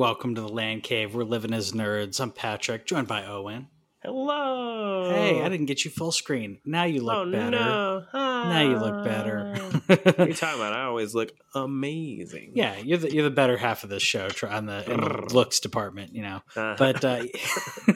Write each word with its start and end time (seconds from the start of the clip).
Welcome 0.00 0.34
to 0.36 0.40
the 0.40 0.48
Land 0.48 0.82
Cave. 0.82 1.14
We're 1.14 1.24
living 1.24 1.52
as 1.52 1.72
nerds. 1.72 2.22
I'm 2.22 2.30
Patrick, 2.30 2.86
joined 2.86 3.06
by 3.06 3.26
Owen. 3.26 3.68
Hello. 4.02 5.10
Hey, 5.10 5.42
I 5.42 5.48
didn't 5.50 5.66
get 5.66 5.84
you 5.84 5.90
full 5.90 6.10
screen. 6.10 6.58
Now 6.64 6.84
you 6.84 7.02
look 7.02 7.16
oh, 7.16 7.30
better. 7.30 7.50
No. 7.50 8.06
Now 8.14 8.62
you 8.62 8.78
look 8.78 9.04
better. 9.04 9.54
what 9.86 10.18
are 10.18 10.26
you 10.26 10.32
talking 10.32 10.58
about? 10.58 10.72
I 10.72 10.84
always 10.84 11.14
look 11.14 11.32
amazing. 11.54 12.52
yeah, 12.54 12.78
you're 12.78 12.96
the 12.96 13.12
you're 13.12 13.24
the 13.24 13.30
better 13.30 13.58
half 13.58 13.84
of 13.84 13.90
this 13.90 14.02
show 14.02 14.30
try- 14.30 14.56
on 14.56 14.64
the, 14.64 14.84
the 14.86 15.34
looks 15.34 15.60
department, 15.60 16.14
you 16.14 16.22
know. 16.22 16.40
Uh, 16.56 16.76
But 16.78 17.04
uh, 17.04 17.24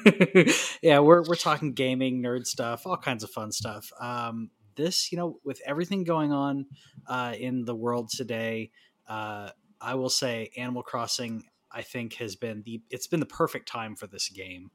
yeah, 0.82 0.98
we're 0.98 1.23
we're 1.23 1.36
talking 1.36 1.73
gaming, 1.73 2.23
nerd 2.23 2.45
stuff, 2.45 2.86
all 2.86 2.98
kinds 2.98 3.24
of 3.24 3.30
fun 3.30 3.50
stuff. 3.50 3.90
Um, 3.98 4.50
this, 4.76 5.10
you 5.10 5.16
know, 5.16 5.40
with 5.42 5.62
everything 5.64 6.04
going 6.04 6.32
on 6.32 6.66
uh, 7.06 7.32
in 7.34 7.64
the 7.64 7.74
world 7.74 8.10
today, 8.10 8.73
uh, 9.09 9.48
I 9.80 9.95
will 9.95 10.10
say 10.10 10.50
Animal 10.59 10.82
Crossing. 10.82 11.45
I 11.70 11.82
think 11.82 12.14
has 12.14 12.36
been 12.36 12.62
the 12.62 12.82
it's 12.91 13.06
been 13.06 13.20
the 13.20 13.27
perfect 13.27 13.68
time 13.68 13.96
for 13.96 14.06
this 14.06 14.28
game. 14.28 14.70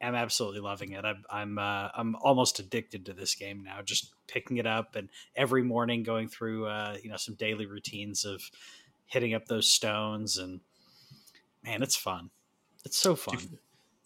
I'm 0.00 0.14
absolutely 0.14 0.60
loving 0.60 0.92
it. 0.92 1.04
I'm 1.04 1.24
I'm 1.30 1.58
uh, 1.58 1.88
I'm 1.94 2.16
almost 2.16 2.58
addicted 2.58 3.06
to 3.06 3.12
this 3.12 3.34
game 3.34 3.62
now. 3.64 3.82
Just 3.82 4.12
picking 4.26 4.58
it 4.58 4.66
up 4.66 4.94
and 4.96 5.08
every 5.34 5.62
morning 5.62 6.02
going 6.02 6.28
through 6.28 6.66
uh, 6.66 6.96
you 7.02 7.10
know 7.10 7.16
some 7.16 7.34
daily 7.34 7.66
routines 7.66 8.24
of 8.24 8.42
hitting 9.06 9.34
up 9.34 9.46
those 9.46 9.70
stones 9.70 10.38
and 10.38 10.60
man, 11.64 11.82
it's 11.82 11.96
fun. 11.96 12.30
It's 12.84 12.96
so 12.96 13.16
fun. 13.16 13.38
Have 13.38 13.48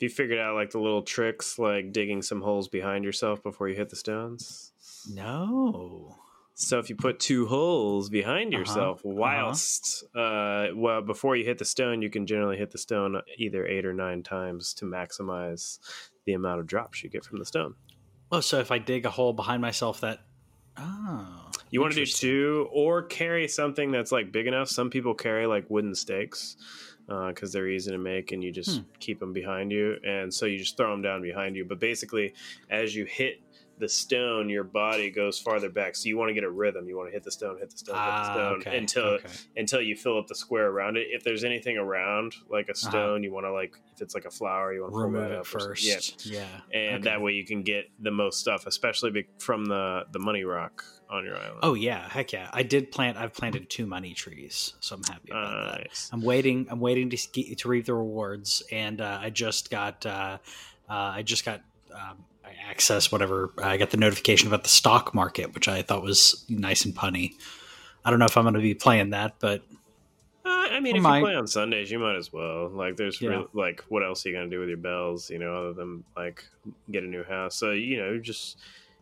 you 0.01 0.09
figured 0.09 0.39
out 0.39 0.55
like 0.55 0.71
the 0.71 0.81
little 0.81 1.03
tricks, 1.03 1.59
like 1.59 1.93
digging 1.93 2.23
some 2.23 2.41
holes 2.41 2.69
behind 2.69 3.05
yourself 3.05 3.43
before 3.43 3.69
you 3.69 3.77
hit 3.77 3.91
the 3.91 3.97
stones? 3.97 4.73
No. 5.09 6.17
So 6.55 6.79
if 6.79 6.91
you 6.91 6.97
put 6.97 7.19
two 7.19 7.47
holes 7.47 8.09
behind 8.11 8.53
Uh-huh, 8.53 8.59
yourself, 8.61 9.01
uh-huh. 9.01 9.15
whilst 9.15 10.05
uh, 10.15 10.69
well 10.75 11.01
before 11.03 11.35
you 11.37 11.45
hit 11.45 11.59
the 11.59 11.65
stone, 11.65 12.03
you 12.03 12.11
can 12.11 12.27
generally 12.27 12.57
hit 12.57 12.71
the 12.71 12.79
stone 12.79 13.21
either 13.39 13.67
eight 13.67 13.85
or 13.87 13.93
nine 13.95 14.23
times 14.23 14.75
to 14.75 14.85
maximize 14.85 15.79
the 16.27 16.35
amount 16.35 16.61
of 16.61 16.67
drops 16.67 17.03
you 17.03 17.11
get 17.11 17.25
from 17.25 17.39
the 17.39 17.47
stone. 17.47 17.75
Oh, 18.31 18.41
so 18.41 18.59
if 18.61 18.71
I 18.71 18.79
dig 18.79 19.05
a 19.07 19.11
hole 19.11 19.33
behind 19.33 19.61
myself, 19.63 20.01
that 20.01 20.21
oh, 20.79 21.51
You 21.71 21.81
want 21.81 21.95
to 21.95 22.05
do 22.05 22.07
two 22.07 22.69
or 22.73 23.03
carry 23.03 23.49
something 23.49 23.91
that's 23.91 24.13
like 24.13 24.31
big 24.33 24.47
enough. 24.47 24.69
Some 24.69 24.91
people 24.91 25.15
carry 25.15 25.47
like 25.47 25.69
wooden 25.71 25.95
stakes 25.95 26.57
because 27.29 27.53
they're 27.53 27.69
easy 27.69 27.91
to 27.91 27.99
make 27.99 28.33
and 28.33 28.43
you 28.43 28.53
just 28.53 28.79
Hmm. 28.81 28.85
keep 29.01 29.19
them 29.21 29.33
behind 29.33 29.71
you. 29.73 29.97
And 30.07 30.33
so 30.33 30.47
you 30.47 30.59
just 30.59 30.77
throw 30.77 30.91
them 30.91 31.03
down 31.03 31.21
behind 31.23 31.57
you. 31.57 31.65
But 31.65 31.79
basically, 31.81 32.33
as 32.71 32.95
you 32.95 33.05
hit 33.05 33.41
the 33.79 33.89
stone, 33.89 34.49
your 34.49 34.65
body 34.65 35.11
goes 35.11 35.39
farther 35.39 35.69
back. 35.69 35.97
So 35.97 36.09
you 36.09 36.17
want 36.17 36.29
to 36.31 36.35
get 36.35 36.45
a 36.45 36.51
rhythm. 36.51 36.89
You 36.89 36.97
want 36.97 37.09
to 37.09 37.13
hit 37.13 37.25
the 37.25 37.31
stone, 37.33 37.59
hit 37.59 37.71
the 37.71 37.79
stone, 37.79 37.95
hit 37.97 38.01
the 38.05 38.11
Ah, 38.11 38.33
stone 38.35 38.61
okay, 38.61 38.77
until 38.79 39.05
okay. 39.05 39.29
until 39.57 39.81
you 39.81 39.97
fill 39.97 40.19
up 40.19 40.27
the 40.29 40.35
square 40.35 40.69
around 40.69 40.97
it. 40.97 41.09
If 41.11 41.25
there's 41.25 41.43
anything 41.43 41.77
around 41.79 42.35
like 42.49 42.69
a 42.69 42.75
stone, 42.75 43.23
you 43.25 43.33
want 43.33 43.47
to 43.47 43.53
like 43.53 43.75
if 43.95 44.01
it's 44.03 44.15
like 44.15 44.25
a 44.25 44.31
flower, 44.31 44.73
you 44.73 44.83
want 44.83 44.93
to 44.93 44.99
Uh-huh. 44.99 45.07
remove 45.09 45.33
it 45.33 45.47
first. 45.47 46.25
Yeah, 46.27 46.39
Yeah, 46.39 46.47
and 46.73 46.95
okay. 46.97 47.05
that 47.11 47.21
way 47.23 47.33
you 47.33 47.45
can 47.45 47.63
get 47.63 47.91
the 47.99 48.11
most 48.11 48.39
stuff, 48.41 48.67
especially 48.67 49.27
from 49.39 49.65
the 49.65 50.05
the 50.13 50.19
money 50.19 50.45
rock 50.45 50.85
on 51.11 51.25
your 51.25 51.37
island. 51.37 51.61
Oh 51.63 51.75
yeah, 51.75 52.09
heck 52.09 52.33
yeah! 52.33 52.49
I 52.53 52.63
did 52.63 52.91
plant. 52.93 53.17
I've 53.19 53.35
planted 53.35 53.69
two 53.69 53.87
money 53.87 54.15
trees, 54.15 54.75
so 54.81 54.97
I'm 54.97 55.03
happy 55.05 55.31
about 55.31 55.73
that. 55.73 55.81
nice. 55.89 56.09
I'm 56.13 56.23
waiting. 56.23 56.67
I'm 56.71 56.81
waiting 56.81 57.11
to 57.11 57.17
to 57.57 57.69
reap 57.69 57.87
the 57.87 57.95
rewards, 57.95 58.63
and 58.71 59.01
uh, 59.01 59.19
I 59.21 59.31
just 59.31 59.71
got. 59.71 60.07
Uh, 60.07 60.39
uh, 60.89 61.13
I 61.17 61.23
just 61.23 61.45
got 61.45 61.63
um, 61.95 62.25
access. 62.69 63.11
Whatever. 63.13 63.53
I 63.63 63.77
got 63.77 63.91
the 63.91 63.97
notification 63.97 64.49
about 64.49 64.63
the 64.63 64.69
stock 64.69 65.15
market, 65.15 65.55
which 65.55 65.69
I 65.69 65.83
thought 65.83 66.03
was 66.03 66.45
nice 66.49 66.85
and 66.85 66.95
punny. 66.95 67.35
I 68.05 68.11
don't 68.11 68.19
know 68.19 68.25
if 68.27 68.37
I'm 68.37 68.45
going 68.45 68.55
to 68.55 68.61
be 68.61 68.75
playing 68.75 69.11
that, 69.11 69.37
but 69.39 69.63
Uh, 70.45 70.49
I 70.73 70.81
mean, 70.81 70.97
if 70.97 71.03
might. 71.03 71.19
you 71.19 71.25
play 71.27 71.35
on 71.37 71.47
Sundays, 71.47 71.91
you 71.91 71.99
might 72.01 72.17
as 72.17 72.33
well. 72.33 72.69
Like, 72.69 72.97
there's 72.97 73.21
Yeah. 73.21 73.31
real, 73.31 73.49
like, 73.53 73.83
what 73.89 74.03
else 74.03 74.27
are 74.27 74.31
you 74.31 74.35
gonna 74.35 74.51
do 74.51 74.59
with 74.59 74.69
your 74.69 74.79
bells? 74.79 75.31
You 75.31 75.39
know, 75.39 75.55
other 75.57 75.73
than 75.73 76.03
like 76.17 76.45
get 76.91 77.05
a 77.05 77.07
new 77.07 77.23
house. 77.23 77.55
So 77.55 77.71
you 77.71 77.99
know, 77.99 78.19
just 78.19 78.59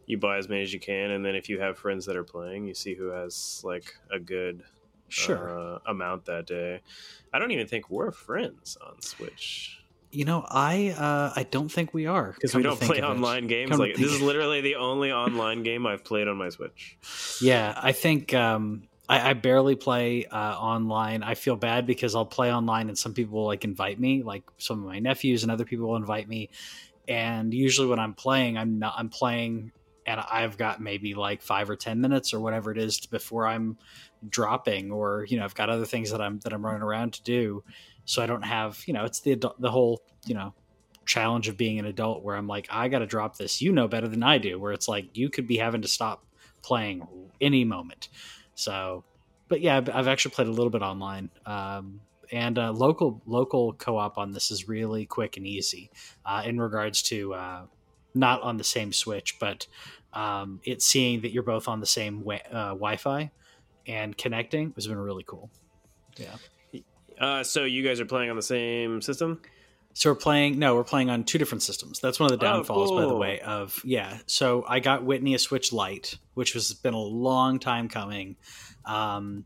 you 0.06 0.19
buy 0.19 0.36
as 0.38 0.48
many 0.48 0.62
as 0.62 0.72
you 0.74 0.80
can, 0.80 1.12
and 1.12 1.24
then 1.24 1.34
if 1.34 1.48
you 1.48 1.58
have 1.60 1.78
friends 1.78 2.04
that 2.06 2.16
are 2.16 2.24
playing, 2.24 2.66
you 2.66 2.74
see 2.74 2.94
who 2.94 3.06
has 3.06 3.62
like 3.64 3.94
a 4.10 4.19
good 4.19 4.64
sure. 5.08 5.48
uh, 5.48 5.78
amount 5.86 6.26
that 6.26 6.47
day. 6.47 6.80
I 7.32 7.38
don't 7.38 7.53
even 7.53 7.66
think 7.66 7.88
we're 7.88 8.10
friends 8.10 8.76
on 8.84 9.00
Switch 9.00 9.79
you 10.12 10.25
know, 10.25 10.44
I 10.48 10.94
uh, 10.97 11.32
I 11.37 11.44
don't 11.44 11.71
think 11.71 11.94
we 11.94 12.06
are 12.06 12.32
because 12.32 12.54
we 12.54 12.62
don't 12.62 12.81
play 12.81 12.98
of 12.98 13.04
it. 13.04 13.06
online 13.06 13.47
games. 13.47 13.71
Come 13.71 13.81
Like, 13.81 13.94
this 13.94 14.10
is 14.10 14.21
literally 14.21 14.60
the 14.60 14.76
only 14.76 15.12
online 15.12 15.62
game 15.62 15.87
I've 15.87 16.04
played 16.04 16.26
on 16.28 16.37
my 16.37 16.48
Switch. 16.48 16.97
Yeah, 17.41 17.78
I 17.81 17.93
think 17.93 18.34
um, 18.34 18.88
I, 19.09 19.31
I 19.31 19.32
barely 19.34 19.76
play 19.76 20.26
uh, 20.26 20.37
online. 20.37 21.22
I 21.22 21.34
feel 21.34 21.56
bad 21.56 21.87
because 21.87 22.15
I'll 22.15 22.26
play 22.26 22.53
online 22.53 22.88
and 22.88 22.98
some 22.98 23.15
people 23.15 23.38
will, 23.38 23.47
like 23.47 23.65
invite 23.65 24.00
me, 24.00 24.22
like 24.22 24.44
some 24.59 24.81
of 24.81 24.87
my 24.87 24.98
nephews 24.98 25.43
and 25.43 25.53
other 25.53 25.65
people 25.65 25.88
will 25.88 25.97
invite 25.97 26.28
me. 26.28 26.50
And 27.09 27.53
usually 27.53 27.88
when 27.88 27.98
I'm 27.98 28.15
playing, 28.15 28.59
I'm 28.59 28.78
not. 28.78 28.94
I'm 28.97 29.09
playing, 29.09 29.72
and 30.06 30.21
I've 30.21 30.56
got 30.56 30.81
maybe 30.81 31.15
like 31.15 31.42
five 31.42 31.71
or 31.71 31.77
ten 31.77 32.00
minutes 32.00 32.34
or 32.34 32.41
whatever 32.41 32.71
it 32.71 32.78
is 32.78 33.00
before 33.06 33.47
I'm 33.47 33.78
dropping, 34.28 34.91
or 34.91 35.25
you 35.28 35.38
know, 35.38 35.44
I've 35.44 35.54
got 35.54 35.71
other 35.71 35.87
things 35.87 36.10
that 36.10 36.21
I'm 36.21 36.38
that 36.41 36.53
I'm 36.53 36.65
running 36.65 36.82
around 36.82 37.15
to 37.15 37.22
do. 37.22 37.65
So 38.04 38.22
I 38.22 38.26
don't 38.26 38.42
have, 38.44 38.82
you 38.86 38.92
know, 38.94 39.04
it's 39.04 39.20
the 39.20 39.34
the 39.58 39.70
whole, 39.70 40.02
you 40.26 40.34
know, 40.34 40.54
challenge 41.06 41.48
of 41.48 41.56
being 41.56 41.78
an 41.78 41.86
adult 41.86 42.22
where 42.22 42.36
I'm 42.36 42.46
like, 42.46 42.68
I 42.70 42.88
got 42.88 43.00
to 43.00 43.06
drop 43.06 43.36
this. 43.36 43.60
You 43.60 43.72
know 43.72 43.88
better 43.88 44.08
than 44.08 44.22
I 44.22 44.38
do. 44.38 44.58
Where 44.58 44.72
it's 44.72 44.88
like 44.88 45.16
you 45.16 45.28
could 45.30 45.46
be 45.46 45.56
having 45.58 45.82
to 45.82 45.88
stop 45.88 46.24
playing 46.62 47.06
any 47.40 47.64
moment. 47.64 48.08
So, 48.54 49.04
but 49.48 49.60
yeah, 49.60 49.76
I've- 49.78 50.10
actually 50.10 50.32
played 50.34 50.48
a 50.48 50.52
little 50.52 50.70
bit 50.70 50.82
online. 50.82 51.30
Um, 51.46 52.00
and 52.32 52.58
uh, 52.58 52.70
local 52.70 53.20
local 53.26 53.72
co-op 53.72 54.16
on 54.18 54.30
this 54.32 54.50
is 54.52 54.68
really 54.68 55.04
quick 55.04 55.36
and 55.36 55.46
easy 55.46 55.90
uh, 56.24 56.42
in 56.44 56.60
regards 56.60 57.02
to 57.02 57.34
uh, 57.34 57.62
not 58.14 58.42
on 58.42 58.56
the 58.56 58.64
same 58.64 58.92
switch, 58.92 59.38
but 59.40 59.66
um, 60.12 60.60
it's 60.64 60.86
seeing 60.86 61.22
that 61.22 61.32
you're 61.32 61.42
both 61.42 61.66
on 61.66 61.80
the 61.80 61.86
same 61.86 62.22
wa- 62.22 62.38
uh, 62.52 62.68
Wi-Fi 62.70 63.30
and 63.86 64.16
connecting 64.16 64.72
has 64.76 64.86
been 64.86 64.98
really 64.98 65.24
cool. 65.26 65.50
Yeah. 66.16 66.36
Uh, 67.20 67.44
so 67.44 67.64
you 67.64 67.82
guys 67.82 68.00
are 68.00 68.06
playing 68.06 68.31
on 68.31 68.36
the 68.36 68.42
same 68.42 69.03
system? 69.03 69.41
So 69.92 70.10
we're 70.10 70.16
playing. 70.16 70.58
No, 70.58 70.75
we're 70.76 70.84
playing 70.84 71.10
on 71.10 71.25
two 71.25 71.36
different 71.38 71.62
systems. 71.62 72.00
That's 72.00 72.19
one 72.19 72.32
of 72.32 72.38
the 72.38 72.47
Oh, 72.47 72.50
downfalls, 72.50 72.92
by 72.92 73.06
the 73.06 73.16
way. 73.16 73.41
Of 73.41 73.81
yeah. 73.84 74.19
So 74.26 74.64
I 74.66 74.81
got 74.81 75.04
Whitney 75.04 75.34
a 75.34 75.38
Switch 75.38 75.72
Lite, 75.72 76.16
which 76.34 76.53
has 76.54 76.72
been 76.72 76.94
a 76.94 77.00
long 77.00 77.59
time 77.59 77.88
coming. 77.88 78.36
Um, 78.84 79.44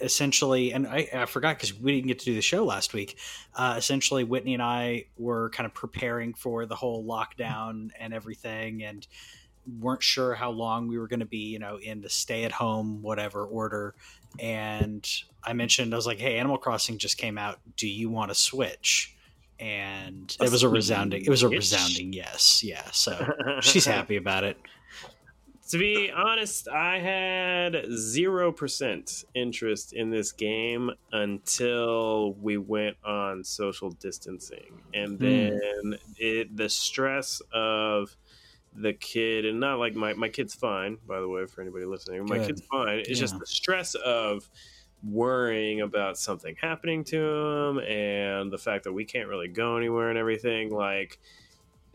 essentially, 0.00 0.72
and 0.72 0.86
I, 0.86 1.08
I 1.12 1.26
forgot 1.26 1.56
because 1.56 1.74
we 1.74 1.92
didn't 1.92 2.06
get 2.06 2.20
to 2.20 2.24
do 2.26 2.34
the 2.34 2.40
show 2.40 2.64
last 2.64 2.94
week. 2.94 3.18
Uh, 3.54 3.74
essentially, 3.76 4.22
Whitney 4.22 4.54
and 4.54 4.62
I 4.62 5.06
were 5.16 5.50
kind 5.50 5.66
of 5.66 5.74
preparing 5.74 6.34
for 6.34 6.64
the 6.64 6.76
whole 6.76 7.04
lockdown 7.04 7.90
and 7.98 8.14
everything, 8.14 8.84
and 8.84 9.06
weren't 9.80 10.02
sure 10.02 10.34
how 10.34 10.50
long 10.50 10.88
we 10.88 10.98
were 10.98 11.08
going 11.08 11.20
to 11.20 11.26
be, 11.26 11.48
you 11.48 11.58
know, 11.58 11.78
in 11.78 12.00
the 12.00 12.08
stay-at-home 12.08 13.02
whatever 13.02 13.44
order. 13.44 13.94
And 14.38 15.08
I 15.44 15.52
mentioned, 15.52 15.92
I 15.92 15.96
was 15.96 16.06
like, 16.06 16.18
"Hey, 16.18 16.38
Animal 16.38 16.58
Crossing 16.58 16.98
just 16.98 17.18
came 17.18 17.38
out. 17.38 17.58
Do 17.76 17.88
you 17.88 18.08
want 18.10 18.30
to 18.30 18.34
switch?" 18.34 19.14
And 19.60 20.36
A 20.40 20.44
it 20.44 20.50
was 20.52 20.62
a 20.62 20.68
resounding. 20.68 21.24
It 21.24 21.28
was 21.28 21.42
a 21.42 21.48
resounding 21.48 22.12
yes. 22.12 22.62
Yeah. 22.62 22.84
So 22.92 23.32
she's 23.60 23.86
happy 23.86 24.16
about 24.16 24.44
it. 24.44 24.56
To 25.70 25.78
be 25.78 26.10
honest, 26.10 26.66
I 26.68 26.98
had 26.98 27.84
zero 27.92 28.52
percent 28.52 29.24
interest 29.34 29.92
in 29.92 30.08
this 30.10 30.32
game 30.32 30.90
until 31.12 32.32
we 32.34 32.56
went 32.56 32.96
on 33.04 33.44
social 33.44 33.90
distancing, 33.90 34.80
and 34.94 35.18
Hmm. 35.18 35.24
then 35.24 35.98
it 36.16 36.56
the 36.56 36.68
stress 36.68 37.42
of 37.52 38.16
the 38.80 38.92
kid, 38.92 39.44
and 39.44 39.60
not 39.60 39.78
like 39.78 39.94
my 39.94 40.14
my 40.14 40.28
kid's 40.28 40.54
fine, 40.54 40.98
by 41.06 41.20
the 41.20 41.28
way, 41.28 41.46
for 41.46 41.60
anybody 41.62 41.84
listening. 41.84 42.24
My 42.26 42.38
Good. 42.38 42.46
kid's 42.48 42.62
fine. 42.66 42.98
It's 43.00 43.10
Yeah. 43.10 43.14
just 43.16 43.38
the 43.38 43.46
stress 43.46 43.94
of 43.94 44.48
worrying 45.02 45.80
about 45.80 46.18
something 46.18 46.56
happening 46.60 47.04
to 47.04 47.16
him, 47.18 47.78
and 47.78 48.50
the 48.52 48.58
fact 48.58 48.84
that 48.84 48.92
we 48.92 49.04
can't 49.04 49.28
really 49.28 49.48
go 49.48 49.76
anywhere 49.76 50.10
and 50.10 50.18
everything. 50.18 50.70
Like 50.70 51.18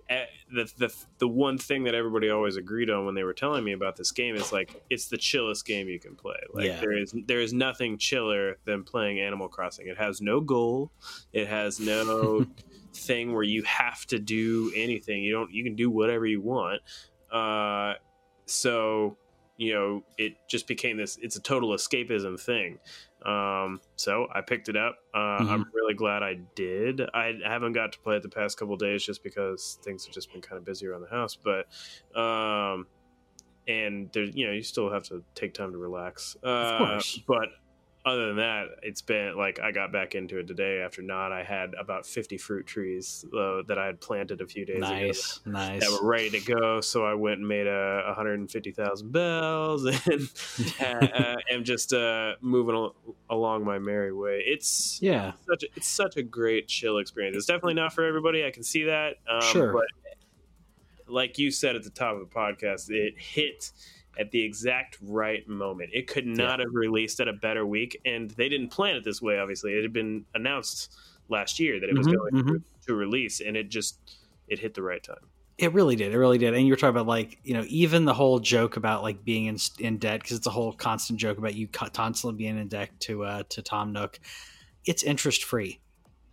eh, 0.10 0.26
the, 0.54 0.72
the 0.78 0.94
the 1.20 1.28
one 1.28 1.58
thing 1.58 1.84
that 1.84 1.96
everybody 1.96 2.30
always 2.30 2.56
agreed 2.58 2.90
on 2.90 3.06
when 3.06 3.16
they 3.16 3.24
were 3.24 3.34
telling 3.34 3.64
me 3.64 3.72
about 3.74 3.96
this 3.96 4.12
game 4.12 4.36
is 4.36 4.52
like 4.52 4.82
it's 4.90 5.08
the 5.08 5.18
chillest 5.18 5.66
game 5.66 5.88
you 5.88 6.00
can 6.00 6.16
play. 6.16 6.38
Like 6.54 6.66
Yeah. 6.66 6.80
there 6.80 6.98
is 6.98 7.14
there 7.28 7.40
is 7.42 7.54
nothing 7.54 7.98
chiller 7.98 8.58
than 8.66 8.84
playing 8.84 9.20
Animal 9.20 9.48
Crossing. 9.50 9.88
It 9.88 9.98
has 9.98 10.22
no 10.22 10.40
goal. 10.42 10.92
It 11.34 11.48
has 11.48 11.80
no 11.80 12.46
thing 12.94 13.34
where 13.34 13.44
you 13.44 13.64
have 13.64 14.06
to 14.08 14.20
do 14.20 14.72
anything. 14.76 15.24
You 15.24 15.34
don't 15.34 15.52
you 15.52 15.64
can 15.64 15.76
do 15.76 15.90
whatever 15.90 16.26
you 16.26 16.42
want. 16.42 16.82
Uh 17.32 17.94
so 18.46 19.18
you 19.58 19.74
know 19.74 20.04
it 20.18 20.36
just 20.48 20.68
became 20.68 20.98
this 20.98 21.18
it's 21.22 21.36
a 21.36 21.42
total 21.42 21.70
escapism 21.70 22.40
thing 22.40 22.78
um 23.26 23.80
so 23.96 24.28
i 24.34 24.42
picked 24.42 24.68
it 24.68 24.76
up 24.76 24.98
uh 25.14 25.18
i'm 25.18 25.66
really 25.74 25.94
glad 25.94 26.24
i 26.24 26.34
did 26.56 27.02
i 27.14 27.34
haven't 27.46 27.74
got 27.74 27.92
to 27.92 28.00
play 28.00 28.16
it 28.16 28.24
the 28.24 28.30
past 28.30 28.58
couple 28.58 28.76
days 28.76 29.04
just 29.06 29.24
because 29.24 29.78
things 29.84 30.06
have 30.06 30.14
just 30.14 30.32
been 30.32 30.42
kind 30.42 30.58
of 30.58 30.66
busy 30.66 30.88
around 30.88 31.02
the 31.02 31.08
house 31.08 31.38
but 31.38 31.68
um 32.20 32.88
and 33.68 34.10
there's 34.12 34.36
you 34.36 34.46
know 34.46 34.52
you 34.52 34.64
still 34.64 34.92
have 34.92 35.04
to 35.04 35.24
take 35.36 35.54
time 35.54 35.72
to 35.72 35.78
relax 35.78 36.36
uh 36.44 36.78
course. 36.80 37.20
but 37.28 37.50
other 38.06 38.28
than 38.28 38.36
that, 38.38 38.66
it's 38.82 39.02
been 39.02 39.38
like 39.38 39.60
I 39.62 39.72
got 39.72 39.94
back 39.94 40.14
into 40.14 40.38
it 40.38 40.48
today 40.48 40.82
after 40.82 41.02
not. 41.02 41.32
I 41.32 41.44
had 41.44 41.74
about 41.80 42.06
50 42.06 42.38
fruit 42.38 42.68
trees 42.68 43.24
uh, 43.34 43.62
that 43.68 43.78
I 43.78 43.86
had 43.86 44.02
planted 44.02 44.42
a 44.42 44.48
few 44.48 44.66
days 44.66 44.82
nice, 44.82 45.38
ago 45.38 45.52
nice. 45.52 45.70
nice. 45.70 45.82
that 45.82 46.02
were 46.02 46.08
ready 46.08 46.30
to 46.32 46.40
go. 46.42 46.82
So 46.82 47.06
I 47.06 47.14
went 47.14 47.40
and 47.40 47.48
made 47.48 47.66
a 47.66 48.04
150,000 48.08 49.12
bells 49.12 49.86
and 50.06 50.30
uh, 50.82 51.36
am 51.50 51.64
just 51.64 51.94
uh, 51.94 52.34
moving 52.42 52.76
al- 52.76 52.96
along 53.30 53.64
my 53.64 53.80
merry 53.80 54.14
way. 54.14 54.44
It's 54.46 55.00
yeah, 55.02 55.32
such 55.50 55.64
a, 55.64 55.68
it's 55.76 55.88
such 55.88 56.18
a 56.18 56.24
great 56.24 56.68
chill 56.68 56.98
experience. 56.98 57.38
It's 57.38 57.46
definitely 57.46 57.76
not 57.76 57.94
for 57.94 58.04
everybody. 58.04 58.46
I 58.46 58.52
can 58.52 58.64
see 58.64 58.84
that. 58.84 59.16
Um, 59.30 59.42
Sure. 59.42 59.72
But 59.72 59.86
like 61.08 61.38
you 61.38 61.52
said 61.52 61.76
at 61.76 61.84
the 61.84 61.90
top 61.90 62.16
of 62.16 62.20
the 62.20 62.36
podcast, 62.36 62.90
it 62.90 63.14
hit 63.18 63.72
at 64.18 64.32
the 64.32 64.42
exact 64.44 64.98
right 65.02 65.48
moment. 65.48 65.92
It 65.94 66.08
could 66.08 66.26
not 66.28 66.60
have 66.60 66.70
released 66.74 67.20
at 67.20 67.28
a 67.28 67.34
better 67.34 67.66
week, 67.66 68.00
and 68.06 68.32
they 68.32 68.50
didn't 68.50 68.70
plan 68.70 68.96
it 68.96 69.04
this 69.04 69.22
way. 69.22 69.40
Obviously, 69.40 69.74
it 69.74 69.82
had 69.84 69.94
been 69.94 70.26
announced 70.34 70.96
last 71.30 71.60
year 71.60 71.80
that 71.80 71.90
it 71.90 71.96
was 71.98 72.08
Mhm, 72.08 72.14
going 72.14 72.32
mhm. 72.32 72.64
to, 72.82 72.88
to 72.88 72.96
release, 72.96 73.40
and 73.42 73.58
it 73.58 73.70
just 73.70 74.00
it 74.48 74.60
hit 74.60 74.74
the 74.76 74.84
right 74.84 75.04
time. 75.04 75.30
It 75.60 75.72
really 75.74 75.96
did. 75.96 76.12
It 76.12 76.18
really 76.18 76.40
did. 76.40 76.56
And 76.56 76.68
you're 76.68 76.76
talking 76.76 76.90
about 76.96 77.06
like 77.08 77.40
you 77.44 77.54
know 77.54 77.64
even 77.68 78.06
the 78.06 78.14
whole 78.14 78.40
joke 78.40 78.76
about 78.76 79.04
like 79.04 79.24
being 79.24 79.46
in 79.46 79.58
in 79.80 80.00
debt 80.00 80.22
because 80.22 80.38
it's 80.38 80.48
a 80.48 80.52
whole 80.52 80.74
constant 80.74 81.20
joke 81.20 81.38
about 81.38 81.54
you 81.54 81.68
constantly 81.68 82.38
being 82.38 82.58
in 82.58 82.68
debt 82.68 82.90
to 83.02 83.24
uh, 83.24 83.44
to 83.50 83.62
Tom 83.62 83.94
Nook. 83.94 84.20
It's 84.86 85.04
interest 85.04 85.44
free, 85.44 85.82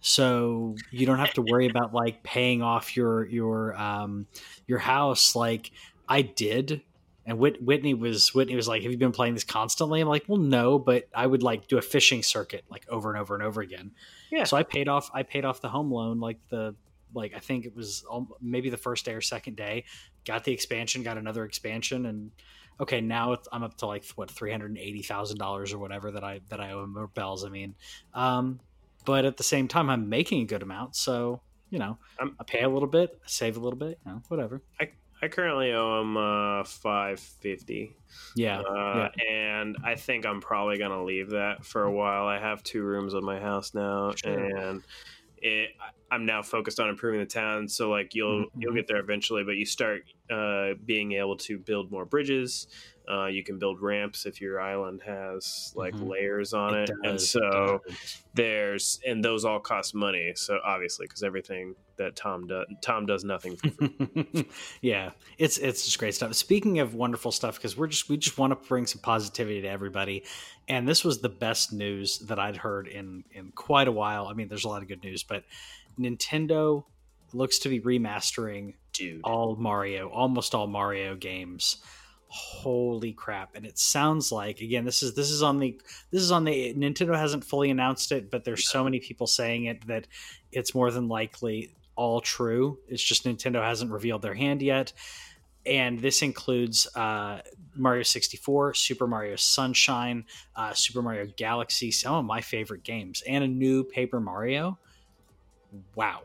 so 0.00 0.82
you 0.90 1.06
don't 1.06 1.18
have 1.18 1.34
to 1.34 1.42
worry 1.42 1.66
about 1.66 1.94
like 1.94 2.22
paying 2.22 2.62
off 2.62 2.96
your 2.96 3.26
your 3.26 3.76
um 3.76 4.26
your 4.66 4.78
house. 4.78 5.36
Like 5.36 5.72
I 6.08 6.22
did. 6.22 6.82
And 7.26 7.38
Whitney 7.38 7.94
was 7.94 8.34
Whitney 8.34 8.56
was 8.56 8.66
like, 8.66 8.82
"Have 8.82 8.90
you 8.90 8.98
been 8.98 9.12
playing 9.12 9.34
this 9.34 9.44
constantly?" 9.44 10.00
I'm 10.00 10.08
like, 10.08 10.24
"Well, 10.26 10.38
no, 10.40 10.78
but 10.78 11.08
I 11.14 11.26
would 11.26 11.42
like 11.42 11.68
do 11.68 11.76
a 11.78 11.82
fishing 11.82 12.22
circuit 12.22 12.64
like 12.70 12.86
over 12.88 13.10
and 13.10 13.20
over 13.20 13.34
and 13.34 13.42
over 13.42 13.60
again." 13.60 13.92
Yeah. 14.30 14.44
So 14.44 14.56
I 14.56 14.62
paid 14.62 14.88
off 14.88 15.10
I 15.12 15.22
paid 15.22 15.44
off 15.44 15.60
the 15.60 15.68
home 15.68 15.92
loan 15.92 16.18
like 16.18 16.38
the 16.48 16.74
like 17.14 17.34
I 17.34 17.38
think 17.38 17.66
it 17.66 17.76
was 17.76 18.04
maybe 18.40 18.70
the 18.70 18.76
first 18.76 19.04
day 19.04 19.12
or 19.12 19.20
second 19.20 19.56
day. 19.56 19.84
Got 20.24 20.44
the 20.44 20.52
expansion, 20.52 21.02
got 21.02 21.18
another 21.18 21.44
expansion, 21.44 22.06
and 22.06 22.30
okay, 22.80 23.00
now 23.00 23.32
it's, 23.34 23.46
I'm 23.52 23.62
up 23.62 23.76
to 23.78 23.86
like 23.86 24.04
what 24.14 24.30
three 24.30 24.50
hundred 24.50 24.70
and 24.70 24.78
eighty 24.78 25.02
thousand 25.02 25.38
dollars 25.38 25.72
or 25.72 25.78
whatever 25.78 26.10
that 26.12 26.24
I 26.24 26.40
that 26.48 26.60
I 26.60 26.72
owe 26.72 26.84
in 26.84 26.94
bells. 27.14 27.44
I 27.44 27.48
mean, 27.50 27.74
um, 28.14 28.60
but 29.04 29.24
at 29.24 29.36
the 29.36 29.42
same 29.42 29.68
time, 29.68 29.90
I'm 29.90 30.08
making 30.08 30.42
a 30.42 30.46
good 30.46 30.62
amount, 30.62 30.96
so 30.96 31.42
you 31.68 31.78
know, 31.78 31.98
I'm- 32.18 32.34
I 32.40 32.44
pay 32.44 32.62
a 32.62 32.68
little 32.68 32.88
bit, 32.88 33.20
save 33.26 33.56
a 33.56 33.60
little 33.60 33.78
bit, 33.78 34.00
you 34.04 34.10
know, 34.12 34.22
whatever. 34.28 34.60
I 34.80 34.90
currently 35.28 35.72
owe 35.72 36.00
him 36.00 36.16
uh, 36.16 36.64
five 36.64 37.20
fifty. 37.20 37.96
Yeah, 38.34 38.60
Uh, 38.60 39.10
and 39.30 39.76
I 39.84 39.94
think 39.94 40.26
I'm 40.26 40.40
probably 40.40 40.78
gonna 40.78 41.04
leave 41.04 41.30
that 41.30 41.64
for 41.64 41.84
a 41.84 41.92
while. 41.92 42.26
I 42.26 42.38
have 42.38 42.62
two 42.62 42.82
rooms 42.82 43.14
in 43.14 43.24
my 43.24 43.38
house 43.40 43.74
now, 43.74 44.12
Sure. 44.12 44.32
and 44.56 44.82
it, 45.42 45.70
I'm 46.10 46.26
now 46.26 46.42
focused 46.42 46.80
on 46.80 46.88
improving 46.88 47.20
the 47.20 47.26
town. 47.26 47.68
So 47.68 47.88
like 47.90 48.14
you'll 48.14 48.46
Mhm. 48.46 48.50
you'll 48.58 48.74
get 48.74 48.86
there 48.88 48.98
eventually, 48.98 49.44
but 49.44 49.56
you 49.56 49.64
start 49.66 50.04
uh, 50.30 50.74
being 50.84 51.12
able 51.12 51.36
to 51.38 51.58
build 51.58 51.90
more 51.90 52.04
bridges. 52.04 52.66
Uh, 53.10 53.26
you 53.26 53.42
can 53.42 53.58
build 53.58 53.80
ramps 53.80 54.24
if 54.26 54.40
your 54.40 54.60
island 54.60 55.00
has 55.04 55.72
like 55.74 55.94
Mhm. 55.94 56.08
layers 56.08 56.52
on 56.54 56.74
it, 56.78 56.90
and 56.90 57.02
does, 57.18 57.30
so 57.30 57.80
it 57.86 57.94
there's 58.34 59.00
and 59.06 59.24
those 59.24 59.44
all 59.44 59.58
cost 59.58 59.94
money. 59.94 60.32
So 60.36 60.60
obviously, 60.64 61.06
because 61.06 61.22
everything 61.22 61.74
that 61.96 62.14
Tom 62.14 62.46
does, 62.46 62.66
Tom 62.82 63.06
does 63.06 63.24
nothing 63.24 63.58
yeah, 64.80 65.10
it's 65.38 65.58
it's 65.58 65.84
just 65.84 65.98
great 65.98 66.14
stuff. 66.14 66.34
Speaking 66.34 66.78
of 66.78 66.94
wonderful 66.94 67.32
stuff, 67.32 67.56
because 67.56 67.76
we're 67.76 67.88
just 67.88 68.08
we 68.08 68.16
just 68.16 68.38
want 68.38 68.52
to 68.52 68.68
bring 68.68 68.86
some 68.86 69.02
positivity 69.02 69.60
to 69.62 69.68
everybody, 69.68 70.24
and 70.68 70.86
this 70.86 71.04
was 71.04 71.20
the 71.20 71.28
best 71.28 71.72
news 71.72 72.18
that 72.20 72.38
I'd 72.38 72.56
heard 72.56 72.86
in 72.86 73.24
in 73.32 73.50
quite 73.52 73.88
a 73.88 73.92
while. 73.92 74.26
I 74.26 74.34
mean, 74.34 74.48
there's 74.48 74.64
a 74.64 74.68
lot 74.68 74.82
of 74.82 74.88
good 74.88 75.02
news, 75.02 75.22
but 75.24 75.44
Nintendo 75.98 76.84
looks 77.32 77.58
to 77.60 77.68
be 77.68 77.80
remastering 77.80 78.74
dude. 78.92 79.20
all 79.24 79.56
Mario, 79.56 80.08
almost 80.08 80.54
all 80.54 80.66
Mario 80.66 81.14
games. 81.16 81.76
Holy 82.32 83.12
crap! 83.12 83.56
And 83.56 83.66
it 83.66 83.76
sounds 83.76 84.30
like 84.30 84.60
again, 84.60 84.84
this 84.84 85.02
is 85.02 85.14
this 85.14 85.30
is 85.30 85.42
on 85.42 85.58
the 85.58 85.80
this 86.12 86.22
is 86.22 86.30
on 86.30 86.44
the 86.44 86.72
Nintendo 86.74 87.16
hasn't 87.16 87.44
fully 87.44 87.70
announced 87.70 88.12
it, 88.12 88.30
but 88.30 88.44
there's 88.44 88.70
so 88.70 88.84
many 88.84 89.00
people 89.00 89.26
saying 89.26 89.64
it 89.64 89.86
that 89.88 90.06
it's 90.52 90.74
more 90.74 90.92
than 90.92 91.08
likely 91.08 91.74
all 91.96 92.20
true. 92.20 92.78
It's 92.88 93.02
just 93.02 93.24
Nintendo 93.24 93.62
hasn't 93.62 93.90
revealed 93.90 94.22
their 94.22 94.34
hand 94.34 94.62
yet. 94.62 94.92
And 95.66 95.98
this 95.98 96.22
includes 96.22 96.86
uh, 96.96 97.40
Mario 97.74 98.02
64, 98.02 98.74
Super 98.74 99.06
Mario 99.06 99.36
Sunshine, 99.36 100.24
uh, 100.56 100.72
Super 100.72 101.02
Mario 101.02 101.26
Galaxy, 101.36 101.90
some 101.90 102.14
of 102.14 102.24
my 102.24 102.40
favorite 102.40 102.84
games, 102.84 103.22
and 103.26 103.44
a 103.44 103.48
new 103.48 103.84
Paper 103.84 104.20
Mario. 104.20 104.78
Wow. 105.94 106.22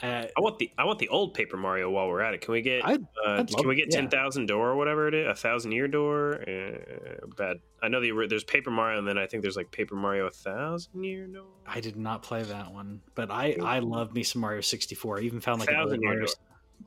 Uh, 0.00 0.26
I 0.36 0.40
want 0.40 0.58
the 0.58 0.70
I 0.78 0.84
want 0.84 1.00
the 1.00 1.08
old 1.08 1.34
Paper 1.34 1.56
Mario 1.56 1.90
while 1.90 2.08
we're 2.08 2.20
at 2.20 2.32
it. 2.32 2.40
Can 2.40 2.52
we 2.52 2.62
get 2.62 2.84
I'd- 2.84 3.04
uh, 3.26 3.40
I'd 3.40 3.48
can 3.48 3.66
we 3.66 3.74
get 3.74 3.88
yeah. 3.90 4.00
ten 4.00 4.08
thousand 4.08 4.46
door 4.46 4.70
or 4.70 4.76
whatever 4.76 5.08
it 5.08 5.14
is? 5.14 5.26
A 5.26 5.34
thousand 5.34 5.72
year 5.72 5.88
door? 5.88 6.40
Uh, 6.42 7.26
bad. 7.36 7.56
I 7.82 7.88
know 7.88 8.00
the, 8.00 8.26
there's 8.28 8.44
Paper 8.44 8.70
Mario, 8.70 8.98
and 8.98 9.08
then 9.08 9.18
I 9.18 9.26
think 9.26 9.42
there's 9.42 9.56
like 9.56 9.72
Paper 9.72 9.96
Mario 9.96 10.26
a 10.26 10.30
thousand 10.30 11.02
year 11.02 11.26
door. 11.26 11.46
I 11.66 11.80
did 11.80 11.96
not 11.96 12.22
play 12.22 12.44
that 12.44 12.72
one, 12.72 13.00
but 13.16 13.30
I 13.30 13.56
I 13.60 13.80
love 13.80 14.14
me 14.14 14.22
some 14.22 14.40
Mario 14.40 14.60
64. 14.60 15.18
I 15.18 15.22
even 15.22 15.40
found 15.40 15.60
like 15.60 15.70
an 15.70 15.76
old 15.76 16.00
Mario, 16.00 16.26
door. 16.26 16.34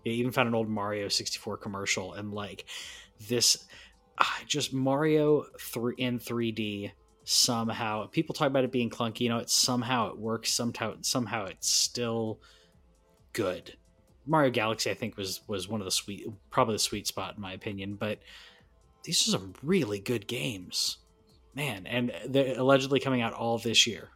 yeah, 0.06 0.14
even 0.14 0.32
found 0.32 0.48
an 0.48 0.56
old 0.56 0.70
Mario 0.70 1.10
64 1.10 1.58
commercial 1.58 2.14
and 2.14 2.34
like 2.34 2.64
this 3.28 3.66
ah, 4.20 4.40
just 4.48 4.72
Mario 4.74 5.46
three 5.60 5.96
in 5.98 6.18
3D 6.18 6.92
somehow. 7.26 8.08
People 8.08 8.34
talk 8.34 8.48
about 8.48 8.64
it 8.64 8.72
being 8.72 8.90
clunky, 8.90 9.22
you 9.22 9.30
know, 9.30 9.40
it 9.40 9.50
somehow 9.50 10.10
it 10.12 10.18
works, 10.18 10.54
somehow 10.54 10.96
somehow 11.02 11.46
it's 11.46 11.70
still 11.70 12.40
good. 13.34 13.78
Mario 14.26 14.52
Galaxy 14.52 14.92
I 14.92 14.94
think 14.94 15.18
was 15.18 15.42
was 15.48 15.68
one 15.68 15.82
of 15.82 15.86
the 15.86 15.92
sweet 15.92 16.28
probably 16.50 16.76
the 16.76 16.80
sweet 16.80 17.08
spot 17.08 17.36
in 17.36 17.42
my 17.42 17.54
opinion, 17.54 17.96
but 17.96 18.20
these 19.04 19.28
are 19.28 19.32
some 19.32 19.54
really 19.64 20.00
good 20.00 20.28
games. 20.28 20.98
Man, 21.54 21.86
and 21.86 22.14
they're 22.28 22.58
allegedly 22.58 23.00
coming 23.00 23.22
out 23.22 23.34
all 23.34 23.58
this 23.58 23.86
year. 23.86 24.10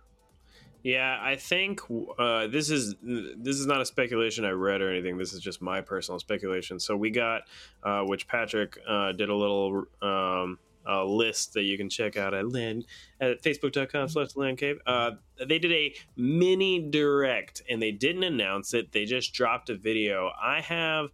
Yeah, 0.83 1.17
I 1.19 1.35
think 1.35 1.81
uh, 2.19 2.45
this 2.45 2.69
is 2.69 2.93
this 3.01 3.57
is 3.57 3.65
not 3.65 3.81
a 3.81 3.85
speculation 3.85 4.45
I 4.45 4.51
read 4.51 4.81
or 4.81 4.91
anything. 4.91 5.17
This 5.17 5.33
is 5.33 5.41
just 5.41 5.59
my 5.59 5.81
personal 5.81 6.19
speculation. 6.19 6.79
So 6.79 6.95
we 6.95 7.09
got, 7.09 7.41
uh, 7.81 8.03
which 8.03 8.27
Patrick 8.27 8.77
uh, 8.87 9.11
did 9.13 9.29
a 9.29 9.35
little 9.35 9.85
um, 10.03 10.59
a 10.87 11.03
list 11.03 11.53
that 11.53 11.63
you 11.63 11.77
can 11.77 11.89
check 11.89 12.17
out 12.17 12.33
at 12.33 12.51
land 12.51 12.85
at 13.19 13.41
facebook.com 13.41 14.07
slash 14.09 14.35
land 14.35 14.57
cave. 14.57 14.77
Uh, 14.85 15.11
they 15.45 15.59
did 15.59 15.71
a 15.71 15.93
mini 16.15 16.89
direct 16.89 17.61
and 17.69 17.81
they 17.81 17.91
didn't 17.91 18.23
announce 18.23 18.73
it. 18.73 18.91
They 18.91 19.05
just 19.05 19.33
dropped 19.33 19.69
a 19.69 19.75
video. 19.75 20.31
I 20.41 20.61
have 20.61 21.09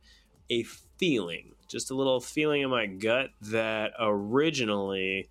a 0.50 0.64
feeling, 0.98 1.54
just 1.68 1.92
a 1.92 1.96
little 1.96 2.20
feeling 2.20 2.62
in 2.62 2.70
my 2.70 2.86
gut 2.86 3.30
that 3.42 3.94
originally 4.00 5.30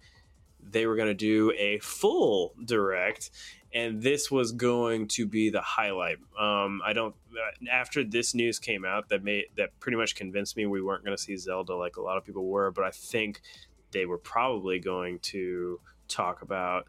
they 0.62 0.87
were 0.87 0.97
going 0.97 1.09
to 1.09 1.14
do 1.14 1.52
a 1.59 1.78
full 1.78 2.54
direct 2.64 3.30
and 3.73 4.02
this 4.02 4.30
was 4.30 4.50
going 4.52 5.06
to 5.06 5.26
be 5.26 5.49
the 5.50 5.61
highlight. 5.61 6.18
Um, 6.38 6.80
I 6.85 6.92
don't. 6.92 7.14
uh, 7.32 7.70
After 7.70 8.02
this 8.02 8.35
news 8.35 8.59
came 8.59 8.85
out, 8.85 9.09
that 9.11 9.23
made 9.23 9.44
that 9.56 9.78
pretty 9.78 9.97
much 9.97 10.16
convinced 10.16 10.56
me 10.56 10.66
we 10.66 10.82
weren't 10.82 11.04
going 11.04 11.16
to 11.16 11.23
see 11.23 11.37
Zelda 11.37 11.76
like 11.76 11.97
a 11.97 12.02
lot 12.02 12.16
of 12.16 12.25
people 12.25 12.47
were. 12.49 12.73
But 12.73 12.85
I 12.85 12.90
think 12.90 13.42
they 13.92 14.06
were 14.06 14.18
probably 14.18 14.78
going 14.78 15.18
to 15.20 15.80
talk 16.09 16.42
about 16.42 16.88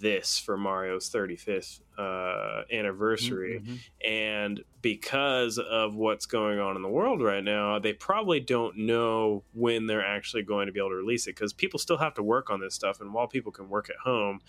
this 0.00 0.38
for 0.38 0.56
Mario's 0.56 1.10
35th 1.10 1.80
uh, 1.98 2.62
anniversary. 2.72 3.60
Mhm. 3.62 3.78
And 4.08 4.64
because 4.80 5.58
of 5.58 5.94
what's 5.94 6.24
going 6.24 6.58
on 6.58 6.76
in 6.76 6.82
the 6.82 6.88
world 6.88 7.20
right 7.20 7.42
now, 7.42 7.78
they 7.78 7.92
probably 7.92 8.40
don't 8.40 8.76
know 8.78 9.44
when 9.52 9.86
they're 9.86 10.04
actually 10.04 10.44
going 10.44 10.66
to 10.66 10.72
be 10.72 10.80
able 10.80 10.90
to 10.90 10.96
release 10.96 11.26
it 11.26 11.34
because 11.34 11.52
people 11.52 11.78
still 11.78 11.98
have 11.98 12.14
to 12.14 12.22
work 12.22 12.48
on 12.48 12.60
this 12.60 12.74
stuff. 12.74 13.00
And 13.00 13.12
while 13.12 13.26
people 13.26 13.52
can 13.52 13.68
work 13.68 13.90
at 13.90 13.96
home, 13.96 14.40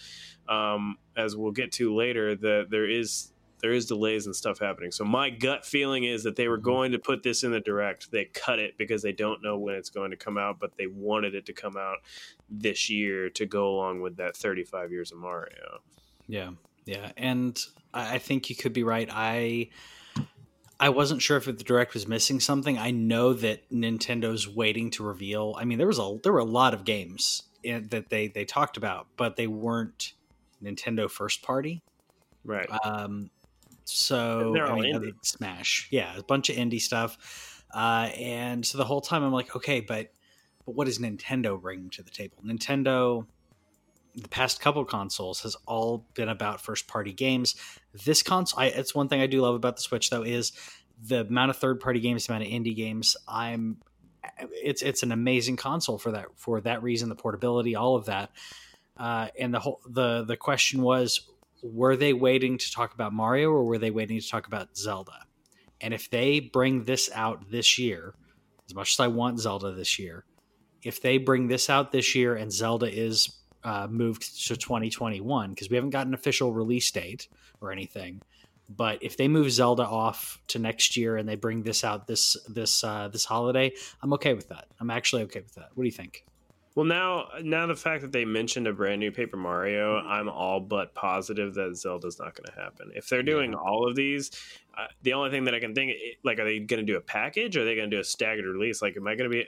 um, 0.47 0.97
as 1.17 1.35
we'll 1.35 1.51
get 1.51 1.71
to 1.73 1.93
later, 1.93 2.35
that 2.35 2.67
there 2.69 2.89
is 2.89 3.32
there 3.63 3.71
is 3.71 3.85
delays 3.85 4.25
and 4.25 4.35
stuff 4.35 4.59
happening. 4.59 4.91
So 4.91 5.05
my 5.05 5.29
gut 5.29 5.65
feeling 5.65 6.03
is 6.03 6.23
that 6.23 6.35
they 6.35 6.49
were 6.49 6.59
Mhm. 6.59 6.63
going 6.63 6.91
to 6.91 6.99
put 6.99 7.23
this 7.23 7.43
in 7.43 7.51
the 7.51 7.61
direct. 7.61 8.11
They 8.11 8.25
cut 8.25 8.59
it 8.59 8.77
because 8.77 9.01
they 9.01 9.13
don't 9.13 9.41
know 9.41 9.57
when 9.57 9.73
it's 9.73 9.89
going 9.89 10.11
to 10.11 10.17
come 10.17 10.37
out, 10.37 10.59
but 10.59 10.75
they 10.77 10.85
wanted 10.85 11.33
it 11.33 11.45
to 11.45 11.53
come 11.53 11.77
out 11.77 11.99
this 12.49 12.89
year 12.89 13.29
to 13.29 13.45
go 13.45 13.69
along 13.73 14.01
with 14.01 14.17
that 14.17 14.35
35 14.35 14.91
years 14.91 15.13
of 15.13 15.17
Mario. 15.17 15.79
Yeah, 16.27 16.51
yeah, 16.85 17.13
and 17.15 17.57
I 17.93 18.15
I 18.15 18.17
think 18.19 18.49
you 18.49 18.55
could 18.57 18.73
be 18.73 18.83
right. 18.83 19.07
I 19.09 19.69
I 20.79 20.89
wasn't 20.89 21.21
sure 21.21 21.37
if 21.37 21.45
the 21.45 21.53
direct 21.53 21.93
was 21.93 22.05
missing 22.05 22.41
something. 22.41 22.77
I 22.77 22.91
know 22.91 23.31
that 23.33 23.69
Nintendo's 23.69 24.45
waiting 24.45 24.89
to 24.91 25.03
reveal. 25.03 25.55
I 25.57 25.63
mean, 25.63 25.77
there 25.77 25.87
was 25.87 25.99
a 25.99 26.17
there 26.21 26.33
were 26.33 26.39
a 26.39 26.43
lot 26.43 26.73
of 26.73 26.83
games 26.83 27.43
in, 27.63 27.87
that 27.89 28.09
they 28.09 28.27
they 28.27 28.43
talked 28.43 28.75
about, 28.75 29.07
but 29.15 29.37
they 29.37 29.47
weren't 29.47 30.13
Nintendo 30.61 31.09
first 31.09 31.41
party. 31.43 31.81
Right. 32.43 32.67
Um, 32.83 33.29
so 33.85 34.55
I 34.57 34.75
mean, 34.75 34.95
other- 34.95 35.11
Smash, 35.21 35.87
yeah, 35.91 36.17
a 36.17 36.23
bunch 36.23 36.49
of 36.49 36.55
indie 36.55 36.81
stuff. 36.81 37.63
Uh, 37.73 38.09
and 38.19 38.65
so 38.65 38.77
the 38.77 38.85
whole 38.85 39.01
time 39.01 39.23
I'm 39.23 39.33
like, 39.33 39.55
okay, 39.55 39.79
but 39.81 40.11
but 40.65 40.75
what 40.75 40.85
does 40.85 40.99
Nintendo 40.99 41.59
bring 41.59 41.89
to 41.91 42.03
the 42.03 42.11
table? 42.11 42.37
Nintendo, 42.45 43.25
the 44.15 44.29
past 44.29 44.61
couple 44.61 44.85
consoles 44.85 45.41
has 45.41 45.57
all 45.65 46.05
been 46.13 46.29
about 46.29 46.61
first 46.61 46.87
party 46.87 47.11
games. 47.11 47.55
This 48.05 48.23
console, 48.23 48.59
I, 48.61 48.67
it's 48.67 48.95
one 48.95 49.09
thing 49.09 49.19
I 49.19 49.27
do 49.27 49.41
love 49.41 49.55
about 49.55 49.75
the 49.75 49.81
Switch 49.81 50.09
though 50.09 50.23
is 50.23 50.51
the 51.01 51.21
amount 51.21 51.49
of 51.49 51.57
third 51.57 51.79
party 51.79 51.99
games, 51.99 52.27
the 52.27 52.33
amount 52.33 52.47
of 52.47 52.53
indie 52.53 52.75
games. 52.75 53.17
I'm 53.27 53.77
it's 54.51 54.81
it's 54.81 55.03
an 55.03 55.11
amazing 55.11 55.57
console 55.57 55.97
for 55.97 56.11
that 56.11 56.27
for 56.35 56.61
that 56.61 56.81
reason, 56.83 57.09
the 57.09 57.15
portability, 57.15 57.75
all 57.75 57.95
of 57.95 58.05
that. 58.05 58.31
Uh, 58.95 59.27
and 59.39 59.53
the 59.53 59.59
whole 59.59 59.81
the 59.87 60.23
the 60.23 60.37
question 60.37 60.81
was, 60.81 61.27
were 61.63 61.95
they 61.95 62.13
waiting 62.13 62.57
to 62.57 62.71
talk 62.71 62.93
about 62.93 63.13
Mario 63.13 63.49
or 63.49 63.63
were 63.63 63.77
they 63.77 63.91
waiting 63.91 64.19
to 64.19 64.27
talk 64.27 64.47
about 64.47 64.75
Zelda? 64.75 65.25
And 65.81 65.93
if 65.93 66.09
they 66.09 66.39
bring 66.39 66.83
this 66.83 67.09
out 67.13 67.49
this 67.49 67.79
year, 67.79 68.13
as 68.67 68.75
much 68.75 68.93
as 68.93 68.99
I 68.99 69.07
want 69.07 69.39
Zelda 69.39 69.71
this 69.71 69.97
year, 69.97 70.25
if 70.83 71.01
they 71.01 71.17
bring 71.17 71.47
this 71.47 71.69
out 71.69 71.91
this 71.91 72.13
year 72.15 72.35
and 72.35 72.51
Zelda 72.51 72.93
is 72.93 73.39
uh, 73.63 73.87
moved 73.89 74.45
to 74.47 74.57
2021 74.57 75.49
because 75.51 75.69
we 75.69 75.75
haven't 75.75 75.91
got 75.91 76.05
an 76.07 76.13
official 76.13 76.53
release 76.53 76.91
date 76.91 77.29
or 77.61 77.71
anything. 77.71 78.21
But 78.69 79.01
if 79.01 79.17
they 79.17 79.27
move 79.27 79.51
Zelda 79.51 79.83
off 79.83 80.41
to 80.47 80.59
next 80.59 80.97
year 80.97 81.17
and 81.17 81.27
they 81.27 81.35
bring 81.35 81.63
this 81.63 81.83
out 81.83 82.07
this 82.07 82.37
this 82.47 82.83
uh, 82.83 83.09
this 83.09 83.25
holiday, 83.25 83.73
I'm 84.01 84.13
okay 84.13 84.33
with 84.33 84.49
that. 84.49 84.67
I'm 84.79 84.89
actually 84.89 85.23
okay 85.23 85.41
with 85.41 85.53
that. 85.55 85.69
What 85.73 85.83
do 85.83 85.85
you 85.85 85.91
think? 85.91 86.25
Well, 86.75 86.85
now 86.85 87.27
now 87.43 87.67
the 87.67 87.75
fact 87.75 88.01
that 88.01 88.11
they 88.11 88.25
mentioned 88.25 88.67
a 88.67 88.73
brand 88.73 88.99
new 88.99 89.11
Paper 89.11 89.37
Mario, 89.37 89.97
I'm 89.97 90.27
all 90.27 90.59
but 90.59 90.95
positive 90.95 91.53
that 91.53 91.75
Zelda's 91.77 92.19
not 92.19 92.35
going 92.35 92.45
to 92.45 92.59
happen. 92.59 92.91
If 92.95 93.09
they're 93.09 93.23
doing 93.23 93.51
yeah. 93.51 93.59
all 93.59 93.87
of 93.87 93.95
these, 93.95 94.31
uh, 94.75 94.87
the 95.03 95.13
only 95.13 95.29
thing 95.29 95.43
that 95.45 95.53
I 95.53 95.59
can 95.59 95.75
think, 95.75 95.93
like, 96.23 96.39
are 96.39 96.45
they 96.45 96.59
going 96.59 96.85
to 96.85 96.91
do 96.91 96.97
a 96.97 97.01
package? 97.01 97.55
Or 97.55 97.61
are 97.61 97.65
they 97.65 97.75
going 97.75 97.89
to 97.91 97.95
do 97.95 97.99
a 97.99 98.03
staggered 98.03 98.45
release? 98.45 98.81
Like, 98.81 98.97
am 98.97 99.07
I 99.07 99.15
going 99.15 99.29
to 99.29 99.35
be? 99.35 99.45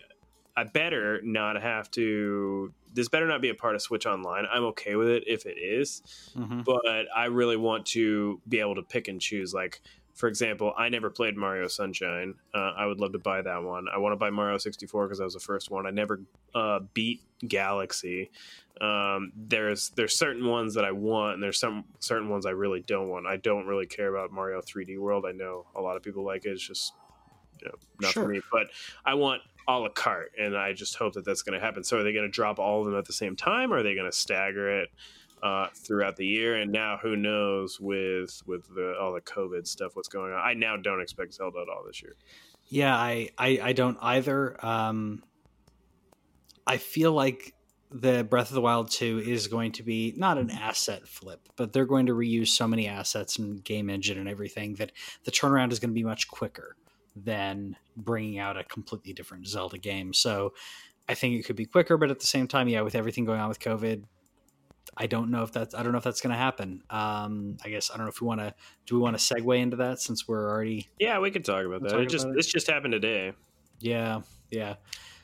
I 0.57 0.63
better 0.63 1.19
not 1.23 1.61
have 1.61 1.89
to 1.91 2.71
this 2.93 3.09
better 3.09 3.27
not 3.27 3.41
be 3.41 3.49
a 3.49 3.55
part 3.55 3.75
of 3.75 3.81
Switch 3.81 4.05
Online. 4.05 4.45
I'm 4.49 4.63
okay 4.65 4.95
with 4.95 5.09
it 5.09 5.23
if 5.27 5.45
it 5.45 5.57
is, 5.59 6.01
mm-hmm. 6.35 6.61
but 6.61 7.07
I 7.13 7.25
really 7.25 7.57
want 7.57 7.85
to 7.87 8.39
be 8.47 8.61
able 8.61 8.75
to 8.75 8.83
pick 8.83 9.09
and 9.09 9.19
choose. 9.19 9.53
Like, 9.53 9.81
for 10.15 10.27
example, 10.29 10.73
I 10.77 10.87
never 10.87 11.09
played 11.09 11.35
Mario 11.35 11.67
Sunshine. 11.67 12.35
Uh, 12.53 12.71
I 12.77 12.85
would 12.85 13.01
love 13.01 13.11
to 13.11 13.19
buy 13.19 13.41
that 13.41 13.61
one. 13.61 13.87
I 13.93 13.97
want 13.97 14.13
to 14.13 14.17
buy 14.17 14.29
Mario 14.29 14.57
64 14.57 15.05
because 15.05 15.17
that 15.17 15.25
was 15.25 15.33
the 15.33 15.41
first 15.41 15.69
one. 15.69 15.85
I 15.85 15.91
never 15.91 16.21
uh, 16.55 16.79
beat 16.93 17.21
Galaxy. 17.45 18.31
Um, 18.79 19.33
there's 19.35 19.89
there's 19.89 20.15
certain 20.15 20.47
ones 20.47 20.73
that 20.75 20.85
I 20.85 20.91
want, 20.91 21.35
and 21.35 21.43
there's 21.43 21.59
some 21.59 21.83
certain 21.99 22.29
ones 22.29 22.45
I 22.45 22.51
really 22.51 22.79
don't 22.79 23.09
want. 23.09 23.27
I 23.27 23.35
don't 23.35 23.67
really 23.67 23.87
care 23.87 24.13
about 24.13 24.31
Mario 24.31 24.61
3D 24.61 24.97
World. 24.97 25.25
I 25.27 25.33
know 25.33 25.65
a 25.75 25.81
lot 25.81 25.97
of 25.97 26.03
people 26.03 26.23
like 26.23 26.45
it. 26.45 26.51
It's 26.51 26.65
just 26.65 26.93
you 27.61 27.67
know, 27.67 27.75
not 27.99 28.13
sure. 28.13 28.23
for 28.23 28.29
me. 28.29 28.41
But 28.53 28.67
I 29.05 29.15
want 29.15 29.41
a 29.67 29.77
la 29.77 29.89
carte, 29.89 30.31
and 30.39 30.55
I 30.55 30.71
just 30.71 30.95
hope 30.95 31.13
that 31.13 31.25
that's 31.25 31.41
going 31.41 31.59
to 31.59 31.65
happen. 31.65 31.83
So, 31.83 31.97
are 31.97 32.03
they 32.03 32.13
going 32.13 32.25
to 32.25 32.31
drop 32.31 32.57
all 32.57 32.79
of 32.79 32.85
them 32.85 32.97
at 32.97 33.05
the 33.05 33.13
same 33.13 33.35
time, 33.35 33.73
or 33.73 33.79
are 33.79 33.83
they 33.83 33.95
going 33.95 34.09
to 34.09 34.15
stagger 34.15 34.79
it 34.79 34.89
uh, 35.43 35.67
throughout 35.75 36.15
the 36.15 36.25
year? 36.25 36.55
And 36.55 36.71
now, 36.71 36.97
who 37.01 37.15
knows 37.15 37.79
with 37.79 38.41
with 38.45 38.73
the, 38.73 38.95
all 38.99 39.13
the 39.13 39.21
COVID 39.21 39.67
stuff, 39.67 39.95
what's 39.95 40.07
going 40.07 40.33
on? 40.33 40.39
I 40.39 40.53
now 40.53 40.77
don't 40.77 41.01
expect 41.01 41.33
Zelda 41.33 41.59
at 41.59 41.69
all 41.69 41.83
this 41.85 42.01
year. 42.01 42.15
Yeah, 42.67 42.95
I 42.95 43.29
I, 43.37 43.59
I 43.61 43.73
don't 43.73 43.97
either. 44.01 44.63
Um, 44.65 45.23
I 46.67 46.77
feel 46.77 47.11
like 47.11 47.53
the 47.91 48.23
Breath 48.23 48.49
of 48.49 48.55
the 48.55 48.61
Wild 48.61 48.89
2 48.91 49.23
is 49.25 49.47
going 49.47 49.71
to 49.73 49.83
be 49.83 50.13
not 50.17 50.37
an 50.37 50.49
asset 50.49 51.07
flip, 51.07 51.47
but 51.55 51.71
they're 51.71 51.85
going 51.85 52.07
to 52.07 52.13
reuse 52.13 52.49
so 52.49 52.67
many 52.67 52.87
assets 52.87 53.37
and 53.37 53.63
game 53.63 53.89
engine 53.89 54.17
and 54.17 54.27
everything 54.27 54.75
that 54.75 54.91
the 55.23 55.31
turnaround 55.31 55.71
is 55.71 55.79
going 55.79 55.91
to 55.91 55.93
be 55.95 56.03
much 56.03 56.27
quicker 56.27 56.75
than 57.15 57.77
bringing 57.95 58.39
out 58.39 58.57
a 58.57 58.63
completely 58.63 59.13
different 59.13 59.47
Zelda 59.47 59.77
game. 59.77 60.13
So 60.13 60.53
I 61.07 61.13
think 61.13 61.35
it 61.35 61.45
could 61.45 61.55
be 61.55 61.65
quicker, 61.65 61.97
but 61.97 62.11
at 62.11 62.19
the 62.19 62.27
same 62.27 62.47
time, 62.47 62.67
yeah, 62.67 62.81
with 62.81 62.95
everything 62.95 63.25
going 63.25 63.39
on 63.39 63.49
with 63.49 63.59
COVID, 63.59 64.03
I 64.97 65.07
don't 65.07 65.29
know 65.29 65.43
if 65.43 65.51
that's 65.51 65.75
I 65.75 65.83
don't 65.83 65.91
know 65.91 65.97
if 65.97 66.03
that's 66.03 66.21
going 66.21 66.31
to 66.31 66.37
happen. 66.37 66.83
Um, 66.89 67.57
I 67.63 67.69
guess 67.69 67.91
I 67.91 67.97
don't 67.97 68.05
know 68.05 68.09
if 68.09 68.21
we 68.21 68.27
want 68.27 68.41
to 68.41 68.53
do 68.85 68.95
we 68.95 69.01
want 69.01 69.17
to 69.17 69.35
segue 69.35 69.59
into 69.59 69.77
that 69.77 69.99
since 69.99 70.27
we're 70.27 70.49
already 70.49 70.87
yeah 70.99 71.19
we 71.19 71.31
can 71.31 71.43
talk 71.43 71.65
about 71.65 71.81
that. 71.83 71.99
It 71.99 72.09
just 72.09 72.27
it. 72.27 72.35
this 72.35 72.47
just 72.47 72.67
happened 72.67 72.93
today. 72.93 73.33
Yeah, 73.79 74.21
yeah. 74.49 74.75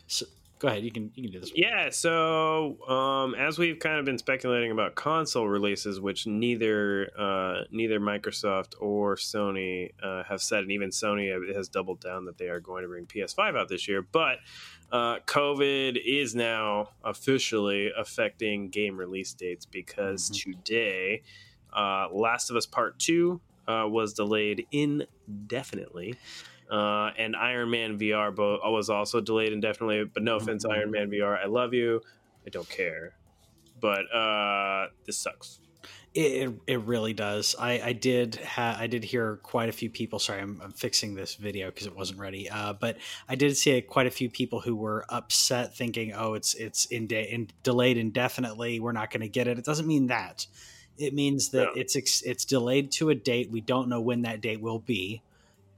So, 0.07 0.25
go 0.59 0.67
ahead. 0.67 0.83
You 0.83 0.91
can 0.91 1.11
you 1.15 1.23
can 1.23 1.31
do 1.31 1.39
this. 1.39 1.51
Yeah. 1.55 1.89
So 1.89 2.77
um, 2.87 3.33
as 3.35 3.57
we've 3.57 3.79
kind 3.79 3.97
of 3.97 4.05
been 4.05 4.17
speculating 4.17 4.71
about 4.71 4.95
console 4.95 5.47
releases, 5.47 5.99
which 5.99 6.27
neither 6.27 7.09
uh, 7.17 7.63
neither 7.71 7.99
Microsoft 7.99 8.75
or 8.79 9.15
Sony 9.15 9.91
uh, 10.03 10.23
have 10.23 10.41
said, 10.41 10.59
and 10.59 10.71
even 10.71 10.89
Sony 10.89 11.55
has 11.55 11.67
doubled 11.67 11.99
down 11.99 12.25
that 12.25 12.37
they 12.37 12.47
are 12.47 12.59
going 12.59 12.83
to 12.83 12.87
bring 12.87 13.05
PS5 13.05 13.57
out 13.57 13.67
this 13.67 13.87
year, 13.87 14.01
but. 14.01 14.37
Uh, 14.91 15.19
COVID 15.25 15.99
is 16.05 16.35
now 16.35 16.89
officially 17.03 17.91
affecting 17.97 18.69
game 18.69 18.97
release 18.97 19.33
dates 19.33 19.65
because 19.65 20.29
mm-hmm. 20.29 20.51
today, 20.51 21.23
uh, 21.73 22.07
Last 22.11 22.49
of 22.49 22.57
Us 22.57 22.65
Part 22.65 22.99
2 22.99 23.39
uh, 23.67 23.85
was 23.87 24.13
delayed 24.13 24.67
indefinitely 24.71 26.17
uh, 26.71 27.11
and 27.17 27.35
Iron 27.35 27.69
Man 27.69 27.99
VR 27.99 28.33
both 28.33 28.61
was 28.63 28.89
also 28.89 29.19
delayed 29.19 29.51
indefinitely. 29.51 30.05
But 30.05 30.23
no 30.23 30.37
offense, 30.37 30.63
mm-hmm. 30.63 30.73
Iron 30.73 30.91
Man 30.91 31.11
VR, 31.11 31.37
I 31.37 31.45
love 31.47 31.73
you. 31.73 32.01
I 32.47 32.49
don't 32.49 32.69
care, 32.69 33.13
but 33.79 34.11
uh, 34.13 34.87
this 35.05 35.17
sucks. 35.17 35.59
It, 36.13 36.51
it 36.67 36.81
really 36.81 37.13
does. 37.13 37.55
I, 37.57 37.79
I 37.79 37.93
did 37.93 38.35
ha- 38.35 38.75
I 38.77 38.87
did 38.87 39.03
hear 39.05 39.37
quite 39.37 39.69
a 39.69 39.71
few 39.71 39.89
people. 39.89 40.19
Sorry, 40.19 40.41
I'm, 40.41 40.59
I'm 40.61 40.73
fixing 40.73 41.15
this 41.15 41.35
video 41.35 41.67
because 41.67 41.87
it 41.87 41.95
wasn't 41.95 42.19
ready. 42.19 42.49
Uh, 42.49 42.73
but 42.73 42.97
I 43.29 43.35
did 43.35 43.55
see 43.55 43.79
quite 43.81 44.07
a 44.07 44.11
few 44.11 44.29
people 44.29 44.59
who 44.59 44.75
were 44.75 45.05
upset, 45.07 45.73
thinking, 45.73 46.11
"Oh, 46.13 46.33
it's 46.33 46.53
it's 46.55 46.85
in, 46.87 47.07
de- 47.07 47.33
in 47.33 47.49
delayed 47.63 47.97
indefinitely. 47.97 48.81
We're 48.81 48.91
not 48.91 49.09
going 49.09 49.21
to 49.21 49.29
get 49.29 49.47
it." 49.47 49.57
It 49.57 49.63
doesn't 49.63 49.87
mean 49.87 50.07
that. 50.07 50.47
It 50.97 51.13
means 51.13 51.49
that 51.51 51.69
yeah. 51.75 51.81
it's 51.81 51.95
it's 51.95 52.43
delayed 52.43 52.91
to 52.93 53.09
a 53.09 53.15
date. 53.15 53.49
We 53.49 53.61
don't 53.61 53.87
know 53.87 54.01
when 54.01 54.23
that 54.23 54.41
date 54.41 54.59
will 54.59 54.79
be 54.79 55.21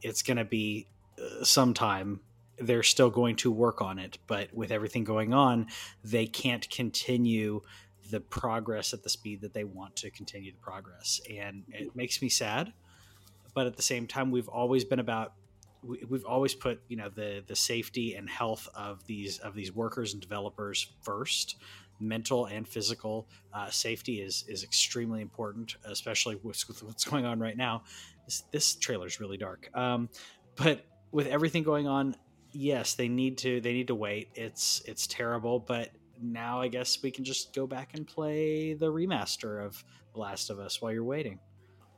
it's 0.04 0.22
going 0.22 0.38
to 0.38 0.46
be 0.46 0.88
uh, 1.20 1.44
sometime 1.44 2.20
they're 2.60 2.84
still 2.84 3.10
going 3.10 3.36
to 3.36 3.52
work 3.52 3.82
on 3.82 3.98
it 3.98 4.20
but 4.28 4.54
with 4.54 4.72
everything 4.72 5.04
going 5.04 5.34
on 5.34 5.66
they 6.04 6.28
can't 6.28 6.70
continue 6.70 7.62
the 8.10 8.20
progress 8.20 8.94
at 8.94 9.04
the 9.04 9.10
speed 9.10 9.42
that 9.42 9.54
they 9.54 9.64
want 9.64 9.96
to 9.96 10.10
continue 10.10 10.52
the 10.52 10.58
progress 10.60 11.22
and 11.30 11.64
it 11.70 11.96
makes 11.96 12.22
me 12.22 12.30
sad 12.30 12.74
but 13.54 13.68
at 13.68 13.76
the 13.76 13.82
same 13.82 14.08
time 14.08 14.32
we've 14.32 14.50
always 14.50 14.84
been 14.84 15.00
about 15.00 15.34
we've 15.84 16.26
always 16.26 16.54
put 16.54 16.82
you 16.88 16.98
know 16.98 17.10
the 17.10 17.44
the 17.48 17.56
safety 17.56 18.16
and 18.16 18.30
health 18.30 18.70
of 18.76 19.06
these 19.06 19.40
of 19.40 19.54
these 19.54 19.74
workers 19.74 20.14
and 20.14 20.22
developers 20.22 20.88
first 21.02 21.56
mental 22.00 22.48
and 22.48 22.68
physical 22.68 23.28
uh, 23.54 23.70
safety 23.70 24.20
is 24.20 24.44
is 24.48 24.64
extremely 24.64 25.22
important 25.22 25.76
especially 25.86 26.36
with, 26.44 26.68
with 26.68 26.84
what's 26.84 27.06
going 27.06 27.26
on 27.26 27.40
right 27.40 27.58
now 27.58 27.84
this, 28.26 28.44
this 28.52 28.76
trailer 28.76 29.08
is 29.08 29.20
really 29.20 29.38
dark. 29.38 29.70
Um, 29.74 30.10
but 30.56 30.86
with 31.12 31.28
everything 31.28 31.64
going 31.64 31.88
on, 31.88 32.16
yes, 32.52 32.96
they 32.96 33.08
need 33.08 33.38
to 33.40 33.62
they 33.62 33.74
need 33.74 33.88
to 33.88 33.96
wait. 33.96 34.30
It's 34.36 34.82
it's 34.86 35.08
terrible, 35.08 35.60
but 35.60 35.90
now 36.22 36.62
I 36.62 36.68
guess 36.68 37.02
we 37.02 37.12
can 37.12 37.24
just 37.24 37.54
go 37.54 37.68
back 37.68 37.94
and 37.94 38.08
play 38.08 38.74
the 38.74 38.92
remaster 38.92 39.66
of 39.66 39.84
The 40.14 40.20
Last 40.20 40.50
of 40.50 40.60
Us 40.60 40.82
while 40.82 40.92
you're 40.92 41.04
waiting. 41.04 41.40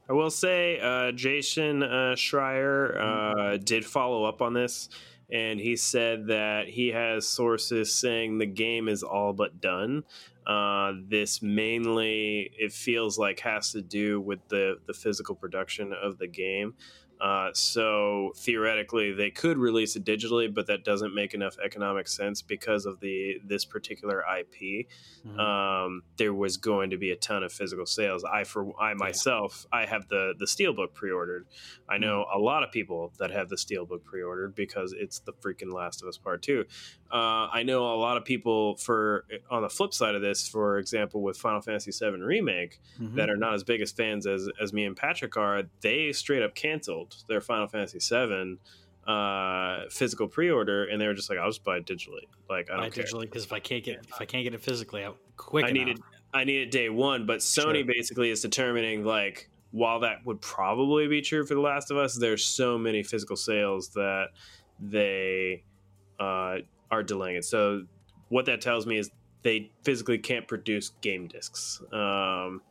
I 0.07 0.13
will 0.13 0.29
say, 0.29 0.79
uh, 0.79 1.11
Jason 1.13 1.81
uh, 1.81 2.13
Schreier 2.15 2.95
uh, 2.95 3.57
did 3.57 3.83
follow 3.83 4.23
up 4.23 4.41
on 4.41 4.53
this, 4.53 4.89
and 5.31 5.59
he 5.59 5.75
said 5.75 6.27
that 6.27 6.67
he 6.67 6.89
has 6.89 7.27
sources 7.27 7.93
saying 7.93 8.37
the 8.37 8.45
game 8.45 8.87
is 8.87 9.01
all 9.01 9.33
but 9.33 9.59
done. 9.61 10.03
Uh, 10.45 10.93
this 11.09 11.41
mainly, 11.41 12.51
it 12.55 12.71
feels 12.71 13.17
like, 13.17 13.39
has 13.39 13.71
to 13.71 13.81
do 13.81 14.21
with 14.21 14.47
the 14.47 14.75
the 14.85 14.93
physical 14.93 15.33
production 15.33 15.91
of 15.91 16.19
the 16.19 16.27
game. 16.27 16.75
Uh, 17.19 17.49
so 17.53 18.33
theoretically, 18.35 19.13
they 19.13 19.29
could 19.29 19.57
release 19.57 19.95
it 19.95 20.03
digitally, 20.03 20.53
but 20.53 20.67
that 20.67 20.83
doesn't 20.83 21.15
make 21.15 21.33
enough 21.33 21.57
economic 21.63 22.07
sense 22.07 22.41
because 22.41 22.85
of 22.85 22.99
the 22.99 23.39
this 23.45 23.63
particular 23.63 24.23
IP. 24.37 24.87
Mm-hmm. 25.25 25.39
Um, 25.39 26.03
there 26.17 26.33
was 26.33 26.57
going 26.57 26.89
to 26.89 26.97
be 26.97 27.11
a 27.11 27.15
ton 27.15 27.43
of 27.43 27.53
physical 27.53 27.85
sales. 27.85 28.23
I 28.25 28.43
for 28.43 28.71
I 28.79 28.93
myself, 28.95 29.65
yeah. 29.71 29.79
I 29.79 29.85
have 29.85 30.07
the 30.09 30.33
the 30.37 30.45
steelbook 30.45 30.93
pre-ordered. 30.93 31.45
I 31.87 31.97
know 31.97 32.25
mm-hmm. 32.27 32.39
a 32.39 32.43
lot 32.43 32.63
of 32.63 32.71
people 32.71 33.13
that 33.19 33.31
have 33.31 33.47
the 33.47 33.55
steelbook 33.55 34.03
pre-ordered 34.03 34.53
because 34.53 34.93
it's 34.93 35.19
the 35.19 35.31
freaking 35.33 35.73
Last 35.73 36.01
of 36.01 36.09
Us 36.09 36.17
Part 36.17 36.41
Two. 36.41 36.65
Uh, 37.11 37.47
I 37.51 37.63
know 37.63 37.93
a 37.93 37.95
lot 37.95 38.17
of 38.17 38.25
people 38.25 38.75
for 38.75 39.25
on 39.49 39.61
the 39.61 39.69
flip 39.69 39.93
side 39.93 40.15
of 40.15 40.21
this, 40.21 40.47
for 40.47 40.79
example, 40.79 41.21
with 41.21 41.37
Final 41.37 41.61
Fantasy 41.61 41.91
VII 41.91 42.21
Remake, 42.21 42.81
mm-hmm. 42.99 43.15
that 43.15 43.29
are 43.29 43.37
not 43.37 43.53
as 43.53 43.63
big 43.63 43.79
as 43.79 43.91
fans 43.91 44.27
as 44.27 44.49
as 44.61 44.73
me 44.73 44.85
and 44.85 44.97
Patrick 44.97 45.37
are. 45.37 45.63
They 45.79 46.11
straight 46.11 46.43
up 46.43 46.55
canceled 46.55 47.04
their 47.27 47.41
Final 47.41 47.67
Fantasy 47.67 47.99
VII 47.99 48.57
uh, 49.07 49.81
physical 49.89 50.27
pre-order, 50.27 50.85
and 50.85 50.99
they 50.99 51.07
were 51.07 51.13
just 51.13 51.29
like, 51.29 51.37
"I'll 51.37 51.49
just 51.49 51.63
buy 51.63 51.77
it 51.77 51.85
digitally." 51.85 52.25
Like 52.49 52.69
I 52.69 52.73
don't 52.73 52.83
buy 52.83 52.89
care. 52.89 53.03
digitally 53.03 53.21
because 53.21 53.45
if 53.45 53.53
I 53.53 53.59
can't 53.59 53.83
get 53.83 54.05
if 54.07 54.19
I 54.19 54.25
can't 54.25 54.43
get 54.43 54.53
it 54.53 54.61
physically, 54.61 55.03
I'll 55.03 55.17
quick. 55.37 55.65
I 55.65 55.69
enough. 55.69 55.85
needed 55.85 56.01
I 56.33 56.43
needed 56.43 56.69
day 56.71 56.89
one, 56.89 57.25
but 57.25 57.39
Sony 57.39 57.77
sure. 57.77 57.85
basically 57.85 58.29
is 58.29 58.41
determining 58.41 59.05
like 59.05 59.49
while 59.71 59.99
that 59.99 60.25
would 60.25 60.41
probably 60.41 61.07
be 61.07 61.21
true 61.21 61.45
for 61.45 61.53
The 61.53 61.61
Last 61.61 61.91
of 61.91 61.97
Us, 61.97 62.17
there's 62.17 62.45
so 62.45 62.77
many 62.77 63.03
physical 63.03 63.35
sales 63.35 63.89
that 63.89 64.27
they 64.79 65.63
uh, 66.19 66.59
are 66.89 67.03
delaying 67.03 67.35
it. 67.35 67.45
So 67.45 67.83
what 68.29 68.45
that 68.45 68.61
tells 68.61 68.87
me 68.87 68.97
is 68.97 69.11
they 69.43 69.71
physically 69.83 70.17
can't 70.17 70.47
produce 70.47 70.89
game 71.01 71.27
discs, 71.27 71.81
um, 71.91 72.61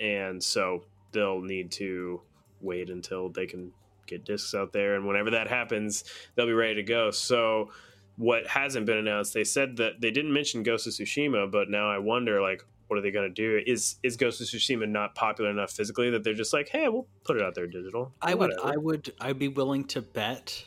and 0.00 0.42
so 0.42 0.84
they'll 1.12 1.40
need 1.40 1.70
to 1.72 2.22
wait 2.64 2.90
until 2.90 3.28
they 3.28 3.46
can 3.46 3.72
get 4.06 4.24
discs 4.24 4.54
out 4.54 4.72
there, 4.72 4.96
and 4.96 5.06
whenever 5.06 5.30
that 5.30 5.48
happens, 5.48 6.04
they'll 6.34 6.46
be 6.46 6.52
ready 6.52 6.74
to 6.76 6.82
go. 6.82 7.10
So 7.10 7.70
what 8.16 8.46
hasn't 8.46 8.86
been 8.86 8.98
announced, 8.98 9.34
they 9.34 9.44
said 9.44 9.76
that 9.78 10.00
they 10.00 10.10
didn't 10.10 10.32
mention 10.32 10.62
Ghost 10.62 10.86
of 10.86 10.92
Tsushima, 10.92 11.50
but 11.50 11.68
now 11.70 11.90
I 11.90 11.98
wonder 11.98 12.40
like 12.40 12.64
what 12.88 12.98
are 12.98 13.02
they 13.02 13.10
going 13.10 13.32
to 13.32 13.34
do? 13.34 13.62
Is 13.66 13.96
is 14.02 14.16
Ghost 14.16 14.40
of 14.40 14.46
Tsushima 14.46 14.88
not 14.88 15.14
popular 15.14 15.50
enough 15.50 15.72
physically 15.72 16.10
that 16.10 16.22
they're 16.22 16.34
just 16.34 16.52
like, 16.52 16.68
hey, 16.68 16.88
we'll 16.88 17.06
put 17.24 17.36
it 17.36 17.42
out 17.42 17.54
there 17.54 17.66
digital? 17.66 18.12
I 18.20 18.34
would, 18.34 18.52
I 18.62 18.76
would, 18.76 19.12
I'd 19.20 19.38
be 19.38 19.48
willing 19.48 19.84
to 19.88 20.02
bet 20.02 20.64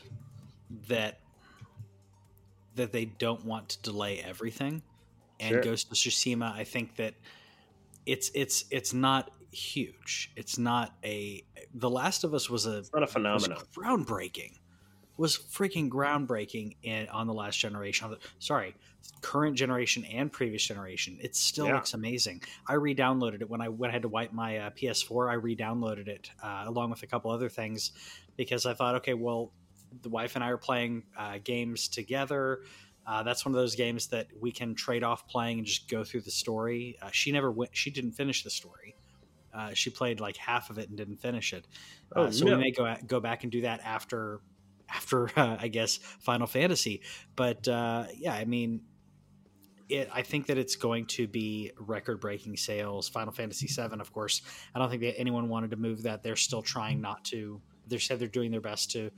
that 0.88 1.20
that 2.74 2.92
they 2.92 3.04
don't 3.04 3.44
want 3.44 3.70
to 3.70 3.82
delay 3.82 4.20
everything. 4.20 4.82
And 5.40 5.50
sure. 5.50 5.62
Ghost 5.62 5.90
of 5.90 5.96
Tsushima, 5.96 6.52
I 6.52 6.64
think 6.64 6.96
that 6.96 7.14
it's 8.06 8.30
it's 8.34 8.64
it's 8.70 8.92
not 8.92 9.30
huge. 9.52 10.32
It's 10.36 10.58
not 10.58 10.94
a. 11.04 11.44
The 11.78 11.90
Last 11.90 12.24
of 12.24 12.34
Us 12.34 12.50
was 12.50 12.66
a. 12.66 12.78
It's 12.78 12.92
not 12.92 13.04
a 13.04 13.06
phenomenon. 13.06 13.58
groundbreaking. 13.76 14.58
Was 15.16 15.36
freaking 15.36 15.88
groundbreaking 15.88 16.76
in 16.82 17.08
on 17.08 17.26
the 17.26 17.34
last 17.34 17.58
generation. 17.58 18.16
Sorry, 18.38 18.74
current 19.20 19.56
generation 19.56 20.04
and 20.04 20.30
previous 20.30 20.62
generation. 20.64 21.18
It 21.20 21.34
still 21.34 21.66
yeah. 21.66 21.74
looks 21.74 21.94
amazing. 21.94 22.42
I 22.68 22.74
re-downloaded 22.74 23.42
it 23.42 23.50
when 23.50 23.60
I 23.60 23.68
when 23.68 23.90
I 23.90 23.92
had 23.92 24.02
to 24.02 24.08
wipe 24.08 24.32
my 24.32 24.58
uh, 24.58 24.70
PS4. 24.70 25.30
I 25.30 25.34
re-downloaded 25.34 26.08
it 26.08 26.30
uh, 26.42 26.64
along 26.66 26.90
with 26.90 27.02
a 27.02 27.06
couple 27.06 27.30
other 27.30 27.48
things 27.48 27.92
because 28.36 28.66
I 28.66 28.74
thought, 28.74 28.96
okay, 28.96 29.14
well, 29.14 29.52
the 30.02 30.08
wife 30.08 30.34
and 30.34 30.44
I 30.44 30.50
are 30.50 30.58
playing 30.58 31.04
uh, 31.16 31.38
games 31.42 31.88
together. 31.88 32.60
Uh, 33.06 33.22
that's 33.22 33.44
one 33.44 33.54
of 33.54 33.60
those 33.60 33.74
games 33.74 34.08
that 34.08 34.26
we 34.38 34.52
can 34.52 34.74
trade 34.74 35.02
off 35.02 35.26
playing 35.28 35.58
and 35.58 35.66
just 35.66 35.88
go 35.88 36.04
through 36.04 36.20
the 36.20 36.30
story. 36.30 36.96
Uh, 37.00 37.08
she 37.10 37.32
never 37.32 37.50
went; 37.50 37.70
she 37.74 37.90
didn't 37.90 38.12
finish 38.12 38.44
the 38.44 38.50
story. 38.50 38.94
Uh, 39.58 39.74
she 39.74 39.90
played 39.90 40.20
like 40.20 40.36
half 40.36 40.70
of 40.70 40.78
it 40.78 40.88
and 40.88 40.96
didn't 40.96 41.16
finish 41.16 41.52
it. 41.52 41.66
Uh, 42.14 42.20
oh, 42.20 42.30
so 42.30 42.44
no. 42.44 42.56
we 42.56 42.62
may 42.62 42.70
go 42.70 42.94
go 43.06 43.18
back 43.18 43.42
and 43.42 43.50
do 43.50 43.62
that 43.62 43.80
after 43.84 44.40
after 44.88 45.28
uh, 45.36 45.56
I 45.58 45.68
guess 45.68 45.96
Final 45.96 46.46
Fantasy. 46.46 47.02
But 47.34 47.66
uh, 47.66 48.04
yeah, 48.16 48.34
I 48.34 48.44
mean, 48.44 48.82
it, 49.88 50.08
I 50.12 50.22
think 50.22 50.46
that 50.46 50.58
it's 50.58 50.76
going 50.76 51.06
to 51.06 51.26
be 51.26 51.72
record 51.78 52.20
breaking 52.20 52.56
sales. 52.56 53.08
Final 53.08 53.32
Fantasy 53.32 53.66
VII, 53.66 54.00
of 54.00 54.12
course. 54.12 54.42
I 54.74 54.78
don't 54.78 54.88
think 54.90 55.02
that 55.02 55.18
anyone 55.18 55.48
wanted 55.48 55.72
to 55.72 55.76
move 55.76 56.04
that. 56.04 56.22
They're 56.22 56.36
still 56.36 56.62
trying 56.62 57.00
not 57.00 57.24
to. 57.26 57.60
They 57.88 57.98
said 57.98 58.18
they're 58.18 58.28
doing 58.28 58.50
their 58.50 58.60
best 58.60 58.92
to 58.92 59.10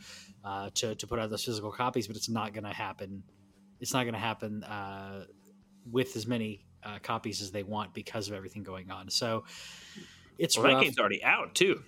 uh, 0.45 0.71
to 0.75 0.95
to 0.95 1.07
put 1.07 1.19
out 1.19 1.29
those 1.29 1.45
physical 1.45 1.71
copies, 1.71 2.07
but 2.07 2.17
it's 2.17 2.31
not 2.31 2.55
going 2.55 2.65
to 2.65 2.73
happen. 2.73 3.23
It's 3.81 3.93
not 3.93 4.05
going 4.05 4.15
to 4.15 4.21
happen 4.21 4.65
uh, 4.65 5.25
with 5.91 6.17
as 6.17 6.27
many 6.27 6.65
uh, 6.83 6.99
copies 7.03 7.43
as 7.43 7.51
they 7.51 7.63
want 7.63 7.93
because 7.93 8.29
of 8.29 8.35
everything 8.35 8.63
going 8.63 8.91
on. 8.91 9.11
So 9.11 9.45
it's 10.39 10.57
well, 10.59 10.75
that 10.75 10.83
game's 10.83 10.99
already 10.99 11.23
out 11.23 11.55
too. 11.55 11.83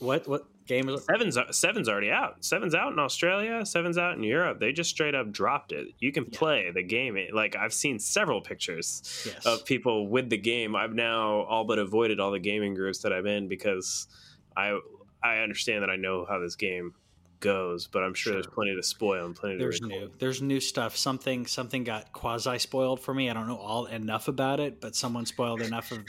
What 0.00 0.26
what 0.26 0.46
game 0.66 0.88
is 0.88 1.00
it? 1.00 1.04
Seven's 1.04 1.36
uh, 1.36 1.52
seven's 1.52 1.88
already 1.88 2.10
out. 2.10 2.44
Seven's 2.44 2.74
out 2.74 2.92
in 2.92 2.98
Australia. 2.98 3.64
Seven's 3.64 3.98
out 3.98 4.16
in 4.16 4.22
Europe. 4.22 4.60
They 4.60 4.72
just 4.72 4.90
straight 4.90 5.14
up 5.14 5.30
dropped 5.32 5.72
it. 5.72 5.88
You 5.98 6.12
can 6.12 6.24
yeah. 6.24 6.38
play 6.38 6.70
the 6.72 6.82
game. 6.82 7.18
Like 7.32 7.56
I've 7.56 7.72
seen 7.72 7.98
several 7.98 8.40
pictures 8.40 9.24
yes. 9.26 9.46
of 9.46 9.64
people 9.64 10.08
with 10.08 10.30
the 10.30 10.38
game. 10.38 10.74
I've 10.76 10.94
now 10.94 11.42
all 11.42 11.64
but 11.64 11.78
avoided 11.78 12.20
all 12.20 12.30
the 12.30 12.38
gaming 12.38 12.74
groups 12.74 13.00
that 13.00 13.12
I'm 13.12 13.26
in 13.26 13.48
because 13.48 14.08
I 14.56 14.78
I 15.22 15.38
understand 15.38 15.82
that 15.82 15.90
I 15.90 15.96
know 15.96 16.26
how 16.28 16.38
this 16.38 16.56
game 16.56 16.94
goes, 17.40 17.86
but 17.86 18.02
I'm 18.02 18.14
sure, 18.14 18.32
sure. 18.32 18.42
there's 18.42 18.46
plenty 18.46 18.74
to 18.74 18.82
spoil 18.82 19.24
and 19.24 19.34
plenty 19.34 19.58
there's 19.58 19.80
to 19.80 19.86
new. 19.86 20.10
There's 20.18 20.42
new 20.42 20.60
stuff. 20.60 20.96
Something 20.96 21.46
something 21.46 21.84
got 21.84 22.12
quasi 22.12 22.58
spoiled 22.58 23.00
for 23.00 23.14
me. 23.14 23.30
I 23.30 23.34
don't 23.34 23.48
know 23.48 23.58
all 23.58 23.86
enough 23.86 24.28
about 24.28 24.60
it, 24.60 24.80
but 24.80 24.96
someone 24.96 25.26
spoiled 25.26 25.62
enough 25.62 25.92
of 25.92 26.04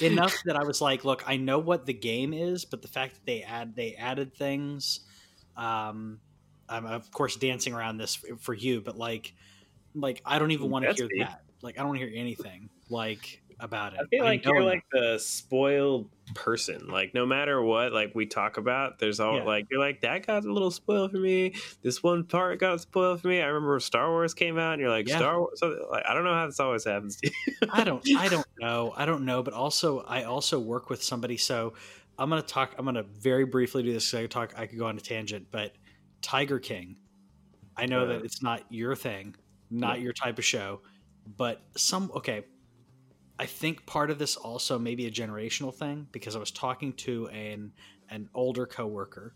enough 0.00 0.36
that 0.44 0.56
I 0.56 0.64
was 0.64 0.80
like, 0.80 1.04
look, 1.04 1.22
I 1.26 1.36
know 1.36 1.58
what 1.58 1.86
the 1.86 1.92
game 1.92 2.32
is, 2.32 2.64
but 2.64 2.82
the 2.82 2.88
fact 2.88 3.14
that 3.14 3.26
they 3.26 3.42
add 3.42 3.76
they 3.76 3.94
added 3.94 4.34
things. 4.34 5.00
Um, 5.56 6.20
I'm 6.68 6.86
of 6.86 7.10
course 7.10 7.36
dancing 7.36 7.74
around 7.74 7.98
this 7.98 8.18
for 8.40 8.54
you, 8.54 8.80
but 8.80 8.96
like, 8.96 9.34
like 9.94 10.22
I 10.24 10.38
don't 10.38 10.50
even 10.50 10.70
want 10.70 10.84
to 10.84 10.92
hear 10.94 11.08
that. 11.20 11.42
Like 11.62 11.78
I 11.78 11.82
don't 11.82 11.88
want 11.88 12.00
to 12.00 12.06
hear 12.06 12.18
anything. 12.18 12.68
Like 12.90 13.42
about 13.60 13.94
it. 13.94 14.00
I 14.00 14.06
feel 14.08 14.24
like 14.24 14.46
I 14.46 14.50
you're 14.50 14.62
like 14.62 14.84
the 14.92 15.18
spoiled 15.18 16.10
person. 16.34 16.88
Like 16.88 17.14
no 17.14 17.26
matter 17.26 17.62
what, 17.62 17.92
like 17.92 18.14
we 18.14 18.26
talk 18.26 18.56
about, 18.56 18.98
there's 18.98 19.20
all 19.20 19.38
yeah. 19.38 19.44
like 19.44 19.66
you're 19.70 19.80
like 19.80 20.00
that 20.02 20.26
got 20.26 20.44
a 20.44 20.52
little 20.52 20.70
spoiled 20.70 21.12
for 21.12 21.18
me. 21.18 21.54
This 21.82 22.02
one 22.02 22.24
part 22.24 22.58
got 22.60 22.80
spoiled 22.80 23.20
for 23.20 23.28
me. 23.28 23.40
I 23.40 23.46
remember 23.46 23.78
Star 23.80 24.10
Wars 24.10 24.34
came 24.34 24.58
out, 24.58 24.74
and 24.74 24.80
you're 24.80 24.90
like 24.90 25.08
yeah. 25.08 25.18
Star 25.18 25.38
Wars. 25.38 25.58
So, 25.60 25.86
like 25.90 26.04
I 26.08 26.14
don't 26.14 26.24
know 26.24 26.34
how 26.34 26.46
this 26.46 26.60
always 26.60 26.84
happens 26.84 27.16
to 27.16 27.30
you. 27.30 27.68
I 27.72 27.84
don't. 27.84 28.02
I 28.16 28.28
don't 28.28 28.46
know. 28.58 28.92
I 28.96 29.06
don't 29.06 29.24
know. 29.24 29.42
But 29.42 29.54
also, 29.54 30.00
I 30.00 30.24
also 30.24 30.58
work 30.58 30.90
with 30.90 31.02
somebody, 31.02 31.36
so 31.36 31.74
I'm 32.18 32.28
gonna 32.28 32.42
talk. 32.42 32.74
I'm 32.78 32.84
gonna 32.84 33.02
very 33.04 33.44
briefly 33.44 33.82
do 33.82 33.92
this. 33.92 34.12
I 34.14 34.22
could 34.22 34.30
talk. 34.30 34.54
I 34.56 34.66
could 34.66 34.78
go 34.78 34.86
on 34.86 34.96
a 34.96 35.00
tangent, 35.00 35.48
but 35.50 35.72
Tiger 36.22 36.58
King. 36.58 36.96
I 37.76 37.86
know 37.86 38.06
that 38.06 38.24
it's 38.24 38.40
not 38.40 38.62
your 38.70 38.94
thing, 38.94 39.34
not 39.68 39.98
yeah. 39.98 40.04
your 40.04 40.12
type 40.12 40.38
of 40.38 40.44
show, 40.44 40.80
but 41.36 41.60
some 41.76 42.10
okay 42.14 42.44
I 43.38 43.46
think 43.46 43.84
part 43.86 44.10
of 44.10 44.18
this 44.18 44.36
also 44.36 44.78
may 44.78 44.94
be 44.94 45.06
a 45.06 45.10
generational 45.10 45.74
thing 45.74 46.06
because 46.12 46.36
I 46.36 46.38
was 46.38 46.50
talking 46.50 46.92
to 46.94 47.28
an 47.28 47.72
an 48.10 48.28
older 48.34 48.66
coworker 48.66 49.34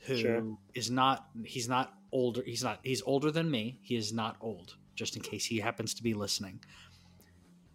who 0.00 0.16
sure. 0.16 0.42
is 0.74 0.90
not 0.90 1.28
he's 1.44 1.68
not 1.68 1.94
older 2.12 2.42
he's 2.44 2.62
not 2.62 2.80
he's 2.82 3.02
older 3.02 3.30
than 3.30 3.50
me. 3.50 3.78
He 3.82 3.96
is 3.96 4.12
not 4.12 4.36
old 4.40 4.76
just 4.94 5.16
in 5.16 5.22
case 5.22 5.46
he 5.46 5.60
happens 5.60 5.94
to 5.94 6.02
be 6.02 6.14
listening. 6.14 6.60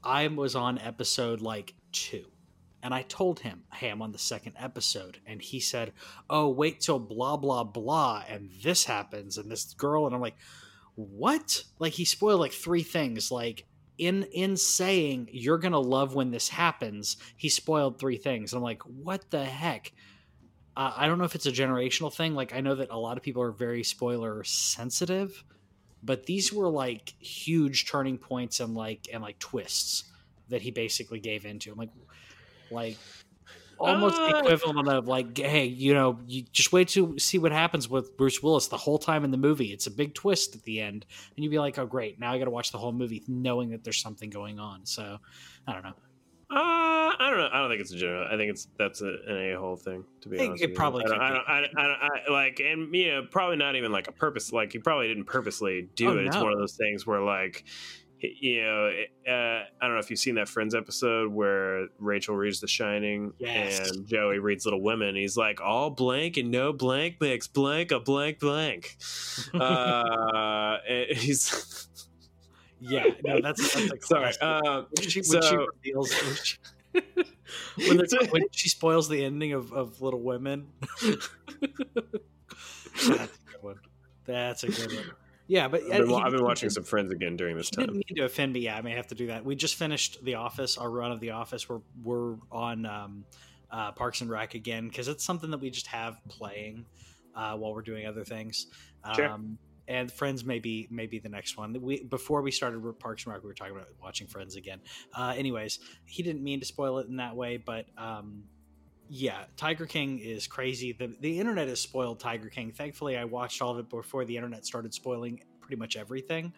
I 0.04 0.28
was 0.28 0.56
on 0.56 0.78
episode 0.80 1.42
like 1.42 1.74
2 1.94 2.26
and 2.84 2.94
I 2.94 3.04
told 3.04 3.40
him 3.40 3.64
hey 3.74 3.90
I'm 3.90 4.02
on 4.02 4.12
the 4.12 4.20
second 4.20 4.54
episode 4.60 5.20
and 5.26 5.42
he 5.42 5.60
said 5.60 5.94
oh 6.30 6.50
wait 6.50 6.82
till 6.82 7.00
blah 7.00 7.38
blah 7.38 7.64
blah 7.64 8.24
and 8.28 8.50
this 8.62 8.84
happens 8.86 9.38
and 9.38 9.50
this 9.50 9.74
girl 9.74 10.06
and 10.06 10.14
I'm 10.14 10.22
like 10.22 10.38
what? 10.96 11.64
Like 11.80 11.94
he 11.94 12.06
spoiled 12.06 12.40
like 12.40 12.52
three 12.52 12.84
things 12.84 13.32
like 13.32 13.66
in 13.98 14.24
in 14.24 14.58
saying 14.58 15.30
you're 15.32 15.58
gonna 15.58 15.80
love 15.80 16.16
when 16.16 16.32
this 16.32 16.50
happens, 16.50 17.18
he 17.38 17.50
spoiled 17.50 18.00
three 18.00 18.18
things. 18.18 18.54
I'm 18.54 18.62
like, 18.62 18.82
what 18.84 19.30
the 19.30 19.44
heck? 19.44 19.94
Uh, 20.76 20.92
I 20.96 21.08
don't 21.08 21.20
know 21.20 21.26
if 21.26 21.36
it's 21.36 21.46
a 21.46 21.52
generational 21.52 22.12
thing. 22.14 22.34
Like, 22.34 22.54
I 22.54 22.62
know 22.62 22.76
that 22.76 22.90
a 22.90 22.98
lot 22.98 23.18
of 23.18 23.24
people 23.24 23.44
are 23.44 23.52
very 23.52 23.84
spoiler 23.84 24.44
sensitive, 24.44 25.44
but 26.02 26.26
these 26.26 26.52
were 26.52 26.68
like 26.68 27.14
huge 27.20 27.88
turning 27.88 28.18
points 28.18 28.60
and 28.60 28.74
like 28.74 29.08
and 29.14 29.22
like 29.22 29.38
twists 29.40 30.06
that 30.50 30.62
he 30.62 30.72
basically 30.72 31.20
gave 31.20 31.46
into. 31.46 31.72
I'm 31.72 31.78
like, 31.78 31.92
like 32.72 32.98
almost 33.80 34.20
uh, 34.20 34.38
equivalent 34.38 34.88
of 34.88 35.08
like, 35.08 35.38
hey, 35.38 35.66
you 35.66 35.94
know, 35.94 36.20
you 36.28 36.44
just 36.52 36.72
wait 36.72 36.88
to 36.90 37.18
see 37.20 37.38
what 37.38 37.52
happens 37.52 37.90
with 37.90 38.16
Bruce 38.18 38.42
Willis 38.42 38.68
the 38.68 38.78
whole 38.78 38.98
time 38.98 39.24
in 39.24 39.32
the 39.32 39.38
movie. 39.38 39.74
It's 39.74 39.88
a 39.88 39.92
big 39.92 40.14
twist 40.14 40.56
at 40.56 40.64
the 40.64 40.82
end, 40.82 41.06
and 41.36 41.44
you'd 41.44 41.52
be 41.52 41.60
like, 41.60 41.78
oh, 41.78 41.86
great, 41.86 42.20
now 42.20 42.32
I 42.32 42.38
got 42.38 42.46
to 42.46 42.52
watch 42.52 42.72
the 42.72 42.78
whole 42.78 42.92
movie 42.92 43.24
knowing 43.28 43.72
that 43.72 43.84
there's 43.84 44.02
something 44.02 44.30
going 44.30 44.60
on. 44.60 44.86
So, 44.86 45.18
I 45.68 45.74
don't 45.74 45.84
know. 45.84 45.94
Uh, 46.52 47.16
I 47.18 47.30
don't 47.32 47.40
know. 47.40 47.50
I 47.52 47.60
don't 47.60 47.70
think 47.70 47.82
it's 47.82 47.94
a 47.94 47.98
general. 47.98 48.28
I 48.32 48.38
think 48.38 48.52
it's 48.52 48.68
that's 48.78 49.02
a, 49.02 49.08
an 49.28 49.54
a 49.54 49.60
hole 49.60 49.76
thing. 49.76 50.04
To 50.22 50.30
be 50.30 50.40
honest, 50.40 50.64
it 50.64 50.76
probably. 50.76 51.04
I 51.06 51.08
don't, 51.08 51.20
I, 51.20 51.30
don't, 51.30 51.78
I, 51.78 51.88
don't, 51.88 52.00
I, 52.02 52.32
like, 52.32 52.60
and 52.60 52.94
you 52.94 53.12
know, 53.12 53.24
probably 53.24 53.56
not 53.56 53.76
even 53.76 53.92
like 53.92 54.08
a 54.08 54.12
purpose. 54.12 54.54
Like, 54.54 54.72
he 54.72 54.78
probably 54.78 55.08
didn't 55.08 55.26
purposely 55.26 55.90
do 55.96 56.10
oh, 56.10 56.18
it. 56.18 56.28
It's 56.28 56.36
one 56.36 56.52
of 56.52 56.60
those 56.60 56.76
things 56.76 57.08
where 57.08 57.22
like 57.22 57.64
you 58.24 58.64
know, 58.64 58.90
uh, 59.28 59.32
I 59.32 59.66
don't 59.82 59.94
know 59.94 60.00
if 60.00 60.10
you've 60.10 60.20
seen 60.20 60.36
that 60.36 60.48
Friends 60.48 60.74
episode 60.74 61.32
where 61.32 61.88
Rachel 62.00 62.36
reads 62.36 62.62
The 62.62 62.68
Shining 62.68 63.34
yes. 63.38 63.92
and 63.92 64.08
Joey 64.08 64.40
reads 64.40 64.66
Little 64.66 64.82
Women. 64.82 65.16
He's 65.16 65.36
like, 65.36 65.60
all 65.60 65.90
blank 65.90 66.38
and 66.38 66.50
no 66.50 66.72
blank 66.72 67.20
makes 67.20 67.48
blank 67.48 67.92
a 67.92 68.00
blank 68.00 68.40
blank. 68.40 68.96
uh, 69.54 70.78
he's. 71.10 71.88
yeah, 72.80 73.08
no, 73.26 73.42
that's, 73.42 73.74
that's 73.74 73.92
a 73.92 74.02
sorry. 74.06 74.34
Uh, 74.40 74.84
when 74.98 75.10
she, 75.10 75.22
so, 75.22 75.42
she 75.42 75.58
reveals, 75.58 76.14
when 76.14 76.36
she, 76.36 76.58
when, 77.90 78.30
when 78.30 78.44
she 78.52 78.70
spoils 78.70 79.10
the 79.10 79.24
ending 79.26 79.52
of, 79.52 79.74
of 79.74 80.02
Little 80.02 80.22
Women. 80.22 80.68
that's 81.02 81.30
a 83.06 83.10
good 83.10 83.62
one. 83.62 83.80
That's 84.26 84.64
a 84.64 84.68
good 84.68 84.94
one. 84.94 85.12
Yeah, 85.54 85.68
but 85.68 85.84
I've 85.84 86.08
been, 86.08 86.14
I've 86.16 86.32
been 86.32 86.44
watching 86.44 86.72
some 86.72 86.84
Friends 86.84 87.12
again 87.12 87.38
during 87.38 87.56
this 87.56 87.70
time. 87.70 87.86
Didn't 87.86 87.98
mean 87.98 88.16
to 88.18 88.26
offend 88.26 88.54
me. 88.54 88.62
Yeah, 88.62 88.76
I 88.76 88.82
may 88.82 88.94
have 88.94 89.06
to 89.10 89.16
do 89.16 89.28
that. 89.28 89.46
We 89.46 89.56
just 89.56 89.76
finished 89.76 90.18
The 90.26 90.34
Office, 90.34 90.80
our 90.80 90.90
run 90.90 91.12
of 91.12 91.20
The 91.20 91.30
Office. 91.30 91.70
We're 91.70 91.82
we're 92.02 92.38
on 92.52 92.88
um, 92.88 93.24
uh, 93.70 93.92
Parks 93.92 94.22
and 94.22 94.32
Rec 94.32 94.56
again 94.56 94.88
because 94.88 95.08
it's 95.08 95.24
something 95.24 95.52
that 95.52 95.60
we 95.60 95.70
just 95.70 95.86
have 95.86 96.20
playing 96.28 96.88
uh, 97.36 97.56
while 97.56 97.72
we're 97.72 97.84
doing 97.84 98.08
other 98.08 98.24
things. 98.24 98.66
Sure. 99.16 99.28
Um, 99.30 99.60
and 99.88 100.12
Friends 100.12 100.44
may 100.44 100.58
be 100.58 100.88
maybe 100.90 101.20
the 101.20 101.30
next 101.30 101.56
one. 101.56 101.80
We 101.80 102.02
before 102.02 102.42
we 102.42 102.50
started 102.50 102.82
Parks 102.98 103.26
and 103.26 103.34
Rec, 103.34 103.44
we 103.44 103.48
were 103.50 103.54
talking 103.54 103.76
about 103.76 103.90
watching 104.02 104.26
Friends 104.26 104.56
again. 104.56 104.80
Uh, 105.14 105.36
anyways, 105.38 105.78
he 106.06 106.24
didn't 106.24 106.42
mean 106.42 106.62
to 106.62 106.66
spoil 106.66 106.98
it 106.98 107.08
in 107.10 107.18
that 107.18 107.36
way, 107.36 107.58
but 107.58 107.86
um, 107.96 108.46
yeah, 109.16 109.44
Tiger 109.58 109.86
King 109.86 110.18
is 110.18 110.48
crazy. 110.48 110.92
The 110.92 111.16
the 111.20 111.40
internet 111.40 111.68
has 111.68 111.80
spoiled 111.80 112.20
Tiger 112.20 112.50
King. 112.50 112.72
Thankfully, 112.72 113.16
I 113.16 113.26
watched 113.26 113.62
all 113.62 113.70
of 113.70 113.78
it 113.78 113.88
before 113.88 114.26
the 114.26 114.36
internet 114.36 114.66
started 114.66 114.92
spoiling 114.92 115.40
pretty 115.62 115.76
much 115.76 115.96
everything. 115.96 116.52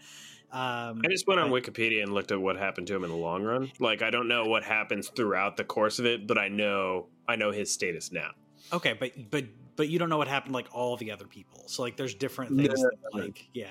Um, 0.54 1.02
I 1.04 1.10
just 1.10 1.28
went 1.28 1.42
on 1.42 1.50
Wikipedia 1.50 2.02
and 2.02 2.14
looked 2.14 2.32
at 2.32 2.40
what 2.40 2.56
happened 2.56 2.88
to 2.88 2.96
him 2.96 3.04
in 3.04 3.10
the 3.10 3.16
long 3.18 3.44
run. 3.44 3.74
Like 3.80 4.02
I 4.02 4.10
don't 4.10 4.30
know 4.30 4.46
what 4.46 4.64
happens 4.64 5.10
throughout 5.10 5.58
the 5.58 5.66
course 5.66 6.00
of 6.00 6.06
it, 6.06 6.28
but 6.28 6.38
I 6.38 6.48
know 6.48 7.08
I 7.28 7.36
know 7.36 7.52
his 7.52 7.74
status 7.74 8.14
now. 8.14 8.30
Okay, 8.72 8.94
but 8.94 9.12
but 9.30 9.44
but 9.76 9.90
you 9.90 10.00
don't 10.00 10.08
know 10.08 10.18
what 10.18 10.30
happened 10.30 10.54
like 10.54 10.70
all 10.72 10.96
the 10.96 11.12
other 11.12 11.28
people. 11.28 11.66
So 11.68 11.82
like 11.82 11.98
there's 11.98 12.16
different 12.16 12.56
things. 12.56 12.82
No. 12.82 12.90
That, 12.90 13.20
like 13.22 13.50
yeah, 13.54 13.68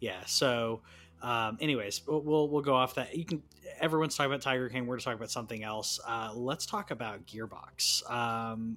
yeah. 0.00 0.24
So 0.24 0.80
um, 1.22 1.58
anyways, 1.60 2.02
we'll, 2.06 2.48
we'll 2.48 2.62
go 2.62 2.74
off 2.74 2.96
that. 2.96 3.16
You 3.16 3.24
can. 3.24 3.42
Everyone's 3.80 4.16
talking 4.16 4.30
about 4.32 4.42
Tiger 4.42 4.68
King. 4.68 4.86
We're 4.86 4.98
to 4.98 5.04
talk 5.04 5.14
about 5.14 5.30
something 5.30 5.62
else. 5.64 5.98
Uh, 6.06 6.30
let's 6.34 6.66
talk 6.66 6.90
about 6.90 7.26
Gearbox. 7.26 8.08
Um, 8.10 8.76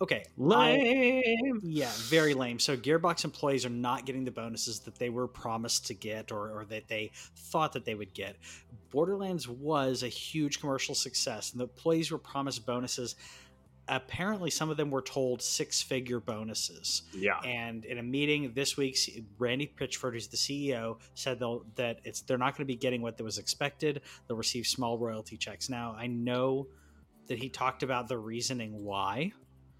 okay, 0.00 0.24
I- 0.26 0.30
Lame. 0.36 1.60
yeah, 1.64 1.90
very 2.08 2.34
lame. 2.34 2.58
So 2.58 2.76
Gearbox 2.76 3.24
employees 3.24 3.64
are 3.64 3.70
not 3.70 4.04
getting 4.06 4.24
the 4.24 4.30
bonuses 4.30 4.80
that 4.80 4.98
they 4.98 5.10
were 5.10 5.26
promised 5.28 5.86
to 5.88 5.94
get 5.94 6.30
or, 6.32 6.60
or 6.60 6.64
that 6.66 6.88
they 6.88 7.10
thought 7.36 7.72
that 7.72 7.84
they 7.84 7.94
would 7.94 8.14
get. 8.14 8.36
Borderlands 8.90 9.48
was 9.48 10.02
a 10.02 10.08
huge 10.08 10.60
commercial 10.60 10.94
success, 10.94 11.52
and 11.52 11.60
the 11.60 11.64
employees 11.64 12.10
were 12.10 12.18
promised 12.18 12.64
bonuses. 12.66 13.16
Apparently, 13.88 14.50
some 14.50 14.70
of 14.70 14.76
them 14.76 14.90
were 14.90 15.02
told 15.02 15.40
six 15.42 15.80
figure 15.82 16.20
bonuses. 16.20 17.02
Yeah. 17.14 17.38
And 17.44 17.84
in 17.84 17.98
a 17.98 18.02
meeting 18.02 18.52
this 18.54 18.76
week, 18.76 18.98
Randy 19.38 19.72
Pitchford, 19.78 20.12
who's 20.12 20.28
the 20.28 20.36
CEO, 20.36 20.98
said 21.14 21.38
they'll, 21.38 21.64
that 21.76 22.00
it's 22.04 22.20
they're 22.22 22.38
not 22.38 22.56
going 22.56 22.66
to 22.66 22.72
be 22.72 22.76
getting 22.76 23.02
what 23.02 23.20
was 23.20 23.38
expected. 23.38 24.02
They'll 24.26 24.36
receive 24.36 24.66
small 24.66 24.98
royalty 24.98 25.36
checks. 25.36 25.68
Now, 25.68 25.96
I 25.98 26.06
know 26.06 26.68
that 27.28 27.38
he 27.38 27.48
talked 27.48 27.82
about 27.82 28.08
the 28.08 28.18
reasoning 28.18 28.84
why. 28.84 29.32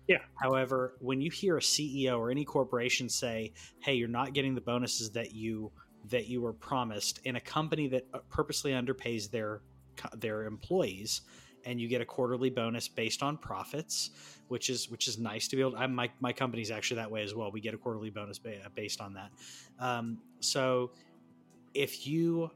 Yeah. 0.06 0.18
However, 0.34 0.94
when 1.00 1.20
you 1.20 1.30
hear 1.30 1.58
a 1.58 1.60
CEO 1.60 2.18
or 2.18 2.30
any 2.30 2.44
corporation 2.44 3.08
say, 3.08 3.52
"Hey, 3.80 3.94
you're 3.94 4.08
not 4.08 4.32
getting 4.32 4.54
the 4.54 4.60
bonuses 4.60 5.10
that 5.10 5.32
you 5.32 5.70
that 6.06 6.26
you 6.26 6.40
were 6.40 6.54
promised," 6.54 7.20
in 7.24 7.36
a 7.36 7.40
company 7.40 7.88
that 7.88 8.06
uh, 8.14 8.20
purposely 8.30 8.72
underpays 8.72 9.30
their 9.30 9.60
their 10.16 10.44
employees, 10.44 11.20
and 11.68 11.78
you 11.80 11.86
get 11.86 12.00
a 12.00 12.04
quarterly 12.04 12.48
bonus 12.50 12.88
based 12.88 13.22
on 13.22 13.36
profits, 13.36 14.10
which 14.48 14.70
is 14.70 14.90
which 14.90 15.06
is 15.06 15.18
nice 15.18 15.46
to 15.48 15.56
be 15.56 15.60
able. 15.62 15.72
To, 15.72 15.78
I, 15.78 15.86
my 15.86 16.10
my 16.20 16.32
company's 16.32 16.70
actually 16.70 16.96
that 16.96 17.10
way 17.10 17.22
as 17.22 17.34
well. 17.34 17.50
We 17.52 17.60
get 17.60 17.74
a 17.74 17.78
quarterly 17.78 18.10
bonus 18.10 18.38
ba- 18.38 18.70
based 18.74 19.00
on 19.00 19.14
that. 19.14 19.30
Um, 19.78 20.18
so 20.40 20.90
if 21.74 22.06
you 22.06 22.50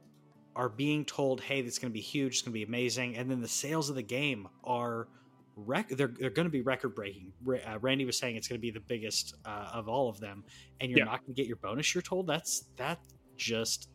are 0.56 0.68
being 0.70 1.04
told, 1.04 1.40
"Hey, 1.42 1.60
this 1.60 1.74
is 1.74 1.78
going 1.78 1.90
to 1.92 1.94
be 1.94 2.00
huge, 2.00 2.32
it's 2.34 2.42
going 2.42 2.52
to 2.52 2.58
be 2.58 2.62
amazing," 2.64 3.16
and 3.18 3.30
then 3.30 3.40
the 3.40 3.48
sales 3.48 3.90
of 3.90 3.96
the 3.96 4.02
game 4.02 4.48
are 4.64 5.08
rec- 5.56 5.90
they're 5.90 6.14
they're 6.18 6.30
going 6.30 6.46
to 6.46 6.50
be 6.50 6.62
record 6.62 6.94
breaking. 6.94 7.32
Uh, 7.46 7.78
Randy 7.80 8.06
was 8.06 8.16
saying 8.16 8.36
it's 8.36 8.48
going 8.48 8.58
to 8.58 8.62
be 8.62 8.70
the 8.70 8.80
biggest 8.80 9.34
uh, 9.44 9.70
of 9.74 9.88
all 9.88 10.08
of 10.08 10.18
them, 10.20 10.42
and 10.80 10.90
you're 10.90 11.00
Yeah. 11.00 11.04
not 11.04 11.20
going 11.20 11.34
to 11.34 11.40
get 11.40 11.46
your 11.46 11.56
bonus. 11.56 11.94
You're 11.94 12.02
told 12.02 12.26
that's 12.26 12.64
that 12.76 12.98
just 13.36 13.90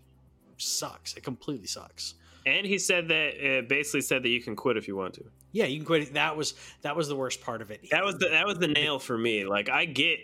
sucks. 0.58 1.15
It 1.15 1.23
completely 1.23 1.67
sucks. 1.67 2.15
And 2.47 2.65
he 2.65 2.77
said 2.79 3.10
that 3.10 3.45
it 3.45 3.67
basically 3.67 4.01
said 4.01 4.23
that 4.23 4.29
you 4.29 4.41
can 4.41 4.55
quit 4.55 4.77
if 4.77 4.88
you 4.88 4.95
want 4.95 5.13
to. 5.15 5.23
Yeah, 5.51 5.65
you 5.65 5.77
can 5.79 5.86
quit. 5.86 6.13
That 6.13 6.38
was 6.38 6.53
that 6.81 6.95
was 6.95 7.07
the 7.07 7.15
worst 7.15 7.41
part 7.41 7.62
of 7.62 7.71
it. 7.71 7.86
That 7.91 8.05
was 8.05 8.15
the 8.17 8.29
that 8.29 8.45
was 8.45 8.57
the 8.57 8.67
nail 8.67 8.99
for 8.99 9.17
me. 9.17 9.45
Like 9.45 9.69
I 9.69 9.86
get 9.86 10.19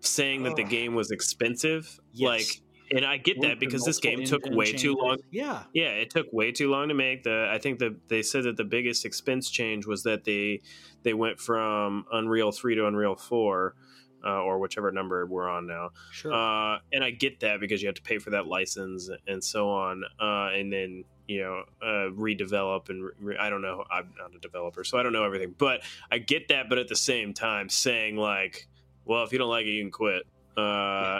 saying 0.00 0.42
that 0.42 0.56
the 0.56 0.64
game 0.64 0.94
was 0.94 1.10
expensive, 1.10 1.98
Yes. 2.12 2.28
like, 2.28 2.46
and 2.90 3.04
I 3.06 3.16
get 3.16 3.40
that 3.42 3.60
because 3.60 3.84
this 3.84 4.00
game 4.00 4.24
took 4.24 4.44
way 4.46 4.66
engine 4.66 4.78
too 4.80 4.94
long. 5.00 5.18
Yeah, 5.30 5.62
Yeah, 5.72 5.90
it 5.90 6.10
took 6.10 6.26
way 6.32 6.50
too 6.52 6.68
long 6.70 6.88
to 6.88 6.94
make. 6.94 7.22
The 7.22 7.48
I 7.50 7.58
think 7.58 7.78
that 7.78 8.08
they 8.08 8.22
said 8.22 8.44
that 8.44 8.56
the 8.56 8.64
biggest 8.64 9.04
expense 9.04 9.48
change 9.48 9.86
was 9.86 10.02
that 10.02 10.24
they 10.24 10.60
they 11.04 11.14
went 11.14 11.38
from 11.40 12.04
Unreal 12.12 12.52
three 12.52 12.74
to 12.74 12.86
Unreal 12.86 13.14
four, 13.16 13.76
uh, 14.24 14.42
or 14.42 14.58
whichever 14.58 14.90
number 14.92 15.24
we're 15.26 15.48
on 15.48 15.66
now. 15.66 15.90
sure. 16.12 16.32
Uh, 16.32 16.78
and 16.92 17.02
I 17.04 17.10
get 17.12 17.40
that 17.40 17.60
because 17.60 17.80
you 17.82 17.88
have 17.88 17.94
to 17.96 18.02
pay 18.02 18.18
for 18.18 18.30
that 18.30 18.46
license 18.46 19.08
and 19.26 19.42
so 19.42 19.70
on, 19.70 20.02
uh, 20.20 20.48
and 20.52 20.72
then 20.72 21.04
you 21.32 21.42
know 21.42 21.64
uh, 21.82 22.10
redevelop 22.10 22.88
and 22.88 23.10
re- 23.20 23.36
I 23.38 23.50
don't 23.50 23.62
know. 23.62 23.84
I'm 23.90 24.12
not 24.18 24.34
a 24.34 24.38
developer, 24.38 24.84
so 24.84 24.98
I 24.98 25.02
don't 25.02 25.12
know 25.12 25.24
everything, 25.24 25.54
but 25.56 25.82
I 26.10 26.18
get 26.18 26.48
that. 26.48 26.68
But 26.68 26.78
at 26.78 26.88
the 26.88 26.96
same 26.96 27.34
time, 27.34 27.68
saying 27.68 28.16
like, 28.16 28.66
well, 29.04 29.24
if 29.24 29.32
you 29.32 29.38
don't 29.38 29.50
like 29.50 29.66
it, 29.66 29.70
you 29.70 29.82
can 29.82 29.90
quit. 29.90 30.26
Uh, 30.56 30.60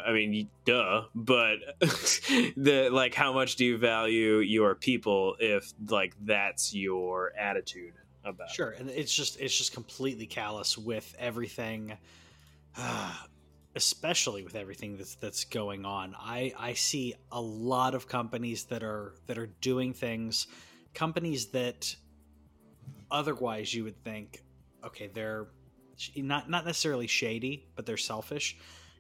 I 0.07 0.13
mean, 0.13 0.49
duh. 0.65 1.05
But 1.15 1.57
the 1.81 2.91
like, 2.93 3.15
how 3.15 3.33
much 3.33 3.57
do 3.57 3.65
you 3.65 3.79
value 3.79 4.39
your 4.39 4.75
people 4.75 5.37
if 5.39 5.73
like 5.89 6.15
that's 6.23 6.75
your 6.75 7.33
attitude 7.39 7.95
about? 8.25 8.51
it? 8.51 8.55
Sure, 8.55 8.71
and 8.71 8.91
it's 8.91 9.15
just 9.15 9.41
it's 9.41 9.57
just 9.57 9.73
completely 9.73 10.27
callous 10.27 10.77
with 10.77 11.15
everything, 11.19 11.97
especially 13.75 14.43
with 14.43 14.55
everything 14.55 14.97
that's 14.97 15.15
that's 15.17 15.45
going 15.45 15.85
on. 15.85 16.15
I 16.19 16.53
I 16.59 16.75
see 16.75 17.15
a 17.31 17.41
lot 17.41 17.95
of 17.95 18.09
companies 18.09 18.65
that 18.65 18.83
are 18.83 19.15
that 19.27 19.39
are 19.39 19.47
doing 19.47 19.93
things, 19.95 20.47
companies 20.95 21.49
that 21.53 21.95
otherwise 23.11 23.73
you 23.75 23.85
would 23.85 24.03
think, 24.05 24.43
okay, 24.85 25.09
they're 25.13 25.49
not 26.17 26.51
not 26.51 26.65
necessarily 26.65 27.07
shady, 27.07 27.69
but 27.77 27.87
they're 27.87 27.97
selfish. 27.97 28.57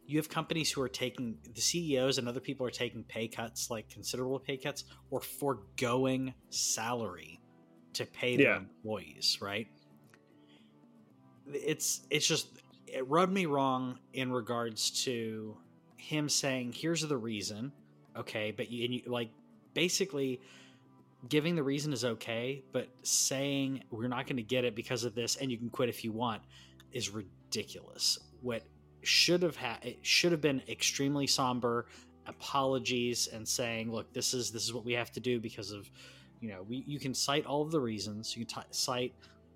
You 0.06 0.18
have 0.18 0.28
companies 0.28 0.70
who 0.72 0.82
are 0.82 0.88
taking 0.88 1.38
the 1.54 1.60
CEOs 1.60 2.18
and 2.18 2.28
other 2.28 2.40
people 2.40 2.66
are 2.66 2.70
taking 2.70 3.04
pay 3.04 3.28
cuts, 3.28 3.70
like 3.70 3.88
considerable 3.88 4.40
pay 4.40 4.56
cuts, 4.56 4.84
or 5.10 5.20
foregoing 5.20 6.34
salary 6.50 7.40
to 7.94 8.06
pay 8.06 8.36
their 8.36 8.52
Yeah. 8.52 8.56
employees, 8.56 9.38
right? 9.40 9.68
It's 11.46 12.06
it's 12.10 12.26
just 12.26 12.61
it 12.92 13.08
rubbed 13.08 13.32
me 13.32 13.46
wrong 13.46 13.98
in 14.12 14.30
regards 14.30 14.90
to 15.04 15.56
him 15.96 16.28
saying, 16.28 16.72
"Here's 16.72 17.00
the 17.02 17.16
reason," 17.16 17.72
okay, 18.16 18.50
but 18.50 18.70
you, 18.70 18.84
and 18.84 18.94
you 18.94 19.02
like 19.06 19.30
basically 19.74 20.40
giving 21.28 21.54
the 21.54 21.62
reason 21.62 21.92
is 21.92 22.04
okay, 22.04 22.62
but 22.72 22.88
saying 23.02 23.84
we're 23.90 24.08
not 24.08 24.26
going 24.26 24.36
to 24.36 24.42
get 24.42 24.64
it 24.64 24.74
because 24.74 25.04
of 25.04 25.14
this 25.14 25.36
and 25.36 25.50
you 25.50 25.56
can 25.56 25.70
quit 25.70 25.88
if 25.88 26.04
you 26.04 26.12
want 26.12 26.42
is 26.90 27.10
ridiculous. 27.10 28.18
What 28.40 28.64
should 29.02 29.42
have 29.42 29.56
had 29.56 29.84
it 29.84 29.98
should 30.02 30.32
have 30.32 30.40
been 30.40 30.62
extremely 30.68 31.26
somber 31.26 31.86
apologies 32.26 33.28
and 33.32 33.46
saying, 33.46 33.90
"Look, 33.90 34.12
this 34.12 34.34
is 34.34 34.50
this 34.50 34.64
is 34.64 34.72
what 34.72 34.84
we 34.84 34.92
have 34.92 35.10
to 35.12 35.20
do 35.20 35.40
because 35.40 35.72
of." 35.72 35.90
You 36.40 36.48
know, 36.48 36.64
we, 36.68 36.82
you 36.88 36.98
can 36.98 37.14
cite 37.14 37.46
all 37.46 37.62
of 37.62 37.70
the 37.70 37.78
reasons. 37.78 38.36
You 38.36 38.44
can 38.44 38.62
t- 38.62 38.68
cite 38.72 39.14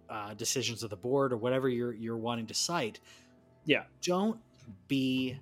uh, 0.08 0.34
decisions 0.34 0.84
of 0.84 0.90
the 0.90 0.96
board 0.96 1.32
or 1.32 1.36
whatever 1.36 1.68
you're 1.68 1.92
you're 1.92 2.16
wanting 2.16 2.46
to 2.46 2.54
cite. 2.54 3.00
Yeah. 3.66 3.82
Don't 4.00 4.38
be 4.88 5.38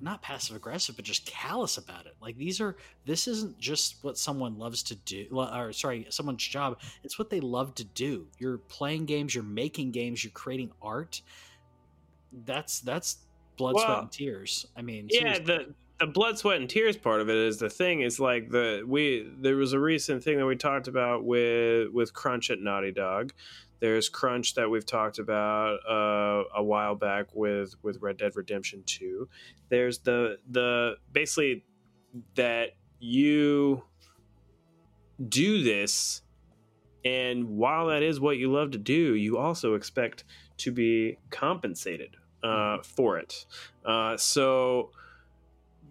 not 0.00 0.22
passive 0.22 0.56
aggressive, 0.56 0.96
but 0.96 1.04
just 1.04 1.26
callous 1.26 1.78
about 1.78 2.06
it. 2.06 2.14
Like 2.20 2.36
these 2.36 2.60
are 2.60 2.76
this 3.04 3.26
isn't 3.26 3.58
just 3.58 3.96
what 4.02 4.18
someone 4.18 4.58
loves 4.58 4.82
to 4.84 4.94
do, 4.94 5.26
or 5.32 5.72
sorry, 5.72 6.06
someone's 6.10 6.46
job. 6.46 6.80
It's 7.02 7.18
what 7.18 7.30
they 7.30 7.40
love 7.40 7.74
to 7.76 7.84
do. 7.84 8.26
You're 8.38 8.58
playing 8.58 9.06
games, 9.06 9.34
you're 9.34 9.44
making 9.44 9.92
games, 9.92 10.22
you're 10.22 10.32
creating 10.32 10.72
art. 10.82 11.22
That's 12.44 12.80
that's 12.80 13.18
blood, 13.56 13.76
sweat, 13.78 13.98
and 13.98 14.12
tears. 14.12 14.66
I 14.76 14.82
mean, 14.82 15.08
yeah 15.10 15.34
seriously. 15.34 15.44
the 15.44 15.74
the 15.98 16.06
blood 16.06 16.38
sweat 16.38 16.60
and 16.60 16.68
tears 16.68 16.96
part 16.96 17.20
of 17.22 17.30
it 17.30 17.36
is 17.36 17.56
the 17.56 17.70
thing 17.70 18.02
is 18.02 18.20
like 18.20 18.50
the 18.50 18.84
we 18.86 19.26
there 19.38 19.56
was 19.56 19.72
a 19.72 19.80
recent 19.80 20.22
thing 20.22 20.36
that 20.36 20.46
we 20.46 20.56
talked 20.56 20.88
about 20.88 21.24
with 21.24 21.88
with 21.90 22.12
crunch 22.12 22.50
at 22.50 22.60
naughty 22.60 22.92
dog 22.92 23.32
there's 23.80 24.08
crunch 24.08 24.54
that 24.54 24.70
we've 24.70 24.86
talked 24.86 25.18
about 25.18 25.78
uh, 25.88 26.44
a 26.54 26.62
while 26.62 26.94
back 26.94 27.26
with 27.34 27.74
with 27.82 28.00
red 28.00 28.16
dead 28.16 28.32
redemption 28.34 28.82
2 28.86 29.28
there's 29.68 29.98
the 30.00 30.38
the 30.50 30.96
basically 31.12 31.64
that 32.34 32.70
you 32.98 33.82
do 35.28 35.62
this 35.62 36.22
and 37.04 37.48
while 37.48 37.86
that 37.86 38.02
is 38.02 38.18
what 38.18 38.36
you 38.36 38.50
love 38.50 38.70
to 38.70 38.78
do 38.78 39.14
you 39.14 39.38
also 39.38 39.74
expect 39.74 40.24
to 40.58 40.72
be 40.72 41.18
compensated 41.30 42.16
uh, 42.42 42.82
for 42.82 43.18
it. 43.18 43.46
Uh, 43.84 44.16
so 44.16 44.90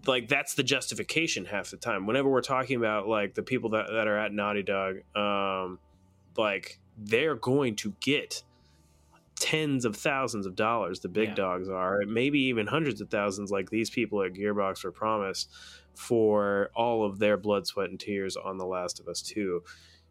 like 0.07 0.27
that's 0.27 0.53
the 0.53 0.63
justification 0.63 1.45
half 1.45 1.71
the 1.71 1.77
time. 1.77 2.05
Whenever 2.05 2.29
we're 2.29 2.41
talking 2.41 2.77
about 2.77 3.07
like 3.07 3.33
the 3.33 3.43
people 3.43 3.71
that, 3.71 3.87
that 3.91 4.07
are 4.07 4.17
at 4.17 4.31
naughty 4.31 4.63
dog 4.63 4.97
um 5.15 5.79
like 6.37 6.79
they're 6.97 7.35
going 7.35 7.75
to 7.75 7.93
get 7.99 8.43
tens 9.37 9.83
of 9.83 9.95
thousands 9.95 10.45
of 10.45 10.55
dollars 10.55 11.01
the 11.01 11.09
big 11.09 11.29
Yeah. 11.29 11.35
dogs 11.35 11.67
are 11.67 12.01
maybe 12.07 12.39
even 12.39 12.67
hundreds 12.67 13.01
of 13.01 13.09
thousands 13.09 13.51
like 13.51 13.69
these 13.69 13.89
people 13.89 14.21
at 14.23 14.33
gearbox 14.33 14.83
were 14.83 14.91
promised 14.91 15.51
for 15.93 16.69
all 16.73 17.05
of 17.05 17.19
their 17.19 17.35
blood 17.35 17.67
sweat 17.67 17.89
and 17.89 17.99
tears 17.99 18.37
on 18.37 18.57
the 18.57 18.65
last 18.65 18.99
of 18.99 19.07
us 19.09 19.21
2 19.21 19.61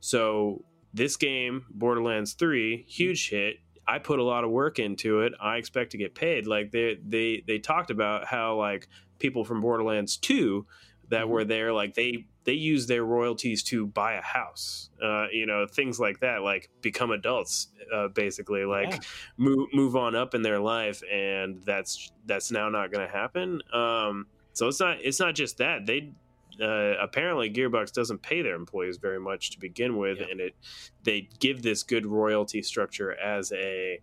so 0.00 0.62
this 0.92 1.16
game 1.16 1.64
borderlands 1.70 2.34
3 2.34 2.84
huge 2.86 3.26
mm. 3.26 3.30
hit. 3.30 3.56
I 3.86 3.98
put 3.98 4.18
a 4.18 4.22
lot 4.22 4.44
of 4.44 4.50
work 4.50 4.78
into 4.78 5.20
it. 5.20 5.32
I 5.40 5.56
expect 5.56 5.90
to 5.90 5.98
get 5.98 6.14
paid. 6.14 6.46
Like 6.46 6.70
they 6.70 6.96
they 7.06 7.42
they 7.46 7.58
talked 7.58 7.90
about 7.90 8.26
how 8.26 8.56
like 8.56 8.88
people 9.18 9.44
from 9.44 9.60
borderlands 9.60 10.16
2 10.16 10.64
that 11.10 11.26
Mhm. 11.26 11.30
were 11.30 11.44
there 11.44 11.72
like 11.72 11.94
they 11.94 12.26
they 12.44 12.52
use 12.52 12.86
their 12.86 13.04
royalties 13.04 13.62
to 13.64 13.86
buy 13.86 14.14
a 14.14 14.22
house 14.22 14.90
uh, 15.02 15.26
you 15.32 15.46
know 15.46 15.66
things 15.66 15.98
like 15.98 16.20
that 16.20 16.42
like 16.42 16.70
become 16.82 17.10
adults 17.10 17.68
uh, 17.92 18.08
basically 18.08 18.64
like 18.64 18.92
Yeah. 18.92 19.00
move 19.36 19.68
move 19.72 19.96
on 19.96 20.14
up 20.14 20.34
in 20.34 20.42
their 20.42 20.60
life 20.60 21.02
and 21.10 21.62
that's 21.64 22.12
that's 22.26 22.50
now 22.50 22.68
not 22.68 22.90
going 22.92 23.06
to 23.06 23.12
happen 23.12 23.62
um 23.72 24.26
So 24.52 24.68
it's 24.68 24.80
not 24.80 24.98
it's 25.00 25.18
not 25.20 25.34
just 25.34 25.58
that 25.58 25.86
they 25.86 26.12
uh, 26.60 26.94
apparently 27.00 27.50
Gearbox 27.50 27.92
doesn't 27.92 28.22
pay 28.22 28.40
their 28.42 28.54
employees 28.54 28.98
very 28.98 29.18
much 29.18 29.50
to 29.50 29.58
begin 29.58 29.96
with, 29.96 30.20
yeah. 30.20 30.26
and 30.30 30.40
it 30.40 30.54
they 31.02 31.28
give 31.40 31.62
this 31.62 31.82
good 31.82 32.06
royalty 32.06 32.62
structure 32.62 33.10
as 33.18 33.50
a 33.50 33.98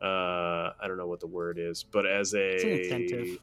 uh, 0.00 0.70
I 0.80 0.86
don't 0.86 0.98
know 0.98 1.08
what 1.08 1.18
the 1.18 1.26
word 1.26 1.58
is, 1.58 1.82
but 1.82 2.06
as 2.06 2.32
a 2.34 2.78
incentive. 2.84 3.38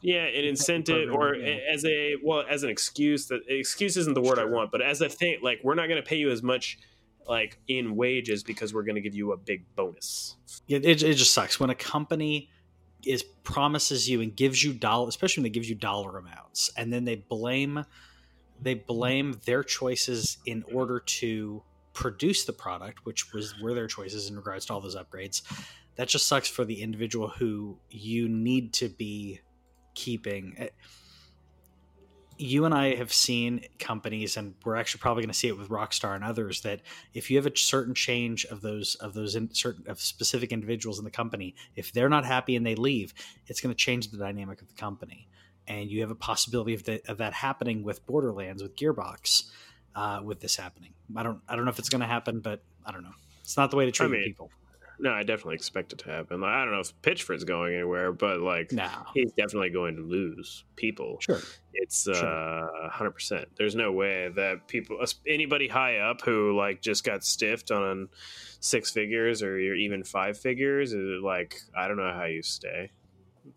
Yeah, 0.00 0.24
an 0.24 0.44
incentive 0.44 1.12
or 1.12 1.34
yeah. 1.34 1.58
as 1.72 1.84
a 1.84 2.16
well 2.22 2.44
as 2.48 2.62
an 2.62 2.70
excuse 2.70 3.26
that 3.26 3.40
excuse 3.48 3.96
isn't 3.96 4.14
the 4.14 4.20
word 4.20 4.36
sure. 4.36 4.46
I 4.46 4.50
want, 4.50 4.70
but 4.70 4.80
as 4.80 5.00
a 5.00 5.08
thing 5.08 5.38
like 5.42 5.60
we're 5.62 5.74
not 5.74 5.88
going 5.88 6.02
to 6.02 6.08
pay 6.08 6.16
you 6.16 6.30
as 6.30 6.42
much 6.42 6.78
like 7.26 7.58
in 7.68 7.96
wages 7.96 8.42
because 8.42 8.72
we're 8.72 8.84
going 8.84 8.94
to 8.94 9.00
give 9.00 9.14
you 9.14 9.32
a 9.32 9.36
big 9.36 9.64
bonus. 9.76 10.36
Yeah, 10.66 10.78
it, 10.78 11.02
it 11.02 11.14
just 11.14 11.32
sucks 11.32 11.60
when 11.60 11.70
a 11.70 11.74
company 11.74 12.48
is 13.04 13.22
promises 13.44 14.08
you 14.08 14.20
and 14.20 14.34
gives 14.34 14.62
you 14.62 14.72
dollar, 14.72 15.08
especially 15.08 15.42
when 15.42 15.50
they 15.50 15.54
gives 15.54 15.68
you 15.68 15.74
dollar 15.74 16.18
amounts, 16.18 16.70
and 16.76 16.92
then 16.92 17.04
they 17.04 17.16
blame 17.16 17.84
they 18.60 18.74
blame 18.74 19.38
their 19.44 19.62
choices 19.62 20.38
in 20.44 20.64
order 20.72 20.98
to 20.98 21.62
produce 21.92 22.44
the 22.44 22.52
product, 22.52 23.04
which 23.04 23.32
was 23.32 23.54
were 23.60 23.74
their 23.74 23.86
choices 23.86 24.28
in 24.30 24.36
regards 24.36 24.66
to 24.66 24.72
all 24.72 24.80
those 24.80 24.96
upgrades. 24.96 25.42
That 25.96 26.08
just 26.08 26.26
sucks 26.26 26.48
for 26.48 26.64
the 26.64 26.80
individual 26.82 27.28
who 27.28 27.78
you 27.90 28.28
need 28.28 28.72
to 28.74 28.88
be 28.88 29.40
keeping. 29.98 30.68
You 32.40 32.64
and 32.64 32.72
I 32.72 32.94
have 32.94 33.12
seen 33.12 33.64
companies, 33.80 34.36
and 34.36 34.54
we're 34.64 34.76
actually 34.76 35.00
probably 35.00 35.22
going 35.24 35.32
to 35.32 35.38
see 35.38 35.48
it 35.48 35.58
with 35.58 35.68
Rockstar 35.68 36.14
and 36.14 36.22
others. 36.22 36.60
That 36.60 36.80
if 37.12 37.30
you 37.30 37.36
have 37.36 37.46
a 37.46 37.56
certain 37.56 37.94
change 37.94 38.44
of 38.46 38.60
those 38.60 38.94
of 38.96 39.12
those 39.12 39.34
in, 39.34 39.52
certain 39.52 39.84
of 39.88 40.00
specific 40.00 40.52
individuals 40.52 41.00
in 41.00 41.04
the 41.04 41.10
company, 41.10 41.56
if 41.74 41.92
they're 41.92 42.08
not 42.08 42.24
happy 42.24 42.54
and 42.54 42.64
they 42.64 42.76
leave, 42.76 43.12
it's 43.48 43.60
going 43.60 43.74
to 43.74 43.76
change 43.76 44.12
the 44.12 44.18
dynamic 44.18 44.62
of 44.62 44.68
the 44.68 44.74
company. 44.74 45.26
And 45.66 45.90
you 45.90 46.00
have 46.00 46.12
a 46.12 46.14
possibility 46.14 46.74
of, 46.74 46.84
the, 46.84 47.02
of 47.10 47.18
that 47.18 47.34
happening 47.34 47.82
with 47.82 48.06
Borderlands, 48.06 48.62
with 48.62 48.74
Gearbox, 48.76 49.50
uh, 49.96 50.20
with 50.24 50.40
this 50.40 50.56
happening. 50.56 50.94
I 51.16 51.24
don't 51.24 51.40
I 51.48 51.56
don't 51.56 51.64
know 51.64 51.72
if 51.72 51.80
it's 51.80 51.88
going 51.88 52.02
to 52.02 52.06
happen, 52.06 52.38
but 52.38 52.62
I 52.86 52.92
don't 52.92 53.02
know. 53.02 53.16
It's 53.42 53.56
not 53.56 53.70
the 53.70 53.76
way 53.76 53.86
to 53.86 53.90
treat 53.90 54.06
I 54.06 54.10
mean, 54.10 54.24
people. 54.24 54.50
No, 55.00 55.12
I 55.12 55.22
definitely 55.22 55.54
expect 55.54 55.92
it 55.92 56.00
to 56.00 56.10
happen. 56.10 56.40
Like, 56.40 56.50
I 56.50 56.64
don't 56.64 56.74
know 56.74 56.80
if 56.80 57.00
Pitchford's 57.02 57.44
going 57.44 57.74
anywhere, 57.74 58.12
but 58.12 58.40
like, 58.40 58.72
no. 58.72 58.88
he's 59.14 59.32
definitely 59.32 59.70
going 59.70 59.96
to 59.96 60.02
lose 60.02 60.64
people. 60.76 61.18
Sure, 61.20 61.40
it's 61.72 62.08
uh, 62.08 62.66
hundred 62.90 63.12
percent. 63.12 63.48
There's 63.56 63.74
no 63.74 63.92
way 63.92 64.28
that 64.34 64.66
people, 64.66 64.98
anybody 65.26 65.68
high 65.68 65.98
up 65.98 66.22
who 66.22 66.56
like 66.56 66.82
just 66.82 67.04
got 67.04 67.24
stiffed 67.24 67.70
on 67.70 68.08
six 68.60 68.90
figures 68.90 69.42
or 69.42 69.58
even 69.58 70.02
five 70.02 70.36
figures, 70.36 70.92
like 70.94 71.56
I 71.76 71.86
don't 71.86 71.96
know 71.96 72.12
how 72.12 72.24
you 72.24 72.42
stay 72.42 72.90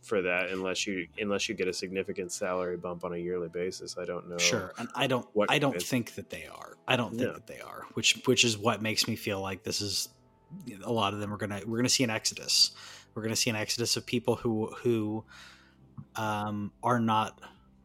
for 0.01 0.21
that 0.21 0.49
unless 0.49 0.87
you 0.87 1.07
unless 1.19 1.49
you 1.49 1.55
get 1.55 1.67
a 1.67 1.73
significant 1.73 2.31
salary 2.31 2.77
bump 2.77 3.03
on 3.03 3.13
a 3.13 3.17
yearly 3.17 3.49
basis. 3.49 3.97
I 3.97 4.05
don't 4.05 4.29
know. 4.29 4.37
Sure, 4.37 4.73
and 4.77 4.89
I 4.95 5.07
don't. 5.07 5.27
I 5.49 5.59
don't 5.59 5.81
think 5.81 6.15
that 6.15 6.29
they 6.29 6.45
are. 6.45 6.77
I 6.87 6.95
don't 6.95 7.11
think 7.11 7.21
no. 7.21 7.33
that 7.33 7.47
they 7.47 7.59
are. 7.59 7.85
Which 7.93 8.21
which 8.25 8.43
is 8.43 8.57
what 8.57 8.81
makes 8.81 9.07
me 9.07 9.15
feel 9.15 9.41
like 9.41 9.63
this 9.63 9.81
is 9.81 10.09
a 10.83 10.91
lot 10.91 11.13
of 11.13 11.19
them 11.19 11.33
are 11.33 11.37
gonna 11.37 11.61
we're 11.65 11.77
gonna 11.77 11.89
see 11.89 12.03
an 12.03 12.09
exodus. 12.09 12.71
We're 13.13 13.23
gonna 13.23 13.35
see 13.35 13.49
an 13.49 13.55
exodus 13.55 13.97
of 13.97 14.05
people 14.05 14.35
who 14.35 14.67
who 14.81 15.25
um, 16.15 16.71
are 16.83 16.99
not, 16.99 17.39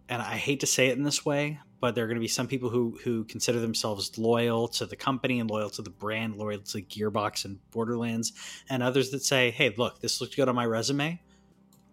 and 0.09 0.23
I 0.23 0.37
hate 0.37 0.61
to 0.61 0.67
say 0.67 0.89
it 0.89 0.97
in 0.97 1.05
this 1.05 1.25
way, 1.25 1.59
but 1.81 1.95
there 1.95 2.05
are 2.05 2.07
going 2.07 2.17
to 2.17 2.21
be 2.21 2.29
some 2.29 2.47
people 2.47 2.71
who 2.71 2.99
who 3.03 3.25
consider 3.25 3.61
themselves 3.61 4.17
loyal 4.19 4.69
to 4.69 4.87
the 4.87 4.97
company 4.97 5.41
and 5.41 5.51
loyal 5.51 5.71
to 5.71 5.83
the 5.83 5.91
brand, 5.91 6.37
loyal 6.37 6.61
to 6.61 6.83
Gearbox 6.83 7.45
and 7.45 7.59
Borderlands, 7.71 8.33
and 8.69 8.83
others 8.83 9.11
that 9.11 9.23
say, 9.23 9.51
"Hey, 9.51 9.75
look, 9.77 10.01
this 10.01 10.21
looks 10.21 10.35
good 10.35 10.49
on 10.49 10.55
my 10.55 10.67
resume. 10.67 11.21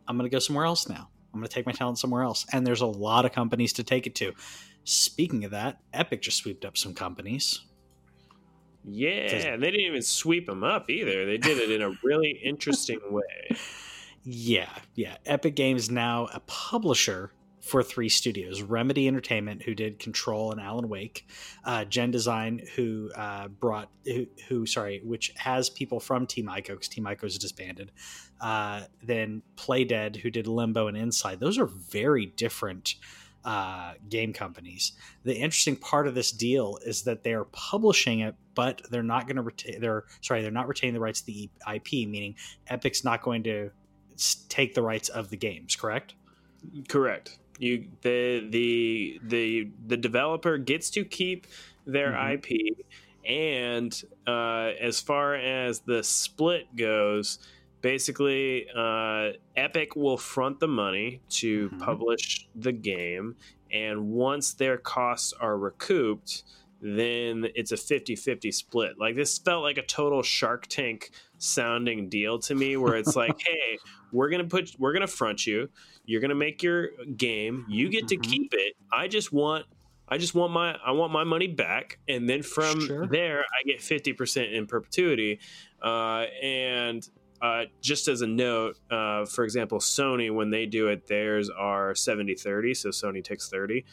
I'm 0.07 0.17
going 0.17 0.29
to 0.29 0.33
go 0.33 0.39
somewhere 0.39 0.65
else 0.65 0.87
now. 0.87 1.09
I'm 1.33 1.39
going 1.39 1.47
to 1.47 1.53
take 1.53 1.65
my 1.65 1.71
talent 1.71 1.99
somewhere 1.99 2.23
else." 2.23 2.45
And 2.51 2.65
there's 2.65 2.81
a 2.81 2.87
lot 2.87 3.25
of 3.25 3.33
companies 3.33 3.73
to 3.73 3.83
take 3.83 4.07
it 4.07 4.15
to. 4.15 4.33
Speaking 4.85 5.45
of 5.45 5.51
that, 5.51 5.79
Epic 5.93 6.21
just 6.21 6.37
swept 6.37 6.65
up 6.65 6.77
some 6.77 6.93
companies. 6.93 7.61
Yeah, 8.85 9.55
they 9.55 9.71
didn't 9.71 9.85
even 9.85 10.01
sweep 10.01 10.45
them 10.45 10.63
up 10.63 10.89
either. 10.89 11.25
They 11.25 11.37
did 11.37 11.57
it 11.57 11.71
in 11.71 11.81
a 11.81 11.91
really 12.03 12.31
interesting 12.31 12.99
way. 13.09 13.57
Yeah, 14.23 14.69
yeah. 14.95 15.17
Epic 15.25 15.55
Games 15.55 15.89
now 15.89 16.27
a 16.33 16.39
publisher 16.41 17.31
for 17.61 17.81
three 17.81 18.09
studios: 18.09 18.61
Remedy 18.61 19.07
Entertainment, 19.07 19.63
who 19.63 19.73
did 19.73 19.99
Control 19.99 20.51
and 20.51 20.59
Alan 20.59 20.89
Wake, 20.89 21.25
uh, 21.63 21.85
Gen 21.85 22.11
Design, 22.11 22.61
who 22.75 23.09
uh, 23.15 23.47
brought 23.47 23.89
who, 24.05 24.27
who, 24.49 24.65
sorry, 24.65 25.01
which 25.03 25.33
has 25.37 25.69
people 25.69 25.99
from 25.99 26.27
Team 26.27 26.47
Ico 26.47 26.67
because 26.67 26.89
Team 26.89 27.05
Ico 27.05 27.23
is 27.23 27.37
disbanded. 27.37 27.91
Uh, 28.41 28.83
then 29.01 29.41
Playdead, 29.55 30.17
who 30.17 30.29
did 30.29 30.47
Limbo 30.47 30.87
and 30.87 30.97
Inside. 30.97 31.39
Those 31.39 31.57
are 31.57 31.65
very 31.65 32.25
different 32.25 32.95
uh, 33.45 33.93
game 34.09 34.33
companies. 34.33 34.93
The 35.23 35.35
interesting 35.35 35.75
part 35.75 36.07
of 36.07 36.15
this 36.15 36.31
deal 36.31 36.79
is 36.85 37.03
that 37.03 37.23
they 37.23 37.33
are 37.33 37.45
publishing 37.45 38.21
it, 38.21 38.35
but 38.55 38.81
they're 38.89 39.03
not 39.03 39.27
going 39.27 39.35
to 39.35 39.41
retain. 39.41 39.81
They're 39.81 40.05
sorry, 40.21 40.41
they're 40.41 40.51
not 40.51 40.67
retaining 40.67 40.93
the 40.93 40.99
rights 40.99 41.21
to 41.21 41.25
the 41.27 41.49
IP, 41.73 42.07
meaning 42.07 42.35
Epic's 42.67 43.03
not 43.03 43.21
going 43.21 43.43
to 43.43 43.71
take 44.49 44.73
the 44.73 44.81
rights 44.81 45.09
of 45.09 45.29
the 45.29 45.37
games. 45.37 45.75
Correct. 45.75 46.15
Correct. 46.87 47.39
You 47.59 47.87
the 48.01 48.47
the 48.49 49.19
the 49.23 49.69
the 49.87 49.97
developer 49.97 50.57
gets 50.57 50.89
to 50.91 51.05
keep 51.05 51.47
their 51.85 52.11
mm-hmm. 52.11 52.33
IP, 52.33 52.77
and 53.25 54.03
uh, 54.25 54.71
as 54.79 54.99
far 54.99 55.35
as 55.35 55.81
the 55.81 56.03
split 56.03 56.75
goes 56.75 57.39
basically 57.83 58.65
uh, 58.75 59.33
epic 59.57 59.95
will 59.95 60.17
front 60.17 60.59
the 60.59 60.67
money 60.67 61.21
to 61.27 61.67
mm-hmm. 61.67 61.79
publish 61.79 62.47
the 62.55 62.71
game 62.71 63.35
and 63.71 64.09
once 64.09 64.53
their 64.53 64.77
costs 64.77 65.33
are 65.33 65.57
recouped 65.57 66.43
then 66.81 67.45
it's 67.55 67.71
a 67.71 67.75
50-50 67.75 68.53
split 68.53 68.93
like 68.99 69.15
this 69.15 69.37
felt 69.37 69.63
like 69.63 69.77
a 69.77 69.85
total 69.85 70.23
shark 70.23 70.65
tank 70.67 71.11
sounding 71.37 72.07
deal 72.07 72.39
to 72.39 72.55
me 72.55 72.77
where 72.77 72.95
it's 72.95 73.17
like 73.17 73.39
hey 73.45 73.77
we're 74.13 74.29
gonna 74.29 74.43
put 74.45 74.71
we're 74.79 74.93
gonna 74.93 75.05
front 75.05 75.45
you 75.45 75.69
you're 76.05 76.21
gonna 76.21 76.33
make 76.33 76.63
your 76.63 76.87
game 77.17 77.65
you 77.67 77.89
get 77.89 78.07
to 78.07 78.15
mm-hmm. 78.15 78.31
keep 78.31 78.53
it 78.53 78.75
i 78.91 79.07
just 79.07 79.31
want 79.31 79.65
I 80.05 80.17
just 80.17 80.35
want 80.35 80.51
my 80.51 80.77
I 80.85 80.91
want 80.91 81.13
my 81.13 81.23
money 81.23 81.47
back, 81.47 81.97
and 82.09 82.29
then 82.29 82.43
from 82.43 82.85
sure. 82.85 83.07
there 83.07 83.39
I 83.39 83.63
get 83.65 83.81
fifty 83.81 84.11
percent 84.11 84.51
in 84.51 84.67
perpetuity. 84.67 85.39
Uh, 85.81 86.25
and 86.41 87.07
uh, 87.43 87.65
just 87.81 88.07
as 88.07 88.21
a 88.21 88.27
note, 88.27 88.79
uh, 88.89 89.25
for 89.25 89.43
example, 89.43 89.79
Sony, 89.79 90.33
when 90.33 90.49
they 90.49 90.65
do 90.65 90.87
it, 90.87 91.07
theirs 91.07 91.49
are 91.49 91.93
70 91.93 92.35
30. 92.35 92.73
So 92.73 92.89
Sony 92.89 93.21
takes 93.21 93.49
30. 93.49 93.83